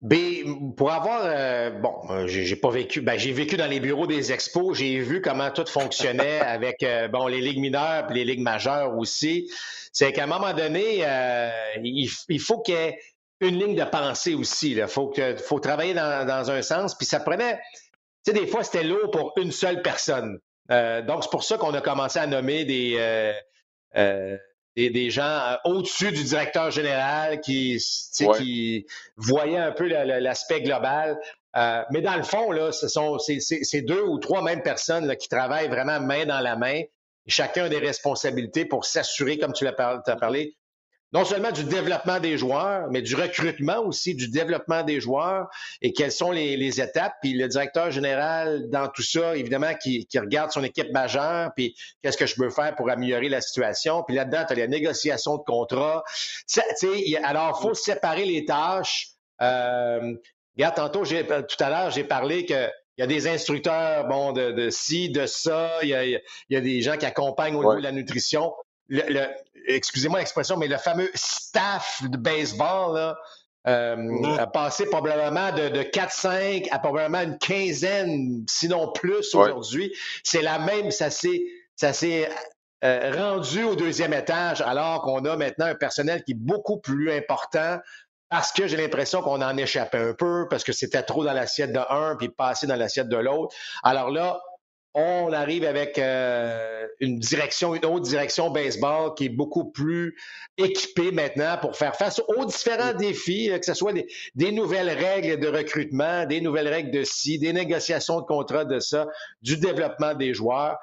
Ben, 0.03 0.75
pour 0.77 0.93
avoir, 0.93 1.23
euh, 1.25 1.71
bon, 1.71 1.95
euh, 2.11 2.27
j'ai 2.27 2.57
pas 2.57 2.71
vécu, 2.71 3.01
ben, 3.01 3.19
j'ai 3.19 3.33
vécu 3.33 3.57
dans 3.57 3.67
les 3.67 3.81
bureaux 3.81 4.07
des 4.07 4.33
expos, 4.33 4.77
j'ai 4.77 4.99
vu 5.01 5.21
comment 5.21 5.51
tout 5.51 5.67
fonctionnait 5.67 6.41
avec, 6.41 6.83
euh, 6.83 7.09
bon, 7.09 7.27
les 7.27 7.41
ligues 7.41 7.61
mineures 7.61 8.11
et 8.11 8.15
les 8.15 8.25
ligues 8.25 8.43
majeures 8.43 8.97
aussi. 8.97 9.51
C'est 9.93 10.13
qu'à 10.13 10.25
un 10.25 10.27
moment 10.27 10.53
donné, 10.53 11.05
il, 11.83 12.41
faut 12.41 12.61
qu'il 12.61 12.75
y 12.75 12.79
ait 12.79 12.99
une 13.41 13.59
ligne 13.59 13.75
de 13.75 13.85
pensée 13.85 14.35
aussi. 14.35 14.73
Il 14.73 14.87
faut, 14.89 15.09
que, 15.09 15.37
faut 15.37 15.59
travailler 15.59 15.95
dans, 15.95 16.27
dans 16.27 16.51
un 16.51 16.61
sens. 16.61 16.95
Puis 16.95 17.07
ça 17.07 17.19
prenait, 17.19 17.55
tu 18.25 18.33
sais, 18.33 18.33
des 18.35 18.47
fois, 18.47 18.63
c'était 18.63 18.85
lourd 18.85 19.11
pour 19.11 19.33
une 19.37 19.53
seule 19.53 19.81
personne. 19.81 20.39
Donc, 20.69 21.23
c'est 21.23 21.31
pour 21.31 21.45
ça 21.45 21.57
qu'on 21.57 21.73
a 21.73 21.81
commencé 21.81 22.19
à 22.19 22.27
nommer 22.27 22.67
des, 22.67 23.33
euh, 23.97 24.37
euh, 24.79 24.91
des, 24.91 25.11
gens 25.11 25.57
au-dessus 25.65 26.13
du 26.13 26.23
directeur 26.23 26.71
général 26.71 27.41
qui, 27.41 27.79
qui 28.37 28.87
voyaient 29.17 29.59
un 29.59 29.73
peu 29.73 29.87
l'aspect 29.87 30.63
global. 30.63 31.19
mais 31.91 32.01
dans 32.03 32.17
le 32.17 32.23
fond, 32.23 32.51
là, 32.53 32.73
ce 32.73 32.89
sont 32.89 33.19
c'est 33.19 33.83
deux 33.83 34.03
ou 34.03 34.19
trois 34.19 34.43
mêmes 34.43 34.63
personnes 34.63 35.07
là, 35.07 35.17
qui 35.17 35.29
travaillent 35.29 35.69
vraiment 35.69 36.01
main 36.01 36.27
dans 36.27 36.41
la 36.41 36.57
main. 36.57 36.83
Chacun 37.29 37.65
a 37.65 37.69
des 37.69 37.79
responsabilités 37.79 38.65
pour 38.65 38.85
s'assurer, 38.85 39.39
comme 39.39 39.53
tu 39.53 39.65
l'as 39.65 39.73
parlé, 39.73 40.55
non 41.13 41.25
seulement 41.25 41.53
du 41.53 41.65
développement 41.65 42.19
des 42.19 42.37
joueurs, 42.37 42.89
mais 42.91 43.01
du 43.01 43.15
recrutement 43.15 43.79
aussi, 43.79 44.15
du 44.15 44.29
développement 44.29 44.83
des 44.83 45.01
joueurs 45.01 45.49
et 45.81 45.93
quelles 45.93 46.13
sont 46.13 46.31
les, 46.31 46.81
étapes. 46.81 47.15
Puis 47.23 47.35
le 47.35 47.47
directeur 47.49 47.91
général, 47.91 48.69
dans 48.71 48.89
tout 48.89 49.03
ça, 49.03 49.37
évidemment, 49.37 49.73
qui, 49.81 50.07
regarde 50.15 50.51
son 50.51 50.65
équipe 50.65 50.93
majeure, 50.93 51.51
puis 51.55 51.77
qu'est-ce 52.03 52.17
que 52.17 52.27
je 52.27 52.35
peux 52.35 52.51
faire 52.51 52.75
pour 52.75 52.91
améliorer 52.91 53.29
la 53.29 53.41
situation. 53.41 54.03
Puis 54.03 54.17
là-dedans, 54.17 54.45
tu 54.47 54.53
as 54.53 54.57
les 54.57 54.69
négociations 54.69 55.37
de 55.37 55.43
contrat. 55.45 56.03
alors, 57.23 57.59
il 57.59 57.63
faut 57.63 57.75
séparer 57.75 58.25
les 58.25 58.45
tâches. 58.45 59.09
Euh, 59.43 60.15
regarde, 60.57 60.75
tantôt, 60.75 61.05
tout 61.05 61.65
à 61.65 61.71
l'heure, 61.71 61.91
j'ai 61.91 62.05
parlé 62.05 62.47
que 62.47 62.69
il 62.99 63.03
y 63.03 63.05
a 63.05 63.07
des 63.07 63.29
instructeurs, 63.29 64.07
bon, 64.07 64.33
de, 64.33 64.53
de 64.53 64.71
ci, 64.71 65.11
de 65.11 65.27
ça. 65.27 65.71
Il 65.83 65.91
y, 65.91 65.95
a, 65.95 66.07
il 66.07 66.21
y 66.49 66.57
a 66.57 66.63
des 66.63 66.81
gens 66.81 66.97
qui 66.97 67.05
accompagnent 67.05 67.55
au 67.55 67.59
niveau 67.59 67.77
de 67.77 67.83
la 67.83 67.93
nutrition 67.93 68.55
le, 68.89 69.27
excusez-moi 69.67 70.21
l'expression, 70.21 70.57
mais 70.57 70.69
le 70.69 70.79
fameux 70.79 71.11
staff 71.15 72.03
de 72.05 72.17
baseball 72.17 72.95
là, 72.95 73.17
euh, 73.67 74.37
a 74.39 74.47
passé 74.47 74.87
probablement 74.87 75.53
de, 75.53 75.69
de 75.69 75.83
4-5 75.83 76.69
à 76.71 76.79
probablement 76.79 77.23
une 77.23 77.39
quinzaine, 77.39 78.45
sinon 78.49 78.93
plus 78.93 79.35
aujourd'hui. 79.35 79.93
C'est 80.23 80.43
la 80.43 80.59
même, 80.59 80.91
ça 80.91 81.11
s'est, 81.11 81.43
ça 81.75 81.93
s'est 81.93 82.29
euh, 82.85 83.13
rendu 83.17 83.65
au 83.65 83.75
deuxième 83.75 84.13
étage 84.13 84.61
alors 84.61 85.03
qu'on 85.03 85.25
a 85.25 85.37
maintenant 85.37 85.67
un 85.67 85.75
personnel 85.75 86.23
qui 86.25 86.33
est 86.33 86.39
beaucoup 86.39 86.79
plus 86.79 87.11
important 87.13 87.79
parce 88.29 88.53
que 88.53 88.67
j'ai 88.67 88.77
l'impression 88.77 89.23
qu'on 89.23 89.41
en 89.41 89.57
échappait 89.57 89.99
un 89.99 90.13
peu, 90.13 90.47
parce 90.49 90.65
que 90.65 90.73
c'était 90.73 91.03
trop 91.03 91.25
dans 91.25 91.33
l'assiette 91.33 91.73
de 91.73 91.81
un 91.91 92.17
puis 92.17 92.29
passé 92.29 92.67
dans 92.67 92.77
l'assiette 92.77 93.09
de 93.09 93.17
l'autre. 93.17 93.55
Alors 93.83 94.11
là, 94.11 94.41
on 94.99 95.31
arrive 95.31 95.65
avec 95.65 95.99
euh, 95.99 96.87
une 97.01 97.19
direction, 97.19 97.75
une 97.75 97.85
autre 97.85 98.07
direction 98.07 98.49
baseball 98.49 99.13
qui 99.15 99.27
est 99.27 99.29
beaucoup 99.29 99.71
plus 99.71 100.17
équipée 100.57 101.13
maintenant 101.13 101.59
pour 101.61 101.77
faire 101.77 101.95
face 101.95 102.23
aux 102.35 102.47
différents 102.47 102.95
défis, 102.95 103.51
euh, 103.51 103.59
que 103.59 103.67
ce 103.67 103.75
soit 103.75 103.93
des, 103.93 104.53
nouvelles 104.53 104.89
règles 104.89 105.39
de 105.39 105.49
recrutement, 105.49 106.25
des 106.25 106.41
nouvelles 106.41 106.69
règles 106.69 106.91
de 106.91 107.05
ci, 107.05 107.39
des 107.39 107.53
négociations 107.53 108.23
de 108.23 108.25
contrat 108.25 108.65
de 108.65 108.81
ça, 108.81 109.07
du 109.43 109.59
développement 109.59 110.15
des 110.15 110.33
joueurs. 110.33 110.79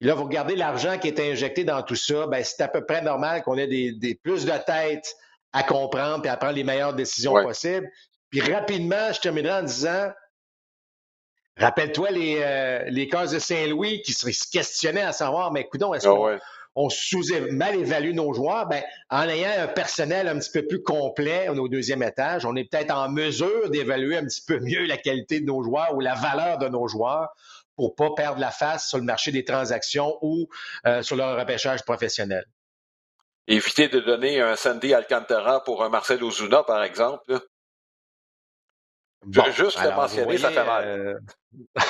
là, 0.00 0.14
vous 0.14 0.24
regardez 0.24 0.54
l'argent 0.54 0.96
qui 0.96 1.08
est 1.08 1.18
injecté 1.18 1.64
dans 1.64 1.82
tout 1.82 1.96
ça, 1.96 2.28
ben, 2.28 2.44
c'est 2.44 2.62
à 2.62 2.68
peu 2.68 2.86
près 2.86 3.02
normal 3.02 3.42
qu'on 3.42 3.58
ait 3.58 3.66
des, 3.66 4.14
plus 4.22 4.44
de 4.44 4.52
têtes 4.64 5.16
à 5.52 5.64
comprendre 5.64 6.24
et 6.24 6.28
à 6.28 6.36
prendre 6.36 6.54
les 6.54 6.62
meilleures 6.62 6.94
décisions 6.94 7.32
possibles. 7.42 7.88
Puis 8.30 8.40
rapidement, 8.42 9.12
je 9.12 9.18
terminerai 9.20 9.54
en 9.54 9.62
disant, 9.64 10.12
Rappelle-toi 11.60 12.10
les, 12.10 12.40
euh, 12.42 12.84
les 12.88 13.06
cases 13.06 13.32
de 13.32 13.38
Saint-Louis 13.38 14.00
qui 14.00 14.14
se 14.14 14.26
questionnaient 14.50 15.02
à 15.02 15.12
savoir, 15.12 15.52
mais 15.52 15.60
écoutons, 15.60 15.92
est-ce 15.92 16.08
ah 16.08 16.38
qu'on 16.74 16.88
sous 16.88 17.22
mal 17.50 17.76
évalue 17.76 18.14
nos 18.14 18.32
joueurs? 18.32 18.66
Ben, 18.66 18.82
en 19.10 19.28
ayant 19.28 19.64
un 19.64 19.66
personnel 19.66 20.28
un 20.28 20.38
petit 20.38 20.52
peu 20.52 20.66
plus 20.66 20.82
complet 20.82 21.48
au 21.50 21.68
deuxième 21.68 22.02
étage, 22.02 22.46
on 22.46 22.56
est 22.56 22.64
peut-être 22.64 22.92
en 22.92 23.10
mesure 23.10 23.68
d'évaluer 23.68 24.16
un 24.16 24.24
petit 24.24 24.42
peu 24.46 24.58
mieux 24.58 24.86
la 24.86 24.96
qualité 24.96 25.40
de 25.40 25.44
nos 25.44 25.62
joueurs 25.62 25.94
ou 25.94 26.00
la 26.00 26.14
valeur 26.14 26.56
de 26.56 26.68
nos 26.68 26.88
joueurs 26.88 27.28
pour 27.76 27.94
pas 27.94 28.10
perdre 28.16 28.40
la 28.40 28.50
face 28.50 28.88
sur 28.88 28.98
le 28.98 29.04
marché 29.04 29.30
des 29.30 29.44
transactions 29.44 30.16
ou 30.22 30.48
euh, 30.86 31.02
sur 31.02 31.16
leur 31.16 31.38
repêchage 31.38 31.82
professionnel. 31.84 32.44
Éviter 33.48 33.88
de 33.88 34.00
donner 34.00 34.40
un 34.40 34.56
Sandy 34.56 34.94
Alcantara 34.94 35.62
pour 35.64 35.82
un 35.82 35.88
Marcel 35.88 36.22
Ozuna, 36.22 36.62
par 36.62 36.84
exemple. 36.84 37.40
Juste 39.28 39.82
le 39.82 39.90
mentionner, 39.90 40.38
ça 40.38 40.50
fait 40.50 40.64
mal. 40.64 40.84
Euh, 40.86 41.18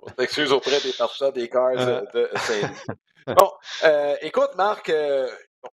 On 0.00 0.08
s'excuse 0.18 0.52
auprès 0.52 0.80
des 0.80 0.92
personnes 0.92 1.32
des 1.32 1.48
cars 1.48 1.78
euh. 1.78 2.02
de 2.12 2.30
Bon, 3.34 3.52
euh, 3.84 4.16
écoute, 4.20 4.50
Marc, 4.56 4.92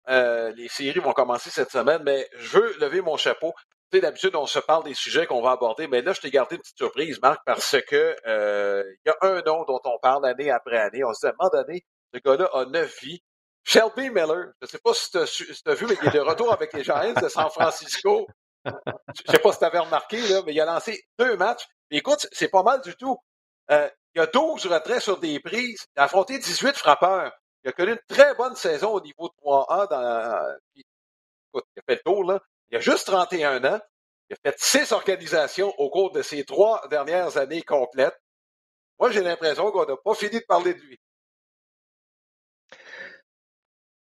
les 0.08 0.68
séries 0.68 1.00
vont 1.00 1.14
commencer 1.14 1.50
cette 1.50 1.72
semaine, 1.72 2.02
mais 2.04 2.28
je 2.38 2.58
veux 2.58 2.76
lever 2.80 3.02
mon 3.02 3.18
chapeau. 3.18 3.54
Tu 3.92 3.98
sais, 3.98 4.02
d'habitude, 4.02 4.36
on 4.36 4.48
se 4.48 4.58
parle 4.58 4.84
des 4.84 4.96
sujets 4.96 5.28
qu'on 5.28 5.44
va 5.44 5.52
aborder, 5.52 5.88
mais 5.88 6.02
là, 6.02 6.12
je 6.14 6.22
t'ai 6.22 6.32
gardé 6.32 6.56
une 6.56 6.62
petite 6.62 6.78
surprise, 6.78 7.22
Marc, 7.22 7.42
parce 7.46 7.78
que 7.88 8.16
il 8.26 8.98
y 9.06 9.10
a 9.10 9.16
un 9.22 9.42
nom 9.44 9.64
dont 9.64 9.82
on 9.86 10.00
parle 10.00 10.26
année 10.26 10.50
après 10.50 10.78
année. 10.78 11.04
On 11.04 11.14
se 11.14 11.20
dit, 11.22 11.28
à 11.28 11.30
un 11.30 11.36
moment 11.40 11.52
donné, 11.54 11.86
ce 12.14 12.20
gars-là 12.20 12.50
a 12.54 12.66
neuf 12.66 13.00
vies. 13.02 13.22
Shelby 13.66 14.12
Miller, 14.12 14.54
je 14.62 14.66
ne 14.66 14.68
sais 14.68 14.78
pas 14.78 14.94
si 14.94 15.10
tu 15.10 15.18
as, 15.18 15.74
vu, 15.74 15.88
mais 15.88 15.98
il 16.00 16.08
est 16.08 16.12
de 16.12 16.20
retour 16.20 16.54
avec 16.54 16.72
les 16.74 16.84
Giants 16.84 17.14
de 17.20 17.28
San 17.28 17.50
Francisco. 17.50 18.28
Je 18.64 18.72
ne 18.72 19.32
sais 19.32 19.40
pas 19.40 19.52
si 19.52 19.60
tu 19.60 19.66
avais 19.66 19.80
remarqué, 19.80 20.22
là, 20.28 20.42
mais 20.46 20.54
il 20.54 20.62
a 20.62 20.66
lancé 20.66 21.04
deux 21.18 21.36
matchs. 21.36 21.66
écoute, 21.90 22.28
c'est 22.32 22.48
pas 22.48 22.62
mal 22.62 22.82
du 22.82 22.96
tout. 22.96 23.18
Euh, 23.72 23.90
il 24.14 24.22
a 24.22 24.28
12 24.28 24.68
retraits 24.68 25.02
sur 25.02 25.18
des 25.18 25.40
prises. 25.40 25.86
Il 25.96 26.00
a 26.00 26.04
affronté 26.04 26.38
18 26.38 26.78
frappeurs. 26.78 27.32
Il 27.64 27.70
a 27.70 27.72
connu 27.74 27.94
une 27.94 28.00
très 28.08 28.36
bonne 28.36 28.56
saison 28.56 28.94
au 28.94 29.02
niveau 29.02 29.30
3A. 29.44 29.90
Dans, 29.90 30.56
écoute, 30.76 31.66
il 31.76 31.80
a 31.80 31.84
fait 31.88 31.96
le 31.96 32.02
tour, 32.06 32.24
là. 32.24 32.40
Il 32.70 32.78
a 32.78 32.80
juste 32.80 33.08
31 33.08 33.64
ans. 33.66 33.80
Il 34.30 34.34
a 34.34 34.38
fait 34.44 34.60
six 34.60 34.92
organisations 34.92 35.74
au 35.80 35.90
cours 35.90 36.12
de 36.12 36.22
ces 36.22 36.44
trois 36.46 36.88
dernières 36.90 37.38
années 37.38 37.64
complètes. 37.64 38.18
Moi, 39.00 39.12
j'ai 39.12 39.22
l'impression 39.22 39.72
qu'on 39.72 39.86
n'a 39.86 39.98
pas 39.98 40.14
fini 40.14 40.40
de 40.40 40.46
parler 40.48 40.74
de 40.74 40.80
lui. 40.80 41.00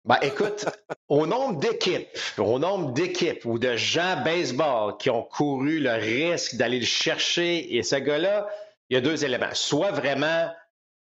Ben, 0.04 0.18
écoute, 0.22 0.66
au 1.08 1.26
nombre 1.26 1.60
d'équipes, 1.60 2.08
au 2.36 2.58
nombre 2.58 2.92
d'équipes 2.92 3.44
ou 3.44 3.60
de 3.60 3.76
gens 3.76 4.20
baseball 4.24 4.96
qui 4.98 5.10
ont 5.10 5.22
couru 5.22 5.78
le 5.78 5.92
risque 5.92 6.56
d'aller 6.56 6.80
le 6.80 6.84
chercher, 6.84 7.76
et 7.76 7.84
ce 7.84 7.94
gars-là, 7.96 8.48
il 8.90 8.94
y 8.94 8.96
a 8.96 9.00
deux 9.00 9.24
éléments. 9.24 9.54
Soit 9.54 9.92
vraiment 9.92 10.50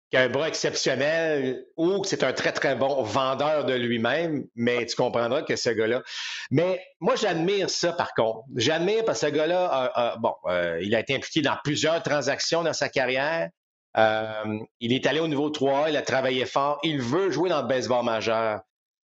qu'il 0.10 0.18
a 0.18 0.24
un 0.24 0.30
bras 0.30 0.48
exceptionnel 0.48 1.64
ou 1.76 2.02
que 2.02 2.08
c'est 2.08 2.24
un 2.24 2.34
très, 2.34 2.52
très 2.54 2.76
bon 2.76 3.04
vendeur 3.04 3.66
de 3.66 3.74
lui-même, 3.74 4.48
mais 4.56 4.86
tu 4.88 4.96
comprendras 4.96 5.44
que 5.44 5.56
ce 5.56 5.70
gars-là. 5.70 6.02
Mais 6.50 6.84
moi, 7.00 7.16
j'admire 7.16 7.70
ça, 7.70 7.94
par 7.94 8.16
contre. 8.16 8.46
J'admire 8.56 9.06
parce 9.06 9.22
que 9.22 9.28
ce 9.28 9.32
gars-là, 9.32 10.16
bon, 10.20 10.34
euh, 10.48 10.80
il 10.82 10.96
a 10.96 11.02
été 11.02 11.14
impliqué 11.14 11.42
dans 11.42 11.58
plusieurs 11.64 12.02
transactions 12.02 12.64
dans 12.64 12.74
sa 12.74 12.90
carrière. 12.90 13.50
Euh, 13.98 14.60
il 14.80 14.92
est 14.92 15.06
allé 15.06 15.20
au 15.20 15.28
niveau 15.28 15.52
3, 15.52 15.92
il 15.92 15.98
a 15.98 16.02
travaillé 16.02 16.46
fort, 16.46 16.80
il 16.84 17.00
veut 17.00 17.30
jouer 17.30 17.50
dans 17.50 17.62
le 17.62 17.68
baseball 17.68 18.04
majeur. 18.04 18.62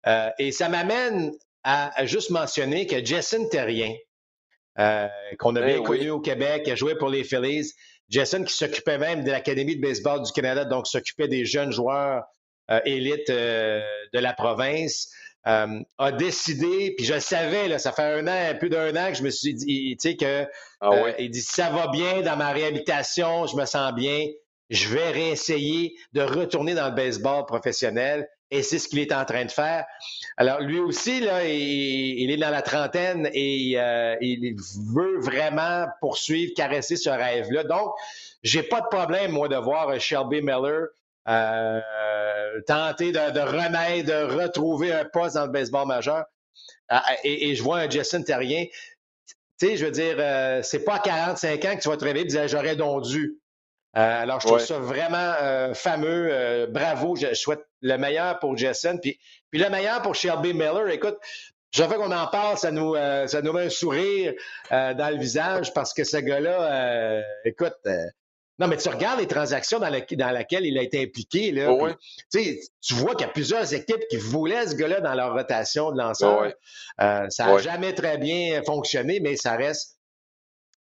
Euh, 0.06 0.30
et 0.38 0.52
ça 0.52 0.68
m'amène 0.68 1.32
à, 1.64 2.06
juste 2.06 2.30
mentionner 2.30 2.86
que 2.86 3.04
Jason 3.04 3.48
Terrien, 3.48 3.92
qu'on 4.76 5.56
a 5.56 5.60
eh 5.62 5.64
bien 5.64 5.82
connu 5.82 6.10
au 6.10 6.20
Québec, 6.20 6.62
il 6.66 6.72
a 6.72 6.76
joué 6.76 6.96
pour 6.96 7.08
les 7.08 7.24
Phillies, 7.24 7.72
Jason 8.08 8.44
qui 8.44 8.54
s'occupait 8.54 8.98
même 8.98 9.24
de 9.24 9.30
l'Académie 9.30 9.76
de 9.76 9.80
baseball 9.80 10.22
du 10.22 10.32
Canada, 10.32 10.64
donc 10.64 10.86
s'occupait 10.86 11.28
des 11.28 11.44
jeunes 11.44 11.72
joueurs 11.72 12.24
euh, 12.70 12.80
élites 12.84 13.30
euh, 13.30 13.80
de 14.12 14.18
la 14.18 14.32
province, 14.32 15.10
euh, 15.46 15.80
a 15.98 16.12
décidé, 16.12 16.94
puis 16.96 17.06
je 17.06 17.14
le 17.14 17.20
savais, 17.20 17.68
là, 17.68 17.78
ça 17.78 17.92
fait 17.92 18.02
un 18.02 18.26
an, 18.26 18.58
plus 18.58 18.68
d'un 18.68 18.94
an 18.96 19.10
que 19.10 19.18
je 19.18 19.22
me 19.22 19.30
suis 19.30 19.54
dit, 19.54 19.96
tu 20.00 20.08
sais, 20.08 20.16
que 20.16 20.46
ah 20.80 20.90
il 21.18 21.30
dit 21.30 21.42
ça 21.42 21.70
va 21.70 21.88
bien 21.88 22.22
dans 22.22 22.36
ma 22.36 22.50
réhabilitation, 22.50 23.46
je 23.46 23.56
me 23.56 23.64
sens 23.64 23.92
bien, 23.94 24.26
je 24.70 24.88
vais 24.88 25.10
réessayer 25.10 25.94
de 26.12 26.22
retourner 26.22 26.74
dans 26.74 26.88
le 26.88 26.94
baseball 26.94 27.46
professionnel. 27.46 28.28
Et 28.50 28.62
c'est 28.62 28.78
ce 28.78 28.88
qu'il 28.88 29.00
est 29.00 29.12
en 29.12 29.24
train 29.24 29.44
de 29.44 29.50
faire. 29.50 29.84
Alors, 30.36 30.60
lui 30.60 30.78
aussi, 30.78 31.20
là, 31.20 31.44
il, 31.44 32.30
est 32.30 32.36
dans 32.36 32.50
la 32.50 32.62
trentaine 32.62 33.28
et 33.32 33.74
euh, 33.76 34.14
il 34.20 34.54
veut 34.94 35.18
vraiment 35.18 35.86
poursuivre, 36.00 36.52
caresser 36.54 36.96
ce 36.96 37.10
rêve-là. 37.10 37.64
Donc, 37.64 37.92
j'ai 38.42 38.62
pas 38.62 38.80
de 38.80 38.86
problème, 38.86 39.32
moi, 39.32 39.48
de 39.48 39.56
voir 39.56 39.98
Shelby 40.00 40.42
Miller 40.42 40.88
euh, 41.28 41.80
tenter 42.66 43.10
de, 43.10 43.40
remettre, 43.40 44.06
de 44.06 44.42
retrouver 44.42 44.92
un 44.92 45.04
poste 45.04 45.34
dans 45.34 45.46
le 45.46 45.50
baseball 45.52 45.86
majeur. 45.86 46.24
Ah, 46.88 47.04
et, 47.24 47.54
je 47.54 47.62
vois 47.62 47.78
un 47.78 47.90
Jason 47.90 48.22
Terrien. 48.22 48.66
Tu 49.58 49.68
sais, 49.68 49.76
je 49.76 49.86
veux 49.86 49.90
dire, 49.90 50.16
euh, 50.18 50.60
c'est 50.62 50.84
pas 50.84 50.96
à 50.96 50.98
45 51.00 51.64
ans 51.64 51.76
que 51.76 51.82
tu 51.82 51.88
vas 51.88 51.96
te 51.96 52.04
réveiller 52.04 52.26
et 52.26 52.28
dire 52.28 52.48
j'aurais 52.48 52.76
donc 52.76 53.02
dû. 53.04 53.40
Euh, 53.96 54.22
alors, 54.22 54.40
je 54.40 54.46
trouve 54.46 54.58
ça 54.58 54.78
vraiment 54.78 55.34
euh, 55.40 55.72
fameux. 55.72 56.28
Euh, 56.30 56.66
bravo. 56.66 57.16
Je, 57.16 57.32
souhaite 57.34 57.64
le 57.80 57.96
meilleur 57.96 58.38
pour 58.38 58.56
Jason. 58.56 58.98
Puis, 59.00 59.18
puis 59.50 59.60
le 59.60 59.70
meilleur 59.70 60.02
pour 60.02 60.14
Shelby 60.14 60.52
Miller. 60.52 60.88
Écoute, 60.88 61.16
je 61.72 61.82
veux 61.82 61.96
qu'on 61.96 62.12
en 62.12 62.26
parle, 62.26 62.58
ça 62.58 62.70
nous, 62.70 62.94
ça 62.94 63.42
nous 63.42 63.52
met 63.52 63.64
un 63.64 63.70
sourire 63.70 64.32
dans 64.70 65.12
le 65.12 65.18
visage 65.18 65.74
parce 65.74 65.92
que 65.92 66.04
ce 66.04 66.16
gars-là, 66.16 67.22
écoute, 67.44 67.76
non, 68.58 68.66
mais 68.66 68.78
tu 68.78 68.88
regardes 68.88 69.20
les 69.20 69.26
transactions 69.26 69.78
dans, 69.78 69.90
dans 69.90 70.30
lesquelles 70.30 70.64
il 70.64 70.78
a 70.78 70.82
été 70.82 71.02
impliqué. 71.02 71.50
Là, 71.50 71.70
oh 71.70 71.88
tu 72.32 72.94
vois 72.94 73.14
qu'il 73.14 73.26
y 73.26 73.28
a 73.28 73.32
plusieurs 73.32 73.74
équipes 73.74 74.02
qui 74.08 74.16
voulaient 74.16 74.68
ce 74.68 74.74
gars-là 74.76 75.00
dans 75.00 75.12
leur 75.14 75.34
rotation 75.34 75.90
de 75.90 75.98
lanceur. 75.98 76.52
ça 76.98 77.46
n'a 77.46 77.58
jamais 77.58 77.92
très 77.92 78.16
bien 78.16 78.62
fonctionné, 78.64 79.20
mais 79.20 79.36
ça 79.36 79.56
reste 79.56 79.95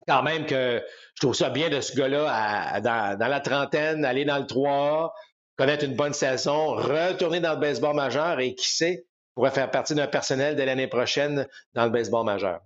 quand 0.07 0.23
même 0.23 0.47
que 0.47 0.83
je 1.15 1.21
trouve 1.21 1.35
ça 1.35 1.51
bien 1.51 1.71
de 1.71 1.81
ce 1.81 1.97
gars-là 1.97 2.81
dans, 2.81 3.29
la 3.29 3.41
trentaine, 3.41 4.05
aller 4.05 4.25
dans 4.25 4.39
le 4.39 4.47
3 4.47 5.15
connaître 5.57 5.85
une 5.85 5.95
bonne 5.95 6.15
saison, 6.15 6.75
retourner 6.75 7.41
dans 7.41 7.55
le 7.55 7.61
baseball 7.61 7.95
majeur 7.95 8.41
et 8.41 8.55
qui 8.55 8.69
sait, 8.69 9.07
pourrait 9.35 9.51
faire 9.51 9.71
partie 9.71 9.95
d'un 9.95 10.07
personnel 10.07 10.57
de 10.57 10.63
l'année 10.63 10.89
prochaine 10.89 11.47
dans 11.75 11.85
le 11.85 11.91
baseball 11.91 12.25
majeur. 12.25 12.61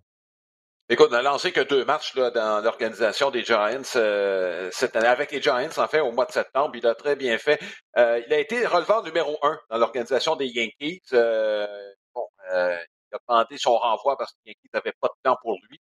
Écoute, 0.91 1.09
on 1.11 1.13
n'a 1.13 1.23
lancé 1.23 1.53
que 1.53 1.61
deux 1.61 1.85
matchs 1.85 2.15
là, 2.15 2.31
dans 2.31 2.63
l'organisation 2.63 3.31
des 3.31 3.45
Giants 3.45 3.83
euh, 3.97 4.71
cette 4.73 4.97
année. 4.97 5.07
Avec 5.07 5.31
les 5.33 5.43
Giants, 5.43 5.69
en 5.77 5.87
fait, 5.87 6.01
au 6.01 6.13
mois 6.13 6.25
de 6.25 6.33
septembre, 6.33 6.75
il 6.77 6.87
a 6.87 6.95
très 6.95 7.15
bien 7.15 7.37
fait. 7.37 7.61
Euh, 7.99 8.23
il 8.27 8.33
a 8.33 8.39
été 8.39 8.65
relevant 8.67 9.03
numéro 9.03 9.39
un 9.43 9.59
dans 9.69 9.77
l'organisation 9.77 10.35
des 10.35 10.47
Yankees. 10.47 11.03
Euh, 11.13 11.67
bon, 12.15 12.27
il 12.51 12.55
a 12.55 13.19
demandé 13.29 13.59
son 13.59 13.77
renvoi 13.77 14.17
parce 14.17 14.33
que 14.33 14.39
les 14.47 14.53
Yankees 14.53 14.71
n'avaient 14.73 14.97
pas 14.99 15.09
de 15.09 15.29
temps 15.31 15.37
pour 15.43 15.59
lui. 15.69 15.79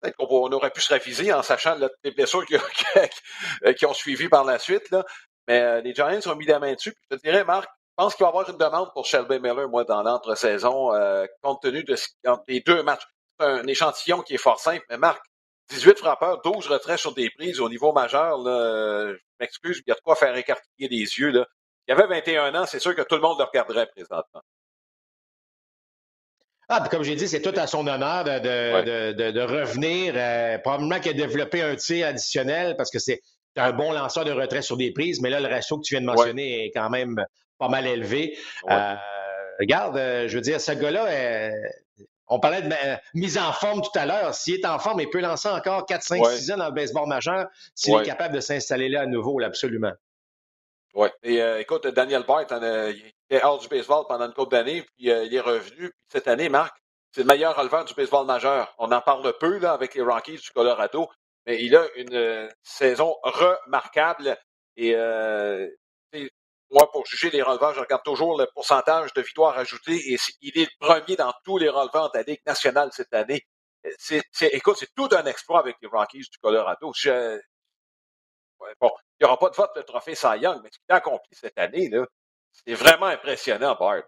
Peut-être 0.00 0.16
qu'on 0.16 0.52
aurait 0.52 0.70
pu 0.70 0.80
se 0.80 0.92
réviser 0.92 1.32
en 1.32 1.42
sachant 1.42 1.76
les 2.04 2.10
blessures 2.10 2.44
qui, 3.76 3.86
ont 3.86 3.94
suivi 3.94 4.28
par 4.28 4.44
la 4.44 4.58
suite. 4.58 4.90
Là. 4.90 5.04
Mais 5.46 5.60
euh, 5.60 5.80
les 5.80 5.94
Giants 5.94 6.20
ont 6.26 6.36
mis 6.36 6.46
la 6.46 6.58
main 6.58 6.74
dessus. 6.74 6.94
je 7.10 7.16
te 7.16 7.22
dirais, 7.22 7.44
Marc, 7.44 7.64
je 7.64 8.04
pense 8.04 8.14
qu'il 8.14 8.24
va 8.24 8.28
y 8.28 8.32
avoir 8.32 8.48
une 8.48 8.56
demande 8.56 8.92
pour 8.92 9.04
Shelby 9.04 9.40
Miller, 9.40 9.68
moi, 9.68 9.84
dans 9.84 10.02
l'entre-saison, 10.02 10.94
euh, 10.94 11.26
compte 11.42 11.62
tenu 11.62 11.84
de 11.84 11.96
des 12.46 12.60
deux 12.60 12.82
matchs. 12.82 13.02
C'est 13.38 13.46
un 13.46 13.66
échantillon 13.66 14.22
qui 14.22 14.34
est 14.34 14.38
fort 14.38 14.58
simple. 14.58 14.84
Mais 14.88 14.96
Marc, 14.96 15.22
18 15.70 15.98
frappeurs, 15.98 16.40
12 16.42 16.66
retraits 16.68 16.98
sur 16.98 17.14
des 17.14 17.30
prises 17.30 17.60
au 17.60 17.68
niveau 17.68 17.92
majeur. 17.92 18.38
Là, 18.38 19.12
je 19.12 19.18
m'excuse, 19.38 19.82
il 19.86 19.88
y 19.88 19.92
a 19.92 19.94
de 19.94 20.00
quoi 20.00 20.16
faire 20.16 20.34
écartiller 20.36 20.88
les 20.88 21.18
yeux. 21.18 21.30
Là. 21.30 21.46
Il 21.86 21.90
y 21.90 21.94
avait 21.94 22.06
21 22.06 22.54
ans, 22.54 22.66
c'est 22.66 22.78
sûr 22.78 22.94
que 22.94 23.02
tout 23.02 23.16
le 23.16 23.20
monde 23.20 23.38
le 23.38 23.44
regarderait 23.44 23.86
présentement. 23.86 24.42
Ah, 26.72 26.86
comme 26.88 27.02
j'ai 27.02 27.16
dit, 27.16 27.26
c'est 27.26 27.42
tout 27.42 27.52
à 27.56 27.66
son 27.66 27.84
honneur 27.88 28.22
de, 28.22 29.12
de, 29.12 29.30
de, 29.32 29.40
revenir. 29.40 30.14
Euh, 30.16 30.56
probablement 30.58 31.00
qu'il 31.00 31.10
a 31.10 31.14
développé 31.14 31.62
un 31.62 31.74
tir 31.74 32.06
additionnel 32.06 32.76
parce 32.76 32.92
que 32.92 33.00
c'est 33.00 33.20
un 33.56 33.72
bon 33.72 33.90
lanceur 33.90 34.24
de 34.24 34.30
retrait 34.30 34.62
sur 34.62 34.76
des 34.76 34.92
prises, 34.92 35.20
mais 35.20 35.30
là, 35.30 35.40
le 35.40 35.48
ratio 35.48 35.78
que 35.78 35.82
tu 35.82 35.94
viens 35.94 36.00
de 36.00 36.06
mentionner 36.06 36.66
est 36.66 36.70
quand 36.70 36.88
même 36.88 37.16
pas 37.58 37.68
mal 37.68 37.88
élevé. 37.88 38.38
Euh, 38.70 38.94
regarde, 39.58 39.96
euh, 39.96 40.28
je 40.28 40.36
veux 40.36 40.40
dire, 40.42 40.60
ce 40.60 40.70
gars-là, 40.70 41.50
on 42.28 42.38
parlait 42.38 42.62
de 42.62 42.72
mise 43.14 43.36
en 43.36 43.52
forme 43.52 43.82
tout 43.82 43.98
à 43.98 44.06
l'heure. 44.06 44.32
S'il 44.32 44.54
est 44.54 44.66
en 44.66 44.78
forme, 44.78 45.00
il 45.00 45.10
peut 45.10 45.20
lancer 45.20 45.48
encore 45.48 45.86
4, 45.86 46.02
5, 46.02 46.24
6 46.24 46.52
ans 46.52 46.56
dans 46.58 46.68
le 46.68 46.72
baseball 46.72 47.08
majeur 47.08 47.46
s'il 47.74 47.96
est 47.96 48.04
capable 48.04 48.36
de 48.36 48.40
s'installer 48.40 48.88
là 48.88 49.02
à 49.02 49.06
nouveau, 49.06 49.42
absolument. 49.42 49.92
Oui. 50.94 51.08
Et 51.22 51.40
écoute, 51.60 51.86
Daniel 51.86 52.24
Bart, 52.24 52.46
était 53.30 53.44
hors 53.44 53.58
du 53.58 53.68
baseball 53.68 54.04
pendant 54.08 54.26
une 54.26 54.32
couple 54.32 54.52
d'années, 54.52 54.82
puis 54.96 55.10
euh, 55.10 55.24
il 55.24 55.34
est 55.34 55.40
revenu. 55.40 55.92
Cette 56.08 56.28
année, 56.28 56.48
Marc, 56.48 56.76
c'est 57.12 57.22
le 57.22 57.26
meilleur 57.26 57.56
releveur 57.56 57.84
du 57.84 57.94
baseball 57.94 58.26
majeur. 58.26 58.74
On 58.78 58.90
en 58.90 59.00
parle 59.00 59.32
peu 59.38 59.58
là, 59.58 59.72
avec 59.72 59.94
les 59.94 60.02
Rockies 60.02 60.36
du 60.38 60.50
Colorado, 60.50 61.08
mais 61.46 61.62
il 61.62 61.76
a 61.76 61.86
une 61.96 62.14
euh, 62.14 62.48
saison 62.62 63.14
remarquable. 63.22 64.36
Et 64.76 64.94
euh, 64.96 65.68
moi, 66.70 66.90
pour 66.92 67.06
juger 67.06 67.30
les 67.30 67.42
releveurs, 67.42 67.74
je 67.74 67.80
regarde 67.80 68.02
toujours 68.04 68.38
le 68.38 68.46
pourcentage 68.52 69.12
de 69.12 69.22
victoires 69.22 69.58
ajoutées 69.58 70.12
et 70.12 70.18
il 70.40 70.58
est 70.58 70.68
le 70.80 70.86
premier 70.86 71.16
dans 71.16 71.32
tous 71.44 71.58
les 71.58 71.68
releveurs 71.68 72.10
de 72.12 72.18
la 72.18 72.24
Ligue 72.24 72.42
nationale 72.46 72.90
cette 72.92 73.12
année. 73.14 73.46
C'est, 73.98 74.22
écoute, 74.52 74.76
c'est 74.78 74.94
tout 74.94 75.08
un 75.12 75.24
exploit 75.24 75.60
avec 75.60 75.76
les 75.82 75.88
Rockies 75.88 76.18
du 76.18 76.38
Colorado. 76.42 76.92
bon, 78.80 78.90
il 78.90 79.09
n'y 79.20 79.26
aura 79.26 79.38
pas 79.38 79.50
de 79.50 79.56
vote 79.56 79.70
le 79.76 79.82
trophée 79.82 80.14
Cy 80.14 80.38
Young, 80.40 80.60
mais 80.62 80.70
ce 80.72 80.78
qu'il 80.78 80.90
a 80.90 80.96
accompli 80.96 81.34
cette 81.34 81.58
année, 81.58 81.88
là, 81.88 82.06
c'est 82.52 82.74
vraiment 82.74 83.06
impressionnant, 83.06 83.76
Bard. 83.78 84.02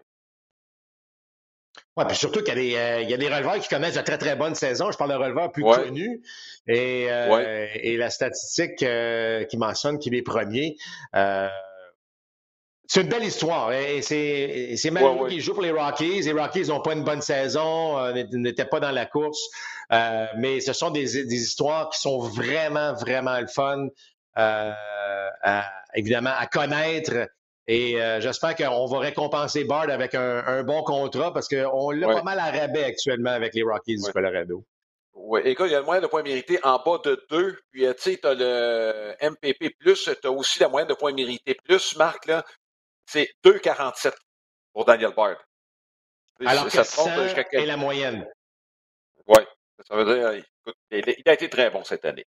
Oui, 1.95 2.05
puis 2.07 2.17
surtout 2.17 2.41
qu'il 2.41 2.57
y, 2.57 2.75
a 2.75 3.03
des, 3.03 3.13
euh, 3.13 3.17
des 3.17 3.27
releveurs 3.27 3.59
qui 3.59 3.69
connaissent 3.69 3.95
de 3.95 4.01
très, 4.01 4.17
très 4.17 4.35
bonnes 4.35 4.55
saisons. 4.55 4.91
Je 4.91 4.97
parle 4.97 5.11
de 5.11 5.15
releveurs 5.15 5.51
plus 5.51 5.63
connus. 5.63 6.23
Et, 6.67 7.07
euh, 7.09 7.67
et 7.75 7.97
la 7.97 8.09
statistique 8.09 8.81
euh, 8.81 9.43
qui 9.45 9.57
mentionne 9.57 9.99
qu'il 9.99 10.15
est 10.15 10.23
premier. 10.23 10.77
c'est 11.13 13.01
une 13.01 13.09
belle 13.09 13.23
histoire. 13.23 13.71
Et 13.73 14.01
c'est 14.01 14.91
malheureux 14.91 15.29
qu'il 15.29 15.41
joue 15.41 15.53
pour 15.53 15.61
les 15.61 15.71
Rockies. 15.71 16.21
Les 16.21 16.31
Rockies 16.31 16.67
n'ont 16.67 16.81
pas 16.81 16.93
une 16.93 17.03
bonne 17.03 17.21
saison, 17.21 18.11
n'étaient 18.13 18.65
pas 18.65 18.79
dans 18.79 18.91
la 18.91 19.05
course. 19.05 19.41
mais 20.37 20.61
ce 20.61 20.73
sont 20.73 20.89
des, 20.89 21.25
des, 21.25 21.35
histoires 21.35 21.89
qui 21.89 21.99
sont 21.99 22.19
vraiment, 22.19 22.93
vraiment 22.93 23.39
le 23.39 23.47
fun. 23.47 23.87
Évidemment, 25.95 26.33
à 26.37 26.47
connaître 26.47 27.27
et 27.67 28.01
euh, 28.01 28.19
j'espère 28.19 28.55
qu'on 28.55 28.85
va 28.87 28.99
récompenser 28.99 29.63
Bard 29.63 29.89
avec 29.89 30.15
un, 30.15 30.63
bon 30.63 30.83
contrat 30.83 31.33
parce 31.33 31.47
qu'on 31.47 31.91
l'a 31.91 32.07
pas 32.07 32.23
mal 32.23 32.39
à 32.39 32.51
rabais 32.51 32.83
actuellement 32.83 33.31
avec 33.31 33.53
les 33.53 33.63
Rockies 33.63 33.95
du 33.95 34.11
Colorado. 34.11 34.65
Oui, 35.13 35.41
écoute, 35.45 35.67
il 35.67 35.71
y 35.71 35.75
a 35.75 35.79
le 35.79 35.85
moyen 35.85 36.01
de 36.01 36.07
points 36.07 36.23
mérités 36.23 36.59
en 36.63 36.79
bas 36.79 36.99
de 37.05 37.23
2. 37.29 37.59
Puis, 37.71 37.85
euh, 37.85 37.93
tu 37.93 38.01
sais, 38.01 38.17
tu 38.17 38.27
as 38.27 38.33
le 38.33 39.15
MPP, 39.21 39.77
tu 39.79 40.27
as 40.27 40.31
aussi 40.31 40.59
la 40.59 40.67
moyenne 40.67 40.89
de 40.89 40.95
points 40.95 41.13
mérités 41.13 41.55
plus, 41.63 41.95
Marc, 41.95 42.25
là. 42.25 42.43
C'est 43.05 43.29
2,47 43.45 44.13
pour 44.73 44.85
Daniel 44.85 45.13
Bard. 45.15 45.37
Alors 46.45 46.69
ça 46.69 46.81
que 46.81 46.87
100 46.87 47.09
est 47.51 47.65
la 47.65 47.77
moyenne. 47.77 48.27
Oui, 49.27 49.41
ça 49.87 49.95
veut 49.95 50.03
dire, 50.03 50.31
écoute, 50.31 50.75
il 50.91 51.29
a 51.29 51.33
été 51.33 51.49
très 51.49 51.69
bon 51.69 51.83
cette 51.83 52.03
année. 52.05 52.25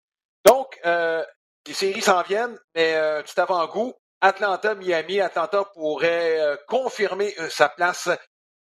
Donc, 0.45 0.77
euh, 0.85 1.23
les 1.67 1.73
séries 1.73 2.01
s'en 2.01 2.21
viennent, 2.23 2.57
mais 2.75 2.95
euh, 2.95 3.21
petit 3.21 3.39
avant-goût, 3.39 3.93
Atlanta-Miami. 4.21 5.21
Atlanta 5.21 5.63
pourrait 5.73 6.39
euh, 6.39 6.57
confirmer 6.67 7.33
euh, 7.39 7.49
sa 7.49 7.69
place 7.69 8.09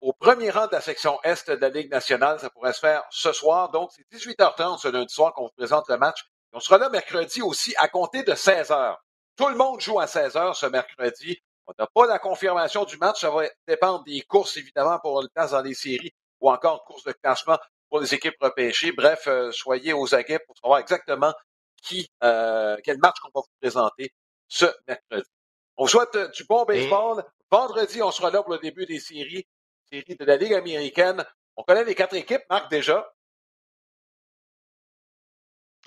au 0.01 0.13
premier 0.13 0.49
rang 0.49 0.67
de 0.67 0.73
la 0.73 0.81
section 0.81 1.19
Est 1.23 1.49
de 1.49 1.55
la 1.55 1.69
Ligue 1.69 1.91
nationale. 1.91 2.39
Ça 2.39 2.49
pourrait 2.49 2.73
se 2.73 2.79
faire 2.79 3.03
ce 3.09 3.31
soir. 3.31 3.69
Donc, 3.69 3.91
c'est 3.95 4.05
18h30 4.17 4.79
ce 4.79 4.87
lundi 4.87 5.13
soir 5.13 5.33
qu'on 5.33 5.43
vous 5.43 5.53
présente 5.57 5.87
le 5.89 5.97
match. 5.97 6.25
on 6.53 6.59
sera 6.59 6.77
là 6.77 6.89
mercredi 6.89 7.41
aussi 7.41 7.73
à 7.77 7.87
compter 7.87 8.23
de 8.23 8.33
16h. 8.33 8.95
Tout 9.37 9.47
le 9.47 9.55
monde 9.55 9.79
joue 9.79 9.99
à 9.99 10.05
16h 10.05 10.53
ce 10.55 10.65
mercredi. 10.65 11.37
On 11.67 11.73
n'a 11.77 11.87
pas 11.87 12.05
la 12.05 12.19
confirmation 12.19 12.83
du 12.83 12.97
match. 12.97 13.21
Ça 13.21 13.29
va 13.29 13.43
dépendre 13.67 14.03
des 14.03 14.21
courses, 14.21 14.57
évidemment, 14.57 14.99
pour 14.99 15.21
le 15.21 15.29
place 15.33 15.51
dans 15.51 15.61
les 15.61 15.73
séries 15.73 16.13
ou 16.41 16.49
encore 16.49 16.83
courses 16.83 17.03
de 17.03 17.11
classement 17.11 17.57
pour 17.89 17.99
les 17.99 18.13
équipes 18.13 18.35
repêchées. 18.39 18.91
Bref, 18.91 19.27
euh, 19.27 19.51
soyez 19.51 19.93
aux 19.93 20.13
aguets 20.15 20.39
pour 20.39 20.57
savoir 20.57 20.79
exactement 20.79 21.33
qui, 21.81 22.09
euh, 22.23 22.77
quel 22.83 22.97
match 22.97 23.17
qu'on 23.19 23.29
va 23.33 23.41
vous 23.41 23.53
présenter 23.61 24.13
ce 24.47 24.65
mercredi. 24.87 25.29
On 25.77 25.87
souhaite 25.87 26.15
euh, 26.15 26.27
du 26.29 26.43
bon 26.43 26.65
baseball. 26.65 27.23
Vendredi, 27.51 28.01
on 28.01 28.11
sera 28.11 28.29
là 28.31 28.43
pour 28.43 28.53
le 28.53 28.59
début 28.59 28.85
des 28.85 28.99
séries, 28.99 29.47
séries 29.91 30.15
de 30.15 30.25
la 30.25 30.37
Ligue 30.37 30.53
américaine. 30.53 31.25
On 31.55 31.63
connaît 31.63 31.83
les 31.83 31.95
quatre 31.95 32.15
équipes, 32.15 32.43
Marc, 32.49 32.69
déjà. 32.69 33.11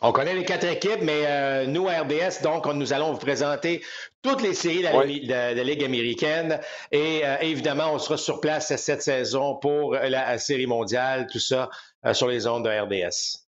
On 0.04 0.10
connaît 0.10 0.34
les 0.34 0.44
quatre 0.44 0.66
équipes, 0.66 1.00
mais 1.02 1.26
euh, 1.26 1.64
nous, 1.66 1.86
à 1.86 2.00
RDS, 2.00 2.42
donc, 2.42 2.66
nous 2.66 2.92
allons 2.92 3.12
vous 3.12 3.20
présenter 3.20 3.84
toutes 4.20 4.42
les 4.42 4.52
séries 4.52 4.82
de 4.82 5.30
la, 5.30 5.62
Ligue 5.62 5.84
américaine. 5.84 6.60
Et 6.90 7.24
euh, 7.24 7.36
évidemment, 7.40 7.92
on 7.92 8.00
sera 8.00 8.16
sur 8.16 8.40
place 8.40 8.74
cette 8.74 9.00
saison 9.00 9.54
pour 9.54 9.94
la, 9.94 10.38
série 10.38 10.66
mondiale, 10.66 11.28
tout 11.30 11.38
ça 11.38 11.70
euh, 12.04 12.14
sur 12.14 12.26
les 12.26 12.48
ondes 12.48 12.64
de 12.64 12.70
RDS. 12.70 13.46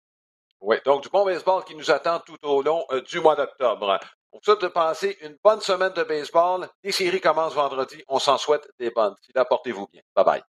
Oui, 0.61 0.77
donc 0.85 1.03
du 1.03 1.09
bon 1.09 1.25
baseball 1.25 1.65
qui 1.65 1.75
nous 1.75 1.91
attend 1.91 2.21
tout 2.21 2.39
au 2.43 2.63
long 2.63 2.85
du 3.09 3.21
mois 3.21 3.37
d'octobre. 3.37 3.99
On 4.33 4.41
souhaite 4.43 4.61
de 4.61 4.69
passer 4.69 5.17
une 5.23 5.37
bonne 5.43 5.61
semaine 5.61 5.93
de 5.93 6.03
baseball. 6.03 6.69
Les 6.83 6.93
séries 6.93 7.21
commencent 7.21 7.55
vendredi. 7.55 8.03
On 8.09 8.19
s'en 8.19 8.39
souhaite 8.39 8.69
des 8.79 8.91
bonnes. 8.91 9.15
Portez-vous 9.49 9.87
bien. 9.89 10.03
Bye 10.15 10.25
bye. 10.25 10.43